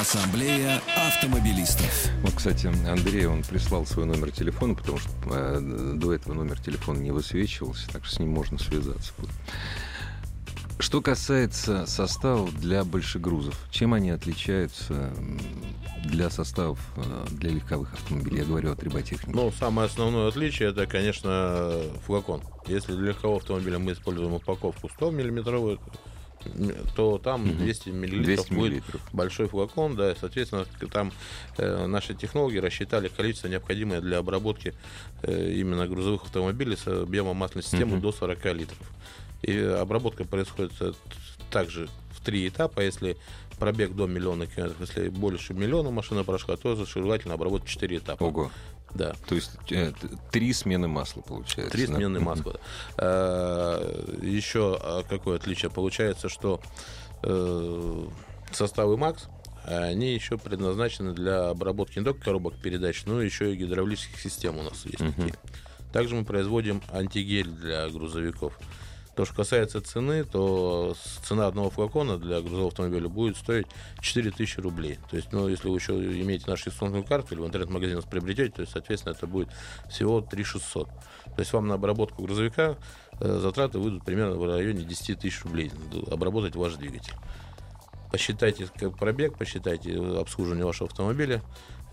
Ассамблея 0.01 0.83
автомобилистов. 0.97 2.09
Вот, 2.23 2.35
кстати, 2.35 2.67
Андрей, 2.67 3.27
он 3.27 3.43
прислал 3.43 3.87
свой 3.87 4.07
номер 4.07 4.33
телефона, 4.33 4.75
потому 4.75 4.99
что 4.99 5.11
э, 5.31 5.61
до 5.95 6.13
этого 6.13 6.35
номер 6.35 6.59
телефона 6.61 6.99
не 6.99 7.13
высвечивался, 7.13 7.89
так 7.93 8.05
что 8.05 8.17
с 8.17 8.19
ним 8.19 8.31
можно 8.31 8.59
связаться. 8.59 9.13
будет. 9.19 9.31
Что 10.81 11.01
касается 11.01 11.87
составов 11.87 12.59
для 12.61 12.85
большегрузов, 12.85 13.57
чем 13.71 13.95
они 13.95 14.11
отличаются 14.11 15.13
для 16.05 16.29
составов 16.29 16.81
э, 16.97 17.27
для 17.31 17.51
легковых 17.51 17.93
автомобилей? 17.95 18.39
Я 18.39 18.45
говорю 18.45 18.73
о 18.73 18.77
триботехнике. 18.77 19.31
Ну, 19.33 19.53
самое 19.53 19.87
основное 19.87 20.29
отличие 20.29 20.71
это, 20.71 20.87
конечно, 20.87 21.81
флакон. 22.05 22.43
Если 22.67 22.95
для 22.95 23.11
легкового 23.11 23.39
автомобиля 23.39 23.79
мы 23.79 23.93
используем 23.93 24.35
упаковку 24.35 24.89
100 24.89 25.13
миллиметровую, 25.13 25.79
то 26.97 27.19
там 27.19 27.43
Мгм. 27.47 27.59
200 27.59 27.89
миллилитров 27.91 28.25
200 28.47 28.53
будет 28.55 28.71
миллилитров. 28.73 29.01
большой 29.13 29.49
флакон, 29.49 29.97
да, 29.97 30.13
и, 30.13 30.17
соответственно, 30.19 30.67
там 30.93 31.13
э, 31.59 31.87
наши 31.87 32.15
технологи 32.15 32.59
рассчитали 32.59 33.09
количество 33.09 33.49
необходимое 33.49 34.01
для 34.01 34.19
обработки 34.19 34.75
э, 35.23 35.53
именно 35.53 35.87
грузовых 35.87 36.23
автомобилей 36.25 36.77
с 36.77 36.87
объемом 36.87 37.37
масляной 37.37 37.63
системы 37.63 37.93
Мгм. 37.93 38.01
до 38.03 38.13
40 38.13 38.45
литров. 38.55 38.79
И 39.43 39.59
обработка 39.59 40.25
происходит 40.25 40.73
э, 40.81 40.93
также 41.51 41.89
в 42.13 42.25
три 42.25 42.49
этапа. 42.49 42.81
Если 42.81 43.17
пробег 43.59 43.95
до 43.95 44.07
миллиона 44.07 44.47
километров, 44.47 44.81
если 44.89 45.09
больше 45.11 45.55
миллиона 45.55 45.91
машина 45.91 46.25
прошла, 46.25 46.57
то 46.57 46.75
желательно 46.85 47.35
обработать 47.35 47.69
4 47.69 47.99
этапа. 47.99 48.25
Ого. 48.25 48.51
Да. 48.95 49.15
То 49.27 49.35
есть 49.35 49.51
э, 49.71 49.93
три 50.31 50.53
смены 50.53 50.89
масла 50.89 51.23
получается. 51.23 51.73
Три 51.73 51.87
да? 51.87 51.97
смены 51.97 52.21
масла. 52.21 52.61
Э, 52.97 54.19
Еще 54.23 54.79
а, 54.81 55.03
какое 55.03 55.37
отличие? 55.37 55.71
Получается, 55.71 56.29
что 56.29 56.61
э, 57.23 58.07
составы 58.53 58.97
МАКС, 58.97 59.29
они 59.65 60.13
еще 60.15 60.39
предназначены 60.39 61.13
для 61.13 61.49
обработки 61.49 61.99
не 61.99 62.05
только 62.05 62.21
коробок 62.21 62.55
передач, 62.61 63.05
но 63.07 63.21
еще 63.21 63.53
и 63.53 63.57
гидравлических 63.57 64.21
систем 64.21 64.59
у 64.59 64.63
нас 64.63 64.85
есть 64.85 64.99
такие. 64.99 65.35
Также 65.93 66.17
мы 66.17 66.25
производим 66.25 66.83
антигель 66.93 67.49
для 67.49 67.89
грузовиков. 67.89 68.59
То, 69.17 69.25
что 69.25 69.35
касается 69.35 69.81
цены, 69.81 70.25
то 70.25 70.95
цена 71.23 71.47
одного 71.47 71.71
флакона 71.71 72.19
для 72.19 72.41
грузового 72.41 72.69
автомобиля 72.69 73.09
будет 73.09 73.37
стоить 73.37 73.67
4000 74.01 74.61
рублей. 74.61 74.99
То 75.09 75.17
есть, 75.17 75.33
ну, 75.33 75.49
если 75.49 75.69
вы 75.69 75.77
еще 75.77 75.93
имеете 75.95 76.51
нашу 76.51 76.71
дисконтную 76.71 77.05
карту 77.05 77.35
или 77.35 77.41
в 77.41 77.47
интернет-магазине 77.47 78.01
приобретете, 78.03 78.51
то 78.51 78.67
соответственно, 78.67 79.13
это 79.13 79.27
будет 79.27 79.49
всего 79.89 80.21
3600. 80.21 80.89
То 80.89 80.95
есть 81.39 81.53
вам 81.53 81.69
на 81.69 81.75
обработку 81.75 82.23
грузовика 82.23 82.77
э, 83.21 83.39
затраты 83.39 83.79
выйдут 83.79 84.05
примерно 84.05 84.37
в 84.37 84.47
районе 84.47 84.85
10 84.85 85.19
тысяч 85.19 85.43
рублей 85.45 85.71
обработать 86.11 86.57
ваш 86.57 86.75
двигатель. 86.75 87.15
Посчитайте 88.11 88.69
пробег, 88.99 89.37
посчитайте 89.37 89.93
э, 89.93 90.21
обслуживание 90.21 90.65
вашего 90.65 90.89
автомобиля, 90.89 91.43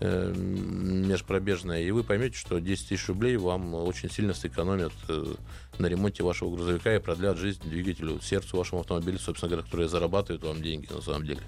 э, 0.02 0.34
межпробежная, 0.34 1.82
и 1.82 1.90
вы 1.90 2.02
поймете, 2.02 2.36
что 2.36 2.58
10 2.58 2.88
тысяч 2.88 3.08
рублей 3.08 3.36
вам 3.36 3.74
очень 3.74 4.10
сильно 4.10 4.34
сэкономят 4.34 4.92
э, 5.08 5.34
на 5.78 5.86
ремонте 5.86 6.22
вашего 6.22 6.54
грузовика 6.54 6.94
и 6.94 6.98
продлят 6.98 7.38
жизнь 7.38 7.62
двигателю, 7.64 8.20
сердцу 8.20 8.56
вашего 8.56 8.80
автомобиля, 8.80 9.18
собственно 9.18 9.50
говоря, 9.50 9.64
которые 9.64 9.88
зарабатывают 9.88 10.44
вам 10.44 10.62
деньги 10.62 10.92
на 10.92 11.00
самом 11.00 11.24
деле. 11.24 11.40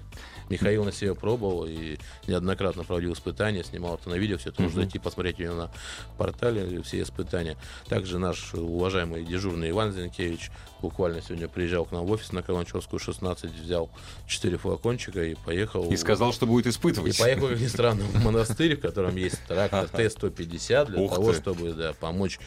Михаил 0.49 0.85
на 0.85 0.91
себе 0.91 1.15
пробовал 1.15 1.65
и 1.65 1.97
неоднократно 2.27 2.83
проводил 2.83 3.13
испытания, 3.13 3.63
снимал 3.63 3.95
это 3.95 4.09
на 4.09 4.15
видео, 4.15 4.37
все 4.37 4.49
это 4.49 4.61
можно 4.61 4.81
зайти 4.81 4.99
посмотреть 4.99 5.39
у 5.39 5.43
него 5.43 5.55
на 5.55 5.71
портале, 6.17 6.81
все 6.83 7.01
испытания. 7.01 7.57
Также 7.87 8.19
наш 8.19 8.53
уважаемый 8.53 9.23
дежурный 9.23 9.71
Иван 9.71 9.93
Зинкевич 9.93 10.51
буквально 10.81 11.21
сегодня 11.21 11.47
приезжал 11.47 11.85
к 11.85 11.91
нам 11.91 12.05
в 12.05 12.11
офис 12.11 12.31
на 12.31 12.43
Каланчевскую 12.43 12.99
16, 12.99 13.51
взял 13.51 13.89
4 14.27 14.57
флакончика 14.57 15.23
и 15.23 15.35
поехал. 15.35 15.89
И 15.91 15.97
сказал, 15.97 16.31
что 16.31 16.45
будет 16.45 16.67
испытывать. 16.67 17.17
И 17.17 17.21
поехал, 17.21 17.47
как 17.47 17.59
ни 17.59 17.67
странно, 17.67 18.03
в 18.03 18.23
монастырь, 18.23 18.44
в 18.49 18.81
котором 18.81 19.15
есть 19.15 19.41
трактор 19.47 19.87
Т-150 19.89 20.85
для 20.91 21.01
Ух 21.01 21.13
того, 21.15 21.31
ты. 21.33 21.37
чтобы 21.41 21.73
да, 21.73 21.93
помочь 21.93 22.39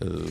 э, 0.00 0.26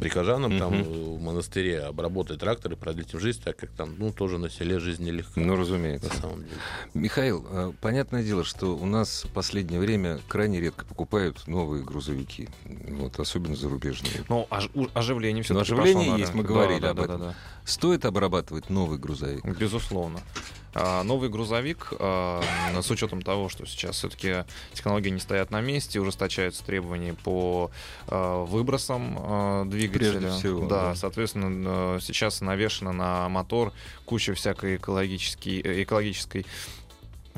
прихожанам 0.00 0.58
там 0.58 0.82
в 0.82 1.20
монастыре 1.20 1.80
обработать 1.82 2.40
трактор 2.40 2.72
и 2.72 2.76
продлить 2.76 3.14
им 3.14 3.20
жизнь, 3.20 3.40
так 3.42 3.56
как 3.56 3.70
там, 3.70 3.94
ну, 3.98 4.12
тоже 4.12 4.36
на 4.38 4.50
селе 4.50 4.80
жизнь 4.80 5.04
нелегка. 5.04 5.40
Ну, 5.40 5.54
разумеется. 5.56 6.08
на 6.12 6.20
самом 6.20 6.38
деле. 6.40 6.56
Михаил, 6.94 7.46
э, 7.48 7.72
понятное 7.80 8.24
дело, 8.24 8.42
что 8.44 8.76
у 8.76 8.84
нас 8.84 9.24
в 9.24 9.28
последнее 9.32 9.78
время 9.78 10.18
крайне 10.28 10.60
редко 10.60 10.84
покупают 10.86 11.46
новые 11.46 11.84
грузовики, 11.84 12.48
вот, 12.64 13.18
особенно 13.20 13.54
зарубежные. 13.54 14.12
Ну, 14.28 14.46
ож- 14.50 14.90
оживление 14.94 15.44
все 15.44 15.54
Но 15.54 15.60
оживление 15.60 16.18
есть, 16.18 16.34
мы 16.34 16.42
говорили 16.42 16.84
об 16.86 16.98
этом. 17.00 17.20
Да, 17.20 17.34
Стоит 17.64 18.04
обрабатывать 18.04 18.70
новый 18.70 18.98
грузовик? 18.98 19.44
да. 19.44 19.50
Безусловно. 19.52 20.18
А, 20.78 21.02
Новый 21.04 21.30
грузовик, 21.30 21.88
а, 21.98 22.42
с 22.82 22.90
учетом 22.90 23.22
того, 23.22 23.48
что 23.48 23.64
сейчас 23.64 23.96
все-таки 23.96 24.44
технологии 24.74 25.08
не 25.08 25.20
стоят 25.20 25.50
на 25.50 25.62
месте, 25.62 26.00
ужесточаются 26.00 26.62
требования 26.64 27.14
по 27.14 27.70
а, 28.08 28.44
выбросам 28.44 29.70
двигателя. 29.70 30.32
Всего, 30.32 30.66
да, 30.66 30.88
да. 30.88 30.94
соответственно, 30.94 31.96
э, 31.96 31.98
сейчас 32.02 32.42
навешена 32.42 32.92
на 32.92 33.28
мотор 33.28 33.72
куча 34.04 34.34
всякой 34.34 34.76
экологической, 34.76 35.82
экологической 35.82 36.44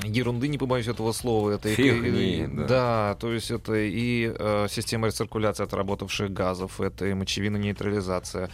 ерунды, 0.03 0.47
не 0.47 0.57
побоюсь 0.57 0.87
этого 0.87 1.11
слова. 1.11 1.51
Это 1.51 1.69
Фигни, 1.69 2.43
и- 2.43 2.47
да. 2.47 2.63
да, 2.65 3.17
то 3.19 3.31
есть 3.33 3.51
это 3.51 3.73
и 3.75 4.31
э, 4.37 4.67
система 4.69 5.07
рециркуляции 5.07 5.63
отработавших 5.63 6.31
газов, 6.31 6.79
это 6.81 7.05
и 7.05 7.13
мочевина 7.13 7.57
нейтрализация, 7.57 8.49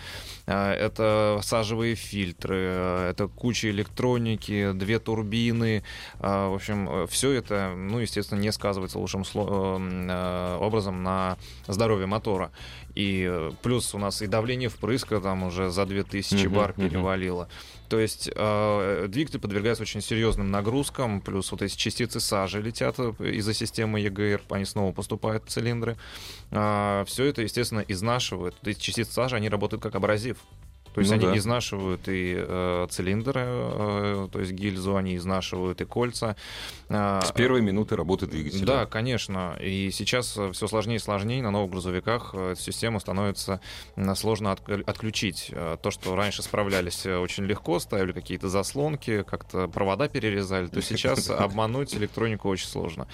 э, 0.47 0.71
это 0.73 1.39
сажевые 1.43 1.95
фильтры, 1.95 2.55
э, 2.57 3.09
это 3.11 3.27
куча 3.27 3.69
электроники, 3.69 4.71
две 4.73 4.99
турбины. 4.99 5.83
э, 6.19 6.47
в 6.49 6.53
общем, 6.55 7.07
все 7.07 7.31
это, 7.31 7.73
ну, 7.75 7.99
естественно, 7.99 8.39
не 8.39 8.51
сказывается 8.51 8.99
лучшим 8.99 9.21
сло- 9.21 9.77
э, 9.79 10.07
э, 10.09 10.57
образом 10.59 11.03
на 11.03 11.37
здоровье 11.67 12.05
мотора. 12.07 12.51
И 12.95 13.25
э, 13.29 13.51
плюс 13.61 13.93
у 13.93 13.97
нас 13.97 14.21
и 14.21 14.27
давление 14.27 14.69
впрыска 14.69 15.19
там 15.19 15.43
уже 15.43 15.69
за 15.69 15.85
2000 15.85 16.45
Мгм, 16.47 16.55
бар 16.55 16.73
перевалило. 16.73 17.49
То 17.89 17.99
есть 17.99 18.29
э, 18.33 19.05
двигатель 19.07 19.39
подвергается 19.39 19.83
очень 19.83 20.01
серьезным 20.01 20.51
нагрузкам, 20.51 21.21
плюс 21.21 21.51
вот 21.51 21.61
эти 21.61 21.75
частицы 21.75 22.19
сажи 22.19 22.61
летят 22.61 22.95
э, 22.99 23.13
из-за 23.19 23.53
системы 23.53 23.99
ЕГР, 23.99 24.41
они 24.49 24.65
снова 24.65 24.91
поступают 24.91 25.45
в 25.45 25.49
цилиндры. 25.49 25.97
все 26.49 27.25
это, 27.25 27.41
естественно, 27.41 27.83
изнашивает. 27.87 28.55
Эти 28.63 28.79
частицы 28.79 29.11
сажи, 29.11 29.35
они 29.35 29.49
работают 29.49 29.83
как 29.83 29.95
абразив. 29.95 30.37
То 30.95 31.01
есть 31.01 31.11
Ну 31.11 31.17
они 31.17 31.25
да. 31.27 31.37
изнашивают 31.37 32.07
и 32.07 32.35
э, 32.37 32.87
цилиндры, 32.89 33.41
э, 33.45 34.27
то 34.31 34.39
есть 34.39 34.53
гильзу, 34.53 34.95
они 34.95 35.17
изнашивают 35.17 35.81
и 35.81 35.85
кольца. 35.85 36.37
А, 36.87 37.19
С 37.21 37.33
первой 37.33 37.61
минуты 37.61 37.97
работы 37.97 38.27
двигателя. 38.27 38.65
да, 38.65 38.85
конечно. 38.85 39.57
И 39.59 39.91
сейчас 39.91 40.39
все 40.53 40.67
сложнее 40.67 40.95
и 40.95 40.99
сложнее. 40.99 41.43
На 41.43 41.51
новых 41.51 41.69
грузовиках 41.71 42.31
э, 42.33 42.51
эту 42.53 42.61
систему 42.61 43.01
становится 43.01 43.59
сложно 44.15 44.49
отк- 44.53 44.83
отключить. 44.83 45.49
Э, 45.51 45.75
То, 45.81 45.91
что 45.91 46.15
раньше 46.15 46.41
справлялись 46.43 47.05
э, 47.05 47.17
очень 47.17 47.43
легко, 47.43 47.79
ставили 47.79 48.13
какие-то 48.13 48.47
заслонки, 48.47 49.23
как-то 49.23 49.67
провода 49.67 50.07
перерезали, 50.07 50.67
то 50.67 50.81
сейчас 50.81 51.29
обмануть 51.29 51.93
электронику 51.93 52.47
очень 52.47 52.67
сложно. 52.67 53.07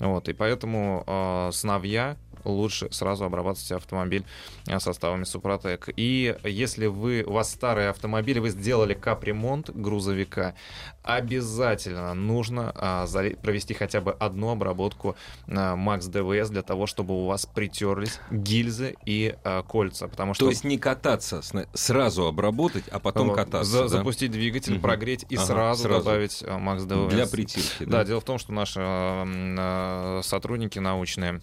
Вот. 0.00 0.28
И 0.28 0.32
поэтому 0.32 1.04
э, 1.06 1.50
сновья 1.52 2.16
лучше 2.44 2.88
сразу 2.90 3.24
обрабатывать 3.24 3.70
автомобиль 3.72 4.24
э, 4.66 4.78
составами 4.80 5.24
Супротек. 5.24 5.88
И 5.96 6.36
если 6.44 6.86
вы, 6.86 7.22
у 7.26 7.32
вас 7.32 7.50
старый 7.50 7.88
автомобиль, 7.90 8.40
вы 8.40 8.50
сделали 8.50 8.94
капремонт 8.94 9.70
грузовика, 9.70 10.54
обязательно 11.02 12.14
нужно 12.14 12.72
а, 12.76 13.06
зале- 13.06 13.36
провести 13.36 13.74
хотя 13.74 14.00
бы 14.00 14.12
одну 14.12 14.50
обработку 14.50 15.16
а, 15.48 15.74
Max 15.76 16.00
DVS 16.10 16.48
для 16.50 16.62
того, 16.62 16.86
чтобы 16.86 17.14
у 17.14 17.26
вас 17.26 17.46
притерлись 17.46 18.20
гильзы 18.30 18.94
и 19.06 19.34
а, 19.44 19.62
кольца. 19.62 20.06
Потому 20.08 20.34
что 20.34 20.44
То 20.44 20.50
есть 20.50 20.64
не 20.64 20.78
кататься, 20.78 21.40
сразу 21.74 22.26
обработать, 22.26 22.84
а 22.88 22.98
потом 22.98 23.32
э, 23.32 23.34
кататься. 23.34 23.70
за- 23.70 23.82
да? 23.82 23.88
запустить 23.88 24.30
двигатель, 24.30 24.74
Мгм. 24.74 24.82
прогреть 24.82 25.24
и 25.28 25.36
Ага, 25.36 25.46
сразу, 25.46 25.82
сразу. 25.84 25.98
добавить 26.04 26.42
Max 26.42 26.86
DVS. 26.86 27.08
Для 27.08 27.26
притирки. 27.26 27.84
Да, 27.84 28.04
дело 28.04 28.20
в 28.20 28.24
том, 28.24 28.38
что 28.38 28.52
наши 28.52 28.80
э, 28.80 29.24
э, 29.58 30.20
сотрудники 30.22 30.78
научные, 30.78 31.36
э, 31.36 31.40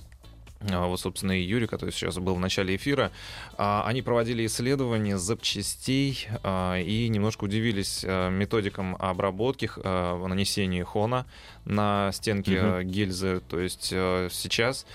вот, 0.88 0.99
собственно, 0.99 1.32
и 1.32 1.41
Юрий, 1.41 1.68
который 1.68 1.91
сейчас 1.91 2.18
был 2.18 2.36
в 2.36 2.39
начале 2.39 2.76
эфира, 2.76 3.11
а, 3.57 3.84
они 3.86 4.01
проводили 4.01 4.45
исследования 4.45 5.18
запчастей 5.18 6.28
а, 6.43 6.80
и 6.80 7.07
немножко 7.07 7.45
удивились 7.45 8.03
методикам 8.03 8.95
обработки, 8.99 9.70
нанесения 9.76 10.84
хона 10.84 11.26
на 11.66 12.11
стенки 12.11 12.57
э, 12.61 12.84
гильзы. 12.84 13.41
То 13.49 13.59
есть 13.59 13.86
сейчас, 13.86 14.86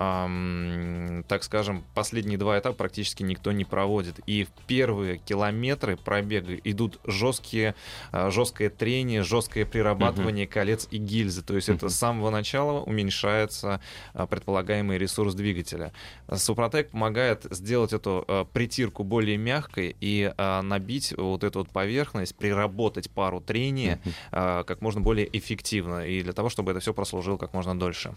так 0.00 1.44
скажем, 1.44 1.84
последние 1.94 2.38
два 2.38 2.58
этапа 2.58 2.74
практически 2.74 3.22
никто 3.22 3.52
не 3.52 3.66
проводит. 3.66 4.18
И 4.26 4.44
в 4.44 4.48
первые 4.66 5.18
километры 5.18 5.96
пробега 5.98 6.54
идут 6.54 6.98
жесткие, 7.04 7.74
э, 8.12 8.30
жесткое 8.30 8.70
трение, 8.70 9.22
жесткое 9.22 9.66
прирабатывание 9.66 10.46
колец 10.46 10.88
и 10.90 10.96
гильзы. 10.96 11.42
То 11.42 11.54
есть 11.54 11.68
это 11.68 11.86
Мгм. 11.86 11.90
с 11.90 11.96
самого 11.96 12.30
начала 12.30 12.80
уменьшается 12.80 13.80
э, 14.14 14.26
предполагаемый 14.26 14.96
ресурс 14.96 15.34
двигателя. 15.34 15.92
Супротек 16.34 16.90
помогает 16.90 17.46
сделать 17.50 17.92
эту 17.92 18.24
э, 18.26 18.46
притирку 18.50 19.04
более 19.04 19.36
мягкой 19.36 19.94
и 20.00 20.32
набить 20.62 21.12
вот 21.16 21.44
эту 21.44 21.58
вот 21.60 21.70
поверхность, 21.70 22.34
приработать 22.36 23.10
пару 23.10 23.40
трения 23.40 24.00
э, 24.32 24.64
как 24.66 24.80
можно 24.80 25.02
более 25.02 25.28
эффективно 25.36 26.06
и 26.06 26.22
для 26.22 26.32
того, 26.32 26.48
чтобы 26.48 26.70
это 26.70 26.80
все 26.80 26.94
прослужило 26.94 27.36
как 27.36 27.52
можно 27.52 27.78
дольше. 27.78 28.14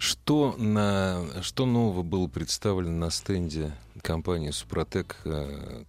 Что, 0.00 0.54
на, 0.56 1.26
что 1.42 1.66
нового 1.66 2.02
было 2.02 2.26
представлено 2.26 2.96
на 2.96 3.10
стенде 3.10 3.72
компании 4.00 4.50
Супротек 4.50 5.16
э, 5.26 5.84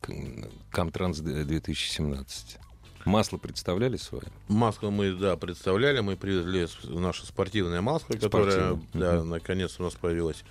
Камтранс 0.70 1.20
2017? 1.20 2.58
Масло 3.06 3.38
представляли 3.38 3.96
свое? 3.96 4.26
Масло 4.50 4.90
мы, 4.90 5.14
да, 5.14 5.38
представляли, 5.38 6.02
мы 6.02 6.18
привезли 6.18 6.68
наше 6.84 7.26
спортивное 7.26 7.80
масло, 7.80 8.14
которое, 8.16 8.52
Спортивное, 8.74 8.82
да, 8.94 9.20
мгм. 9.22 9.30
наконец 9.30 9.80
у 9.80 9.84
нас 9.84 9.94
появилось. 9.94 10.44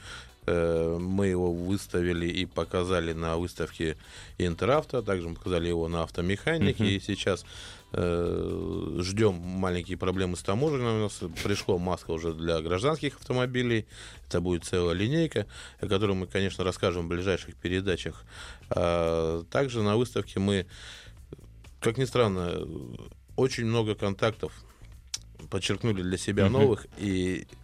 Э, 0.47 0.97
Мы 0.99 1.27
его 1.27 1.53
выставили 1.53 2.27
и 2.29 2.47
показали 2.47 3.13
на 3.13 3.37
выставке 3.37 3.99
Интеравто, 4.39 5.03
также 5.03 5.29
мы 5.29 5.35
показали 5.35 5.69
его 5.69 5.87
на 5.87 6.03
автомеханике, 6.05 6.83
Мгм. 6.83 6.93
и 6.93 6.99
сейчас 6.99 7.45
ждем 7.93 9.35
маленькие 9.35 9.97
проблемы 9.97 10.37
с 10.37 10.43
таможенной. 10.43 10.99
У 11.01 11.03
нас 11.03 11.21
пришло 11.43 11.79
масло 11.79 12.15
уже 12.15 12.33
для 12.33 12.61
гражданских 12.61 13.17
автомобилей. 13.17 13.87
Это 14.29 14.41
будет 14.41 14.65
целая 14.65 14.95
линейка, 14.95 15.47
о 15.81 15.87
которой 15.87 16.13
мы, 16.13 16.27
конечно, 16.27 16.65
расскажем 16.65 17.07
в 17.07 17.09
ближайших 17.09 17.57
передачах. 17.57 18.25
А 18.71 19.43
также 19.51 19.83
на 19.83 19.97
выставке 19.97 20.39
мы, 20.39 20.67
как 21.81 21.99
ни 21.99 22.05
странно, 22.05 22.67
очень 23.37 23.65
много 23.67 23.95
контактов 23.95 24.53
подчеркнули 25.51 26.03
для 26.03 26.19
себя 26.19 26.49
новых, 26.49 26.87
и 26.99 27.47
к- 27.51 27.55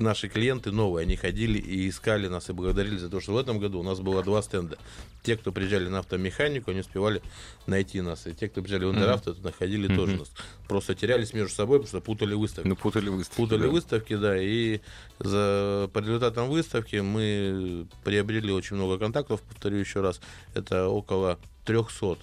наши 0.00 0.28
клиенты 0.28 0.72
новые, 0.72 1.02
они 1.02 1.16
ходили 1.16 1.58
и 1.58 1.88
искали 1.88 2.28
нас 2.28 2.48
и 2.48 2.52
благодарили 2.52 2.96
за 2.96 3.08
то, 3.08 3.20
что 3.20 3.32
в 3.32 3.36
этом 3.38 3.58
году 3.58 3.80
у 3.80 3.82
нас 3.82 4.00
было 4.00 4.22
два 4.22 4.42
стенда. 4.42 4.78
Те, 5.22 5.36
кто 5.36 5.52
приезжали 5.52 5.88
на 5.88 6.00
автомеханику, 6.00 6.70
они 6.70 6.80
успевали 6.80 7.22
найти 7.66 8.00
нас, 8.00 8.26
и 8.26 8.34
те, 8.34 8.48
кто 8.48 8.62
приезжали 8.62 8.84
в 8.84 8.94
Интеравто, 8.94 9.34
то 9.34 9.42
находили 9.42 9.88
тоже 9.94 10.12
Мгм. 10.12 10.20
нас. 10.20 10.32
Просто 10.68 10.94
терялись 10.94 11.32
между 11.32 11.54
собой, 11.54 11.78
потому 11.78 11.88
что 11.88 12.00
путали 12.00 12.34
выставки. 12.34 12.68
Ну, 12.68 12.76
путали 12.76 13.08
выставки. 13.08 13.36
Путали 13.36 13.62
да. 13.62 13.68
выставки, 13.68 14.16
да, 14.16 14.40
и 14.40 14.80
за, 15.18 15.90
по 15.92 15.98
результатам 15.98 16.48
выставки 16.48 16.96
мы 16.96 17.86
приобрели 18.04 18.52
очень 18.52 18.76
много 18.76 18.98
контактов, 18.98 19.42
повторю 19.42 19.78
еще 19.78 20.00
раз, 20.00 20.20
это 20.54 20.88
около 20.88 21.38
300 21.64 22.18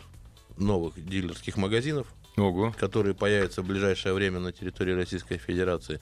новых 0.57 0.93
дилерских 0.95 1.57
магазинов, 1.57 2.07
Ого. 2.37 2.73
которые 2.79 3.13
появятся 3.13 3.61
в 3.61 3.67
ближайшее 3.67 4.13
время 4.13 4.39
на 4.39 4.51
территории 4.51 4.93
Российской 4.93 5.37
Федерации, 5.37 5.99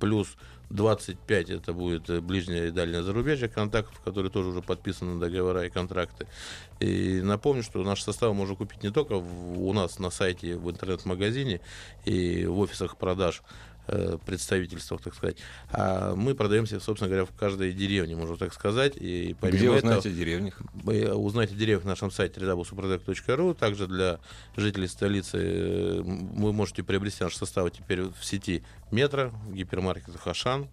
плюс 0.00 0.36
25 0.70 1.50
это 1.50 1.72
будет 1.72 2.08
э, 2.10 2.20
ближнее 2.20 2.68
и 2.68 2.70
дальнее 2.70 3.02
зарубежье 3.02 3.48
контактов, 3.48 4.00
которые 4.00 4.30
тоже 4.30 4.50
уже 4.50 4.62
подписаны 4.62 5.20
договора 5.20 5.66
и 5.66 5.70
контракты. 5.70 6.26
И 6.78 7.20
напомню, 7.22 7.62
что 7.62 7.82
наш 7.82 8.02
состав 8.02 8.34
можно 8.34 8.56
купить 8.56 8.82
не 8.82 8.90
только 8.90 9.12
у 9.14 9.72
нас 9.72 9.98
на 9.98 10.10
сайте, 10.10 10.56
в 10.56 10.70
интернет-магазине 10.70 11.60
и 12.04 12.46
в 12.46 12.58
офисах 12.58 12.96
продаж 12.96 13.42
представительствах, 14.24 15.00
так 15.02 15.14
сказать. 15.14 15.36
А 15.70 16.14
мы 16.14 16.34
продаемся, 16.34 16.78
собственно 16.80 17.08
говоря, 17.08 17.24
в 17.24 17.32
каждой 17.36 17.72
деревне, 17.72 18.14
можно 18.16 18.36
так 18.36 18.52
сказать. 18.54 18.94
И 18.96 19.34
помимо 19.40 19.58
Где 19.58 19.70
вы 19.70 19.76
этого- 19.78 19.96
о 19.98 20.02
деревнях? 20.02 20.60
вы 20.74 21.12
узнаете 21.14 21.54
деревьев 21.54 21.84
на 21.84 21.90
нашем 21.90 22.10
сайте 22.10 22.40
www.suprotec.ru. 22.40 23.54
Также 23.54 23.86
для 23.86 24.18
жителей 24.56 24.88
столицы 24.88 25.38
э, 25.40 26.00
вы 26.02 26.52
можете 26.52 26.82
приобрести 26.82 27.24
наши 27.24 27.36
составы 27.38 27.70
теперь 27.70 28.02
в 28.02 28.24
сети 28.24 28.62
метро, 28.90 29.30
в 29.48 29.54
гипермаркетах 29.54 30.26
Ашан, 30.26 30.68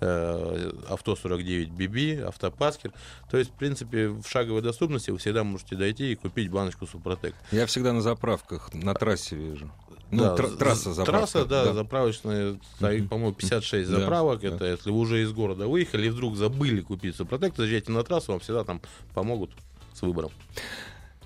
э, 0.00 0.72
авто 0.88 1.16
49 1.16 1.68
BB, 1.70 2.22
автопаскер. 2.22 2.92
То 3.30 3.38
есть, 3.38 3.50
в 3.50 3.54
принципе, 3.54 4.08
в 4.08 4.24
шаговой 4.26 4.62
доступности 4.62 5.10
вы 5.10 5.18
всегда 5.18 5.44
можете 5.44 5.76
дойти 5.76 6.12
и 6.12 6.16
купить 6.16 6.50
баночку 6.50 6.86
Супротек. 6.86 7.34
Я 7.50 7.66
всегда 7.66 7.92
на 7.92 8.00
заправках, 8.02 8.72
на 8.74 8.94
трассе 8.94 9.36
вижу. 9.36 9.70
Ну, 10.10 10.22
Да, 10.22 10.36
з- 10.36 10.56
трасса 10.56 10.92
заправка. 10.94 11.32
Трасса, 11.32 11.44
да, 11.44 11.72
заправочная, 11.74 12.58
стоит, 12.76 13.08
по-моему, 13.08 13.34
56 13.34 13.90
Да, 13.90 14.00
заправок. 14.00 14.40
да. 14.40 14.48
Это 14.48 14.64
если 14.64 14.90
вы 14.90 14.98
уже 14.98 15.22
из 15.22 15.32
города 15.32 15.66
выехали 15.68 16.06
и 16.06 16.10
вдруг 16.10 16.36
забыли 16.36 16.80
купить 16.80 17.14
Супротек, 17.16 17.54
то 17.54 17.62
заезжайте 17.62 17.92
на 17.92 18.02
трассу, 18.04 18.32
вам 18.32 18.40
всегда 18.40 18.64
там 18.64 18.80
помогут 19.14 19.50
с 19.94 20.00
выбором. 20.02 20.30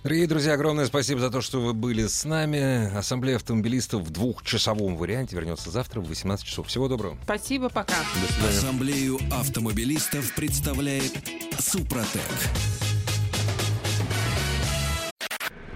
Дорогие 0.02 0.26
друзья, 0.26 0.54
огромное 0.54 0.86
спасибо 0.86 1.20
за 1.20 1.30
то, 1.30 1.40
что 1.40 1.60
вы 1.60 1.74
были 1.74 2.08
с 2.08 2.24
нами. 2.24 2.92
Ассамблея 2.96 3.36
автомобилистов 3.36 4.02
в 4.02 4.10
двухчасовом 4.10 4.96
варианте 4.96 5.36
вернется 5.36 5.70
завтра 5.70 6.00
в 6.00 6.08
18 6.08 6.44
часов. 6.44 6.66
Всего 6.66 6.88
доброго. 6.88 7.16
Спасибо, 7.22 7.68
пока. 7.68 7.94
До 8.20 8.32
свидания. 8.32 8.58
Ассамблею 8.58 9.18
автомобилистов 9.30 10.34
представляет 10.34 11.12
Супротек. 11.60 12.20